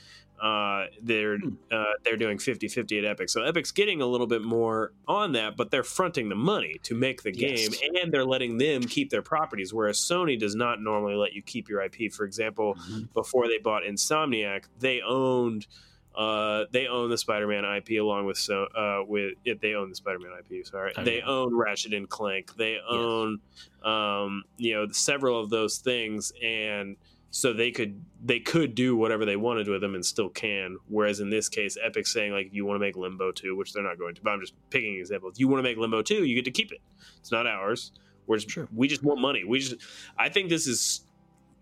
Uh, 0.40 0.86
they're 1.02 1.36
hmm. 1.36 1.56
uh, 1.70 1.84
they're 2.04 2.16
doing 2.16 2.38
50-50 2.38 3.00
at 3.00 3.04
Epic. 3.04 3.28
So 3.28 3.42
Epic's 3.42 3.72
getting 3.72 4.00
a 4.00 4.06
little 4.06 4.28
bit 4.28 4.42
more 4.42 4.92
on 5.08 5.32
that, 5.32 5.56
but 5.56 5.72
they're 5.72 5.82
fronting 5.82 6.28
the 6.28 6.36
money 6.36 6.76
to 6.84 6.94
make 6.94 7.24
the 7.24 7.32
game 7.32 7.72
yes. 7.72 7.80
and 8.02 8.12
they're 8.12 8.24
letting 8.24 8.56
them 8.56 8.84
keep 8.84 9.10
their 9.10 9.20
properties, 9.20 9.74
whereas 9.74 9.98
Sony 9.98 10.38
does 10.38 10.54
not 10.54 10.80
normally 10.80 11.16
let 11.16 11.32
you 11.32 11.42
keep 11.42 11.68
your 11.68 11.82
IP. 11.82 12.12
For 12.12 12.24
example, 12.24 12.76
mm-hmm. 12.76 13.06
before 13.14 13.48
they 13.48 13.58
bought 13.58 13.82
Insomniac, 13.82 14.66
they 14.78 15.02
owned– 15.02 15.66
uh, 16.14 16.64
they 16.73 16.87
own 16.87 17.09
the 17.09 17.18
Spider-Man 17.18 17.64
IP 17.64 18.01
along 18.01 18.27
with 18.27 18.37
so 18.37 18.64
uh, 18.64 19.05
with 19.07 19.35
it. 19.44 19.61
They 19.61 19.75
own 19.75 19.90
the 19.90 19.96
Spider-Man 19.96 20.33
IP. 20.38 20.66
Sorry, 20.66 20.92
they 21.05 21.23
own 21.23 21.57
Ratchet 21.57 21.94
and 21.94 22.09
Clank. 22.09 22.57
They 22.57 22.79
own 22.88 23.38
yes. 23.55 23.87
um, 23.87 24.44
you 24.57 24.75
know 24.75 24.88
several 24.90 25.38
of 25.38 25.51
those 25.51 25.79
things, 25.79 26.33
and 26.42 26.96
so 27.31 27.53
they 27.53 27.70
could 27.70 28.05
they 28.25 28.40
could 28.40 28.75
do 28.75 28.96
whatever 28.96 29.25
they 29.25 29.37
wanted 29.37 29.68
with 29.68 29.81
them 29.81 29.94
and 29.94 30.05
still 30.05 30.29
can. 30.29 30.79
Whereas 30.88 31.20
in 31.20 31.31
this 31.31 31.49
case, 31.49 31.79
Epic 31.83 32.07
saying 32.07 32.33
like 32.33 32.49
you 32.53 32.66
want 32.66 32.77
to 32.77 32.81
make 32.81 32.96
Limbo 32.96 33.31
two, 33.31 33.57
which 33.57 33.73
they're 33.73 33.85
not 33.85 33.99
going 33.99 34.16
to. 34.16 34.23
But 34.23 34.31
I'm 34.31 34.40
just 34.40 34.55
picking 34.70 34.94
an 34.94 35.01
example. 35.01 35.31
If 35.31 35.38
you 35.38 35.46
want 35.46 35.61
to 35.61 35.62
make 35.62 35.79
Limbo 35.79 36.03
two, 36.03 36.25
you 36.25 36.35
get 36.35 36.44
to 36.46 36.51
keep 36.51 36.73
it. 36.73 36.81
It's 37.20 37.31
not 37.31 37.46
ours. 37.46 37.92
We're 38.27 38.37
just, 38.37 38.51
sure. 38.51 38.68
we 38.75 38.88
just 38.88 39.03
want 39.03 39.20
money. 39.20 39.44
We 39.44 39.61
just 39.61 39.77
I 40.18 40.29
think 40.29 40.51
this 40.51 40.66
is 40.66 41.07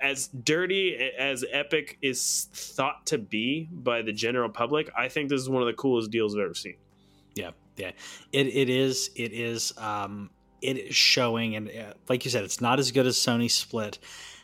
as 0.01 0.29
dirty 0.29 0.97
as 0.97 1.45
Epic 1.51 1.99
is 2.03 2.49
thought 2.53 3.07
to 3.07 3.19
be 3.19 3.69
by 3.73 4.03
the 4.03 4.13
general 4.13 4.49
public, 4.49 4.91
I 4.97 5.09
think 5.09 5.29
this 5.29 5.41
is 5.41 5.49
one 5.49 5.63
of 5.63 5.67
the 5.67 5.75
coolest 5.75 6.11
deals 6.11 6.35
I've 6.35 6.43
ever 6.43 6.55
seen. 6.55 6.77
Yeah, 7.35 7.51
yeah, 7.77 7.93
it 8.33 8.47
it 8.47 8.69
is. 8.69 9.11
It 9.17 9.33
is. 9.33 9.73
Um, 9.79 10.31
it 10.61 10.77
is 10.77 10.97
showing, 10.97 11.55
and 11.55 11.69
uh, 11.69 11.95
like 12.09 12.25
you 12.25 12.31
said, 12.31 12.45
it's 12.45 12.61
not 12.61 12.79
as 12.79 12.91
good 12.91 13.07
as 13.07 13.17
Sony 13.17 13.51
Split. 13.51 13.99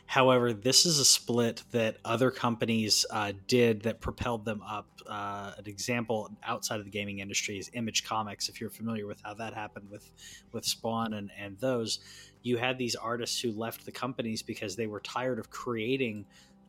However, 0.05 0.53
this 0.53 0.85
is 0.85 0.99
a 0.99 1.05
split 1.05 1.63
that 1.71 1.97
other 2.05 2.29
companies 2.31 3.05
uh, 3.09 3.33
did 3.47 3.81
that 3.83 4.01
propelled 4.01 4.45
them 4.45 4.61
up. 4.61 4.87
Uh, 5.07 5.51
an 5.57 5.65
example 5.67 6.29
outside 6.43 6.79
of 6.79 6.85
the 6.85 6.91
gaming 6.91 7.19
industry 7.19 7.57
is 7.57 7.69
Image 7.73 8.03
Comics. 8.03 8.47
If 8.47 8.61
you're 8.61 8.69
familiar 8.69 9.07
with 9.07 9.21
how 9.23 9.33
that 9.35 9.53
happened 9.53 9.89
with 9.89 10.11
with 10.51 10.65
Spawn 10.65 11.13
and 11.13 11.31
and 11.37 11.57
those, 11.59 11.99
you 12.43 12.57
had 12.57 12.77
these 12.77 12.95
artists 12.95 13.39
who 13.41 13.51
left 13.51 13.85
the 13.85 13.91
companies 13.91 14.41
because 14.43 14.75
they 14.75 14.87
were 14.87 14.99
tired 14.99 15.39
of 15.39 15.49
creating 15.49 16.25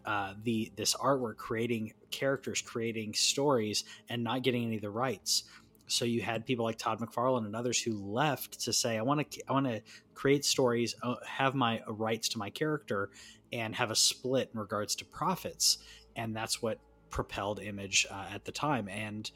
uh, 0.07 0.35
the 0.45 0.73
this 0.77 0.95
artwork, 0.95 1.37
creating 1.37 1.93
characters, 2.11 2.63
creating 2.63 3.13
stories, 3.13 3.85
and 4.09 4.25
not 4.25 4.43
getting 4.43 4.65
any 4.65 4.77
of 4.77 4.83
the 4.83 4.91
rights. 4.91 5.45
So 5.87 6.05
you 6.05 6.21
had 6.21 6.45
people 6.45 6.65
like 6.65 6.79
Todd 6.79 7.01
McFarlane 7.01 7.47
and 7.47 7.55
others 7.55 7.81
who 7.81 7.93
left 7.93 8.61
to 8.61 8.73
say, 8.73 8.99
"I 8.99 9.03
want 9.03 9.31
to, 9.31 9.43
I 9.49 9.53
want 9.53 9.67
to 9.67 9.83
create 10.15 10.45
stories, 10.45 10.95
uh, 11.03 11.17
have 11.27 11.55
my 11.55 11.81
uh, 11.81 11.93
rights 11.93 12.29
to 12.31 12.39
my 12.39 12.51
character, 12.51 13.11
and 13.53 13.75
have 13.75 13.91
a 13.91 13.97
split 13.97 14.51
in 14.53 14.61
regards 14.61 14.95
to 14.97 15.05
profits." 15.05 15.79
And 16.17 16.35
that's 16.35 16.63
what 16.63 16.79
propelled 17.11 17.61
Image 17.61 18.07
uh, 18.11 18.27
at 18.33 18.45
the 18.45 18.53
time, 18.53 18.89
and 18.89 19.31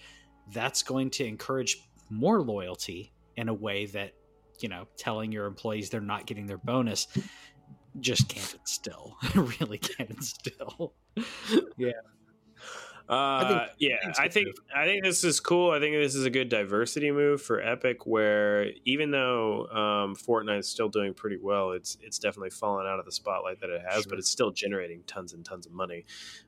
that's 0.52 0.82
going 0.82 1.10
to 1.10 1.24
encourage 1.24 1.78
more 2.08 2.42
loyalty 2.42 3.12
in 3.36 3.48
a 3.48 3.54
way 3.54 3.86
that 3.86 4.12
you 4.60 4.68
know 4.68 4.86
telling 4.96 5.32
your 5.32 5.46
employees 5.46 5.90
they're 5.90 6.00
not 6.00 6.26
getting 6.26 6.46
their 6.46 6.58
bonus 6.58 7.06
just 8.00 8.28
can't 8.28 8.54
instill 8.54 9.16
really 9.34 9.78
can't 9.78 10.10
instill 10.10 10.92
yeah 11.78 11.92
uh, 13.10 13.12
I 13.12 13.44
think, 13.48 13.70
yeah, 13.78 14.12
I 14.18 14.28
think 14.28 14.48
I 14.74 14.84
think 14.84 15.02
this 15.02 15.24
is 15.24 15.40
cool. 15.40 15.72
I 15.72 15.80
think 15.80 15.96
this 15.96 16.14
is 16.14 16.24
a 16.24 16.30
good 16.30 16.48
diversity 16.48 17.10
move 17.10 17.42
for 17.42 17.60
Epic, 17.60 18.06
where 18.06 18.70
even 18.84 19.10
though 19.10 19.66
um, 19.66 20.14
Fortnite 20.14 20.60
is 20.60 20.68
still 20.68 20.88
doing 20.88 21.12
pretty 21.12 21.38
well, 21.42 21.72
it's 21.72 21.98
it's 22.02 22.20
definitely 22.20 22.50
fallen 22.50 22.86
out 22.86 23.00
of 23.00 23.06
the 23.06 23.12
spotlight 23.12 23.60
that 23.60 23.70
it 23.70 23.82
has, 23.82 24.02
sure. 24.02 24.10
but 24.10 24.18
it's 24.20 24.30
still 24.30 24.52
generating 24.52 25.02
tons 25.08 25.32
and 25.32 25.44
tons 25.44 25.66
of 25.66 25.72
money. 25.72 26.04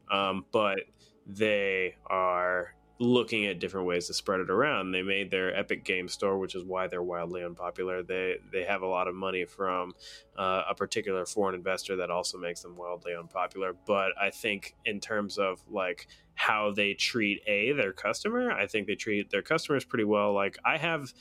Um, 0.08 0.44
but 0.52 0.78
they 1.26 1.96
are 2.06 2.74
looking 3.02 3.46
at 3.46 3.58
different 3.58 3.86
ways 3.86 4.06
to 4.06 4.14
spread 4.14 4.40
it 4.40 4.48
around. 4.48 4.92
They 4.92 5.02
made 5.02 5.30
their 5.30 5.54
Epic 5.54 5.84
Game 5.84 6.06
Store, 6.08 6.38
which 6.38 6.54
is 6.54 6.62
why 6.62 6.86
they're 6.86 7.02
wildly 7.02 7.42
unpopular. 7.44 8.02
They 8.02 8.36
they 8.52 8.64
have 8.64 8.82
a 8.82 8.86
lot 8.86 9.08
of 9.08 9.14
money 9.14 9.44
from 9.44 9.94
uh, 10.38 10.62
a 10.70 10.74
particular 10.74 11.26
foreign 11.26 11.54
investor 11.54 11.96
that 11.96 12.10
also 12.10 12.38
makes 12.38 12.62
them 12.62 12.76
wildly 12.76 13.14
unpopular. 13.14 13.74
But 13.86 14.12
I 14.20 14.30
think 14.30 14.76
in 14.84 15.00
terms 15.00 15.36
of 15.36 15.60
like 15.68 16.06
how 16.34 16.72
they 16.72 16.94
treat 16.94 17.42
a 17.46 17.72
their 17.72 17.92
customer, 17.92 18.52
I 18.52 18.66
think 18.66 18.86
they 18.86 18.94
treat 18.94 19.30
their 19.30 19.42
customers 19.42 19.84
pretty 19.84 20.04
well. 20.04 20.32
Like 20.32 20.58
I 20.64 20.78
have 20.78 21.12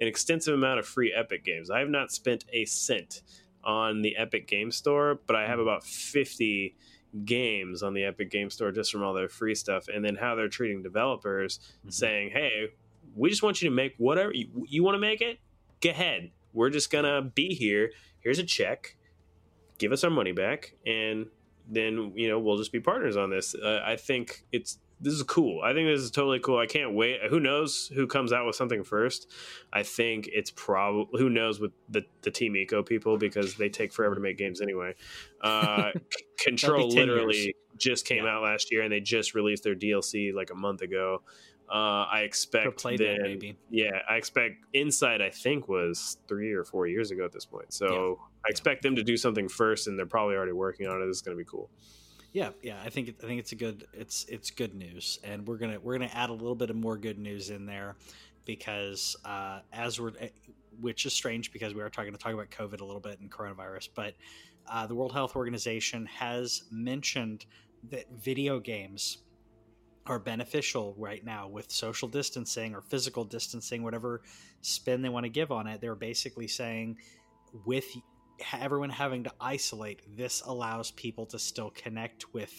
an 0.00 0.08
extensive 0.08 0.54
amount 0.54 0.78
of 0.78 0.86
free 0.86 1.12
Epic 1.12 1.44
games. 1.44 1.70
I 1.70 1.80
have 1.80 1.90
not 1.90 2.12
spent 2.12 2.44
a 2.52 2.64
cent 2.64 3.22
on 3.62 4.00
the 4.00 4.16
Epic 4.16 4.48
Game 4.48 4.70
Store, 4.70 5.20
but 5.26 5.36
I 5.36 5.46
have 5.46 5.58
about 5.58 5.84
fifty 5.84 6.76
games 7.24 7.82
on 7.82 7.94
the 7.94 8.04
Epic 8.04 8.30
Game 8.30 8.50
Store 8.50 8.72
just 8.72 8.92
from 8.92 9.02
all 9.02 9.14
their 9.14 9.28
free 9.28 9.54
stuff, 9.54 9.88
and 9.88 10.04
then 10.04 10.16
how 10.16 10.34
they're 10.34 10.48
treating 10.48 10.82
developers, 10.82 11.58
mm-hmm. 11.58 11.90
saying, 11.90 12.30
"Hey, 12.30 12.68
we 13.14 13.30
just 13.30 13.42
want 13.42 13.62
you 13.62 13.68
to 13.68 13.74
make 13.74 13.94
whatever 13.98 14.32
you, 14.32 14.48
you 14.68 14.82
want 14.82 14.94
to 14.94 15.00
make 15.00 15.20
it. 15.20 15.38
Go 15.80 15.90
ahead. 15.90 16.30
We're 16.52 16.70
just 16.70 16.90
gonna 16.90 17.22
be 17.22 17.54
here. 17.54 17.92
Here's 18.20 18.38
a 18.38 18.44
check. 18.44 18.96
Give 19.78 19.92
us 19.92 20.04
our 20.04 20.10
money 20.10 20.32
back, 20.32 20.74
and 20.86 21.26
then 21.68 22.12
you 22.14 22.28
know 22.28 22.38
we'll 22.38 22.58
just 22.58 22.72
be 22.72 22.80
partners 22.80 23.16
on 23.16 23.30
this." 23.30 23.54
Uh, 23.54 23.82
I 23.84 23.96
think 23.96 24.44
it's 24.52 24.78
this 25.00 25.12
is 25.12 25.22
cool. 25.24 25.60
I 25.62 25.74
think 25.74 25.88
this 25.88 26.00
is 26.00 26.10
totally 26.10 26.38
cool. 26.40 26.58
I 26.58 26.66
can't 26.66 26.94
wait. 26.94 27.20
Who 27.28 27.38
knows 27.38 27.90
who 27.94 28.06
comes 28.06 28.32
out 28.32 28.46
with 28.46 28.56
something 28.56 28.82
first? 28.82 29.30
I 29.72 29.82
think 29.82 30.28
it's 30.32 30.50
probably 30.50 31.20
who 31.20 31.28
knows 31.28 31.60
with 31.60 31.72
the 31.88 32.04
the 32.22 32.30
Team 32.30 32.54
Ico 32.54 32.86
people 32.86 33.18
because 33.18 33.56
they 33.56 33.68
take 33.68 33.92
forever 33.92 34.14
to 34.14 34.20
make 34.20 34.38
games 34.38 34.60
anyway. 34.60 34.94
Uh, 35.40 35.90
Control 36.38 36.88
literally 36.88 37.36
years. 37.36 37.54
just 37.76 38.06
came 38.06 38.24
yeah. 38.24 38.36
out 38.36 38.42
last 38.42 38.72
year 38.72 38.82
and 38.82 38.92
they 38.92 39.00
just 39.00 39.34
released 39.34 39.64
their 39.64 39.74
DLC 39.74 40.32
like 40.34 40.50
a 40.50 40.54
month 40.54 40.80
ago. 40.80 41.22
Uh, 41.68 42.06
I 42.10 42.20
expect 42.20 42.82
then, 42.84 43.18
maybe. 43.22 43.58
Yeah, 43.70 43.98
I 44.08 44.16
expect 44.16 44.54
Inside. 44.72 45.20
I 45.20 45.30
think 45.30 45.68
was 45.68 46.16
three 46.28 46.52
or 46.52 46.64
four 46.64 46.86
years 46.86 47.10
ago 47.10 47.24
at 47.24 47.32
this 47.32 47.44
point. 47.44 47.72
So 47.72 47.86
yeah. 47.86 48.26
I 48.46 48.50
expect 48.50 48.82
them 48.82 48.94
to 48.96 49.02
do 49.02 49.16
something 49.16 49.48
first, 49.48 49.88
and 49.88 49.98
they're 49.98 50.06
probably 50.06 50.36
already 50.36 50.52
working 50.52 50.86
on 50.86 51.02
it. 51.02 51.06
This 51.06 51.16
is 51.16 51.22
going 51.22 51.36
to 51.36 51.42
be 51.42 51.48
cool. 51.48 51.68
Yeah, 52.36 52.50
yeah, 52.62 52.76
I 52.84 52.90
think 52.90 53.14
I 53.24 53.26
think 53.26 53.40
it's 53.40 53.52
a 53.52 53.54
good 53.54 53.86
it's 53.94 54.26
it's 54.28 54.50
good 54.50 54.74
news, 54.74 55.18
and 55.24 55.48
we're 55.48 55.56
gonna 55.56 55.80
we're 55.80 55.94
gonna 55.96 56.10
add 56.12 56.28
a 56.28 56.34
little 56.34 56.54
bit 56.54 56.68
of 56.68 56.76
more 56.76 56.98
good 56.98 57.18
news 57.18 57.48
in 57.48 57.64
there 57.64 57.96
because 58.44 59.16
uh, 59.24 59.60
as 59.72 59.98
we're 59.98 60.12
eh, 60.20 60.28
which 60.78 61.06
is 61.06 61.14
strange 61.14 61.50
because 61.50 61.72
we 61.72 61.80
are 61.80 61.88
talking 61.88 62.12
to 62.12 62.18
talk 62.18 62.34
about 62.34 62.50
COVID 62.50 62.82
a 62.82 62.84
little 62.84 63.00
bit 63.00 63.20
and 63.20 63.30
coronavirus, 63.30 63.88
but 63.94 64.16
uh, 64.70 64.86
the 64.86 64.94
World 64.94 65.14
Health 65.14 65.34
Organization 65.34 66.04
has 66.04 66.64
mentioned 66.70 67.46
that 67.88 68.04
video 68.12 68.60
games 68.60 69.16
are 70.04 70.18
beneficial 70.18 70.94
right 70.98 71.24
now 71.24 71.48
with 71.48 71.70
social 71.70 72.06
distancing 72.06 72.74
or 72.74 72.82
physical 72.82 73.24
distancing, 73.24 73.82
whatever 73.82 74.20
spin 74.60 75.00
they 75.00 75.08
want 75.08 75.24
to 75.24 75.30
give 75.30 75.50
on 75.50 75.66
it. 75.66 75.80
They're 75.80 75.94
basically 75.94 76.48
saying 76.48 76.98
with 77.64 77.86
everyone 78.52 78.90
having 78.90 79.24
to 79.24 79.32
isolate 79.40 80.00
this 80.16 80.42
allows 80.42 80.90
people 80.90 81.26
to 81.26 81.38
still 81.38 81.70
connect 81.70 82.32
with 82.34 82.52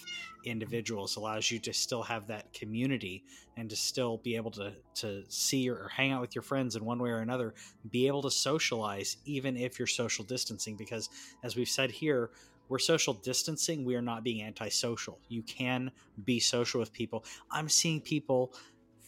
individuals 0.46 1.18
allows 1.18 1.52
you 1.52 1.60
to 1.60 1.74
still 1.74 2.02
have 2.02 2.28
that 2.28 2.52
community 2.54 3.24
and 3.58 3.70
to 3.70 3.76
still 3.76 4.18
be 4.18 4.36
able 4.36 4.52
to 4.52 4.74
to 4.96 5.24
see 5.28 5.70
or, 5.70 5.90
hang 5.90 6.12
out 6.12 6.22
with 6.22 6.36
your 6.36 6.42
friends 6.42 6.76
in 6.76 6.86
one 6.86 7.00
way 7.00 7.10
or 7.10 7.20
another 7.20 7.54
be 7.92 8.08
able 8.08 8.22
to 8.22 8.32
socialize 8.32 9.18
even 9.26 9.58
if 9.58 9.78
you're 9.78 9.88
social 9.88 10.24
distancing 10.24 10.76
because 10.76 11.10
as 11.44 11.56
we've 11.56 11.70
said 11.70 11.92
here 11.92 12.32
we're 12.70 12.80
social 12.80 13.14
distancing 13.14 13.86
we 13.86 13.96
are 13.96 14.02
not 14.02 14.24
being 14.24 14.44
antisocial. 14.44 15.20
You 15.30 15.42
can 15.44 15.92
be 16.26 16.40
social 16.40 16.80
with 16.80 16.92
people. 16.92 17.24
I'm 17.52 17.70
seeing 17.70 18.02
people 18.02 18.54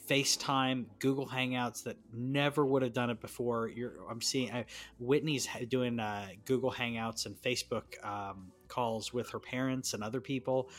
FaceTime, 0.10 0.86
Google 1.00 1.28
Hangouts 1.28 1.84
that 1.84 1.98
never 2.12 2.66
would 2.66 2.82
have 2.82 2.94
done 2.94 3.10
it 3.10 3.22
before. 3.22 3.68
You're, 3.70 3.94
I'm 4.10 4.22
seeing 4.22 4.50
uh, 4.52 4.64
Whitney's 5.00 5.48
doing 5.68 6.00
uh, 6.00 6.30
Google 6.46 6.72
Hangouts 6.72 7.26
and 7.26 7.36
Facebook 7.36 8.04
um, 8.04 8.52
calls 8.68 9.14
with 9.14 9.30
her 9.30 9.40
parents 9.40 9.94
and 9.94 10.04
other 10.04 10.20
people 10.20 10.70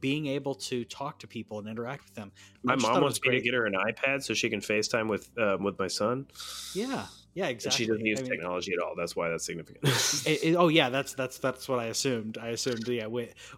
being 0.00 0.26
able 0.26 0.54
to 0.54 0.84
talk 0.84 1.18
to 1.18 1.26
people 1.26 1.58
and 1.58 1.68
interact 1.68 2.04
with 2.04 2.14
them. 2.14 2.32
My 2.62 2.76
mom 2.76 3.02
wants 3.02 3.20
me 3.22 3.32
to 3.32 3.40
get 3.40 3.54
her 3.54 3.66
an 3.66 3.74
iPad 3.74 4.22
so 4.22 4.32
she 4.32 4.48
can 4.48 4.60
FaceTime 4.60 5.08
with 5.08 5.28
um, 5.38 5.64
with 5.64 5.78
my 5.78 5.88
son. 5.88 6.26
Yeah, 6.72 7.06
yeah, 7.38 7.46
exactly. 7.46 7.84
And 7.84 7.86
she 7.86 7.86
doesn't 7.86 8.04
use 8.04 8.18
I 8.18 8.22
mean, 8.22 8.30
technology 8.32 8.72
at 8.72 8.80
all. 8.84 8.94
That's 8.96 9.14
why 9.14 9.28
that's 9.28 9.46
significant. 9.46 9.84
it, 10.26 10.42
it, 10.42 10.56
oh 10.56 10.66
yeah, 10.66 10.88
that's 10.88 11.14
that's 11.14 11.38
that's 11.38 11.68
what 11.68 11.78
I 11.78 11.84
assumed. 11.84 12.36
I 12.36 12.48
assumed 12.48 12.88
yeah. 12.88 13.06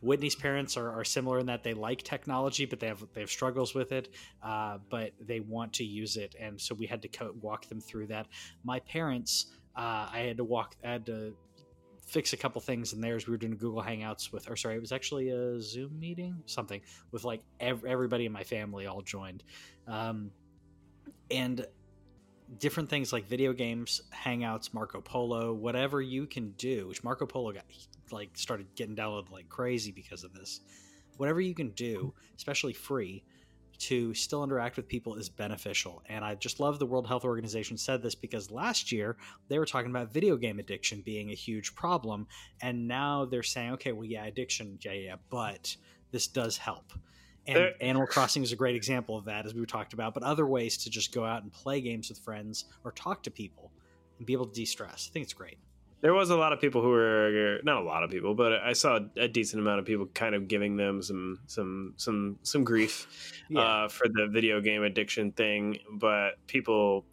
Whitney's 0.02 0.34
parents 0.34 0.76
are, 0.76 0.92
are 0.92 1.02
similar 1.02 1.38
in 1.38 1.46
that 1.46 1.64
they 1.64 1.72
like 1.72 2.02
technology, 2.02 2.66
but 2.66 2.78
they 2.78 2.88
have 2.88 3.02
they 3.14 3.22
have 3.22 3.30
struggles 3.30 3.74
with 3.74 3.92
it. 3.92 4.12
Uh, 4.42 4.76
but 4.90 5.12
they 5.18 5.40
want 5.40 5.72
to 5.74 5.84
use 5.84 6.18
it, 6.18 6.34
and 6.38 6.60
so 6.60 6.74
we 6.74 6.84
had 6.84 7.00
to 7.00 7.08
co- 7.08 7.34
walk 7.40 7.70
them 7.70 7.80
through 7.80 8.08
that. 8.08 8.26
My 8.64 8.80
parents, 8.80 9.46
uh, 9.74 10.10
I 10.12 10.24
had 10.26 10.36
to 10.36 10.44
walk. 10.44 10.76
I 10.84 10.90
had 10.92 11.06
to 11.06 11.34
fix 12.06 12.34
a 12.34 12.36
couple 12.36 12.60
things 12.60 12.92
in 12.92 13.00
theirs. 13.00 13.26
We 13.26 13.30
were 13.30 13.38
doing 13.38 13.56
Google 13.56 13.82
Hangouts 13.82 14.30
with, 14.30 14.50
or 14.50 14.56
sorry, 14.56 14.76
it 14.76 14.80
was 14.80 14.92
actually 14.92 15.30
a 15.30 15.58
Zoom 15.58 15.98
meeting, 15.98 16.42
something 16.44 16.82
with 17.12 17.24
like 17.24 17.40
ev- 17.60 17.86
everybody 17.86 18.26
in 18.26 18.32
my 18.32 18.44
family 18.44 18.86
all 18.86 19.00
joined, 19.00 19.42
um, 19.86 20.32
and 21.30 21.66
different 22.58 22.88
things 22.88 23.12
like 23.12 23.26
video 23.26 23.52
games, 23.52 24.02
Hangouts, 24.14 24.74
Marco 24.74 25.00
Polo, 25.00 25.52
whatever 25.52 26.00
you 26.02 26.26
can 26.26 26.50
do. 26.52 26.88
Which 26.88 27.04
Marco 27.04 27.26
Polo 27.26 27.52
got 27.52 27.64
like 28.10 28.30
started 28.36 28.66
getting 28.74 28.96
downloaded 28.96 29.30
like 29.30 29.48
crazy 29.48 29.92
because 29.92 30.24
of 30.24 30.32
this. 30.32 30.60
Whatever 31.16 31.40
you 31.40 31.54
can 31.54 31.70
do, 31.70 32.14
especially 32.36 32.72
free, 32.72 33.22
to 33.80 34.12
still 34.12 34.44
interact 34.44 34.76
with 34.76 34.86
people 34.88 35.16
is 35.16 35.28
beneficial. 35.28 36.02
And 36.08 36.22
I 36.22 36.34
just 36.34 36.60
love 36.60 36.78
the 36.78 36.86
World 36.86 37.06
Health 37.06 37.24
Organization 37.24 37.78
said 37.78 38.02
this 38.02 38.14
because 38.14 38.50
last 38.50 38.92
year 38.92 39.16
they 39.48 39.58
were 39.58 39.66
talking 39.66 39.90
about 39.90 40.12
video 40.12 40.36
game 40.36 40.58
addiction 40.58 41.00
being 41.00 41.30
a 41.30 41.34
huge 41.34 41.74
problem. 41.74 42.26
And 42.60 42.86
now 42.86 43.24
they're 43.24 43.42
saying, 43.42 43.72
okay, 43.72 43.92
well, 43.92 44.04
yeah, 44.04 44.26
addiction, 44.26 44.78
yeah, 44.82 44.92
yeah, 44.92 45.16
but 45.30 45.76
this 46.10 46.26
does 46.26 46.58
help. 46.58 46.92
And 47.50 47.64
there, 47.64 47.72
Animal 47.80 48.06
Crossing 48.06 48.42
is 48.42 48.52
a 48.52 48.56
great 48.56 48.76
example 48.76 49.16
of 49.16 49.24
that, 49.26 49.46
as 49.46 49.54
we 49.54 49.64
talked 49.66 49.92
about, 49.92 50.14
but 50.14 50.22
other 50.22 50.46
ways 50.46 50.76
to 50.78 50.90
just 50.90 51.12
go 51.12 51.24
out 51.24 51.42
and 51.42 51.52
play 51.52 51.80
games 51.80 52.08
with 52.08 52.18
friends 52.18 52.66
or 52.84 52.92
talk 52.92 53.22
to 53.24 53.30
people 53.30 53.70
and 54.18 54.26
be 54.26 54.32
able 54.32 54.46
to 54.46 54.54
de 54.54 54.64
stress. 54.64 55.08
I 55.10 55.12
think 55.12 55.24
it's 55.24 55.32
great 55.32 55.58
there 56.00 56.14
was 56.14 56.30
a 56.30 56.36
lot 56.36 56.52
of 56.52 56.60
people 56.60 56.80
who 56.82 56.88
were 56.88 57.60
not 57.62 57.76
a 57.76 57.84
lot 57.84 58.02
of 58.02 58.10
people, 58.10 58.34
but 58.34 58.52
I 58.52 58.72
saw 58.72 59.00
a 59.16 59.28
decent 59.28 59.60
amount 59.60 59.80
of 59.80 59.84
people 59.84 60.06
kind 60.06 60.34
of 60.34 60.48
giving 60.48 60.76
them 60.76 61.02
some 61.02 61.40
some 61.46 61.94
some 61.96 62.38
some 62.42 62.64
grief 62.64 63.42
yeah. 63.48 63.60
uh, 63.60 63.88
for 63.88 64.08
the 64.08 64.28
video 64.30 64.60
game 64.60 64.82
addiction 64.82 65.32
thing. 65.32 65.79
But 65.92 66.44
people 66.46 67.04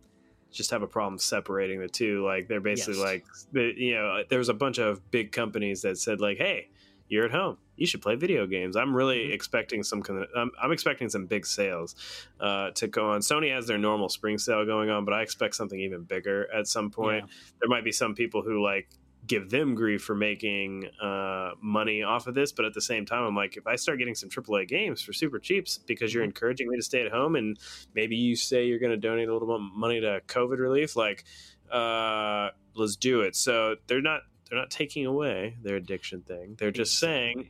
just 0.52 0.72
have 0.72 0.82
a 0.82 0.88
problem 0.88 1.20
separating 1.20 1.82
the 1.82 1.90
two. 1.90 2.26
Like 2.26 2.48
they're 2.48 2.62
basically 2.62 3.00
yes. 3.00 3.48
like, 3.54 3.78
you 3.78 3.96
know, 3.96 4.24
there 4.30 4.40
was 4.40 4.50
a 4.50 4.54
bunch 4.54 4.78
of 4.78 5.12
big 5.12 5.32
companies 5.32 5.82
that 5.82 5.98
said 5.98 6.22
like, 6.22 6.38
"Hey, 6.38 6.70
you're 7.10 7.26
at 7.26 7.32
home. 7.32 7.58
You 7.76 7.86
should 7.86 8.02
play 8.02 8.16
video 8.16 8.48
games. 8.48 8.76
I'm 8.76 8.96
really 8.96 9.20
mm-hmm. 9.20 9.34
expecting 9.34 9.84
some. 9.84 10.04
I'm, 10.36 10.52
I'm 10.62 10.72
expecting 10.72 11.10
some 11.10 11.26
big 11.26 11.46
sales 11.46 11.96
uh, 12.40 12.72
to 12.72 12.88
go 12.88 13.12
on. 13.12 13.22
Sony 13.22 13.54
has 13.54 13.68
their 13.68 13.78
normal 13.78 14.10
spring 14.10 14.38
sale 14.38 14.66
going 14.66 14.90
on, 14.90 15.06
but 15.06 15.14
I 15.14 15.22
expect 15.22 15.56
something 15.56 15.80
even 15.80 16.04
bigger 16.04 16.52
at 16.54 16.68
some 16.68 16.90
point. 16.90 17.26
Yeah. 17.26 17.34
There 17.62 17.70
might 17.70 17.84
be 17.84 17.92
some 17.92 18.16
people 18.16 18.42
who 18.42 18.64
like 18.64 18.90
give 19.28 19.50
them 19.50 19.76
grief 19.76 20.04
for 20.04 20.16
making 20.16 20.90
uh, 21.02 21.52
money 21.62 22.02
off 22.02 22.28
of 22.28 22.34
this, 22.34 22.52
but 22.52 22.66
at 22.66 22.74
the 22.74 22.82
same 22.82 23.06
time, 23.06 23.24
I'm 23.24 23.36
like, 23.36 23.58
if 23.58 23.68
I 23.68 23.76
start 23.76 24.00
getting 24.00 24.16
some 24.16 24.30
AAA 24.30 24.68
games 24.68 25.02
for 25.02 25.14
super 25.14 25.38
cheaps 25.38 25.78
because 25.78 26.14
you're 26.14 26.24
mm-hmm. 26.24 26.30
encouraging 26.30 26.70
me 26.70 26.78
to 26.78 26.84
stay 26.84 27.06
at 27.06 27.12
home, 27.12 27.36
and 27.36 27.60
maybe 27.94 28.16
you 28.16 28.36
say 28.36 28.66
you're 28.66 28.80
going 28.80 28.92
to 28.92 28.98
donate 28.98 29.28
a 29.28 29.34
little 29.34 29.48
bit 29.48 29.56
of 29.56 29.62
money 29.62 30.00
to 30.02 30.22
COVID 30.28 30.58
relief, 30.60 30.96
like, 30.96 31.26
uh, 31.72 32.50
let's 32.74 32.96
do 32.96 33.22
it. 33.22 33.36
So 33.36 33.76
they're 33.88 34.02
not 34.02 34.22
they're 34.50 34.60
not 34.60 34.72
taking 34.72 35.06
away 35.06 35.56
their 35.62 35.76
addiction 35.76 36.22
thing. 36.22 36.56
They're 36.58 36.72
just 36.72 37.00
saying 37.00 37.50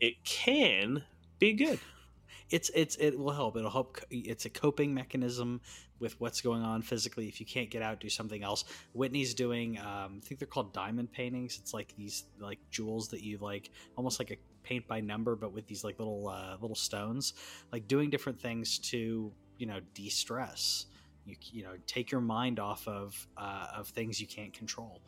it 0.00 0.24
can 0.24 1.02
be 1.38 1.52
good. 1.54 1.78
it's 2.50 2.70
it's 2.74 2.96
it 2.96 3.18
will 3.18 3.32
help. 3.32 3.56
It'll 3.56 3.70
help. 3.70 3.98
It's 4.10 4.44
a 4.44 4.50
coping 4.50 4.94
mechanism 4.94 5.60
with 5.98 6.20
what's 6.20 6.40
going 6.40 6.62
on 6.62 6.82
physically. 6.82 7.28
If 7.28 7.40
you 7.40 7.46
can't 7.46 7.70
get 7.70 7.82
out, 7.82 8.00
do 8.00 8.08
something 8.08 8.42
else. 8.42 8.64
Whitney's 8.92 9.34
doing. 9.34 9.78
Um, 9.78 10.20
I 10.22 10.26
think 10.26 10.38
they're 10.38 10.46
called 10.46 10.72
diamond 10.72 11.12
paintings. 11.12 11.58
It's 11.60 11.72
like 11.72 11.94
these 11.96 12.24
like 12.38 12.58
jewels 12.70 13.08
that 13.08 13.22
you 13.22 13.38
like, 13.38 13.70
almost 13.96 14.18
like 14.18 14.30
a 14.30 14.36
paint 14.62 14.86
by 14.86 15.00
number, 15.00 15.36
but 15.36 15.52
with 15.52 15.66
these 15.66 15.84
like 15.84 15.98
little 15.98 16.28
uh, 16.28 16.56
little 16.60 16.76
stones. 16.76 17.34
Like 17.72 17.88
doing 17.88 18.10
different 18.10 18.40
things 18.40 18.78
to 18.90 19.32
you 19.58 19.66
know 19.66 19.80
de 19.94 20.08
stress. 20.08 20.86
You, 21.26 21.36
you 21.52 21.62
know 21.62 21.72
take 21.86 22.10
your 22.10 22.20
mind 22.20 22.60
off 22.60 22.86
of 22.86 23.26
uh, 23.36 23.66
of 23.76 23.88
things 23.88 24.20
you 24.20 24.26
can't 24.26 24.52
control. 24.52 25.00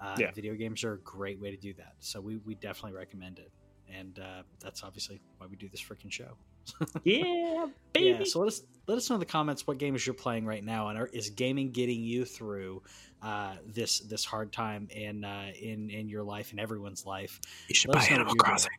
Uh, 0.00 0.16
yeah. 0.18 0.32
Video 0.32 0.54
games 0.54 0.84
are 0.84 0.94
a 0.94 0.98
great 0.98 1.40
way 1.40 1.50
to 1.50 1.56
do 1.56 1.72
that. 1.74 1.94
So 2.00 2.20
we, 2.20 2.36
we 2.38 2.56
definitely 2.56 2.98
recommend 2.98 3.38
it 3.38 3.50
and 3.92 4.18
uh, 4.18 4.42
that's 4.60 4.82
obviously 4.82 5.20
why 5.38 5.46
we 5.46 5.56
do 5.56 5.68
this 5.68 5.82
freaking 5.82 6.10
show. 6.10 6.36
yeah, 7.04 7.66
baby. 7.92 8.18
Yeah, 8.18 8.24
so 8.24 8.40
let 8.40 8.48
us 8.48 8.62
let 8.86 8.96
us 8.96 9.08
know 9.10 9.16
in 9.16 9.20
the 9.20 9.26
comments 9.26 9.66
what 9.66 9.78
games 9.78 10.06
you're 10.06 10.14
playing 10.14 10.46
right 10.46 10.64
now, 10.64 10.88
and 10.88 10.98
are, 10.98 11.06
is 11.06 11.30
gaming 11.30 11.70
getting 11.72 12.02
you 12.02 12.24
through 12.24 12.82
uh, 13.22 13.56
this 13.66 14.00
this 14.00 14.24
hard 14.24 14.52
time 14.52 14.88
in 14.90 15.24
uh, 15.24 15.50
in 15.60 15.90
in 15.90 16.08
your 16.08 16.22
life 16.22 16.52
and 16.52 16.60
everyone's 16.60 17.04
life? 17.04 17.40
You 17.68 17.74
should 17.74 17.90
let 17.94 18.08
buy 18.08 18.14
Animal 18.14 18.34
Crossing. 18.36 18.72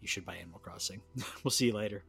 You 0.00 0.08
should 0.08 0.26
buy 0.26 0.36
Animal 0.36 0.60
Crossing. 0.60 1.00
we'll 1.44 1.50
see 1.50 1.66
you 1.66 1.72
later. 1.72 2.04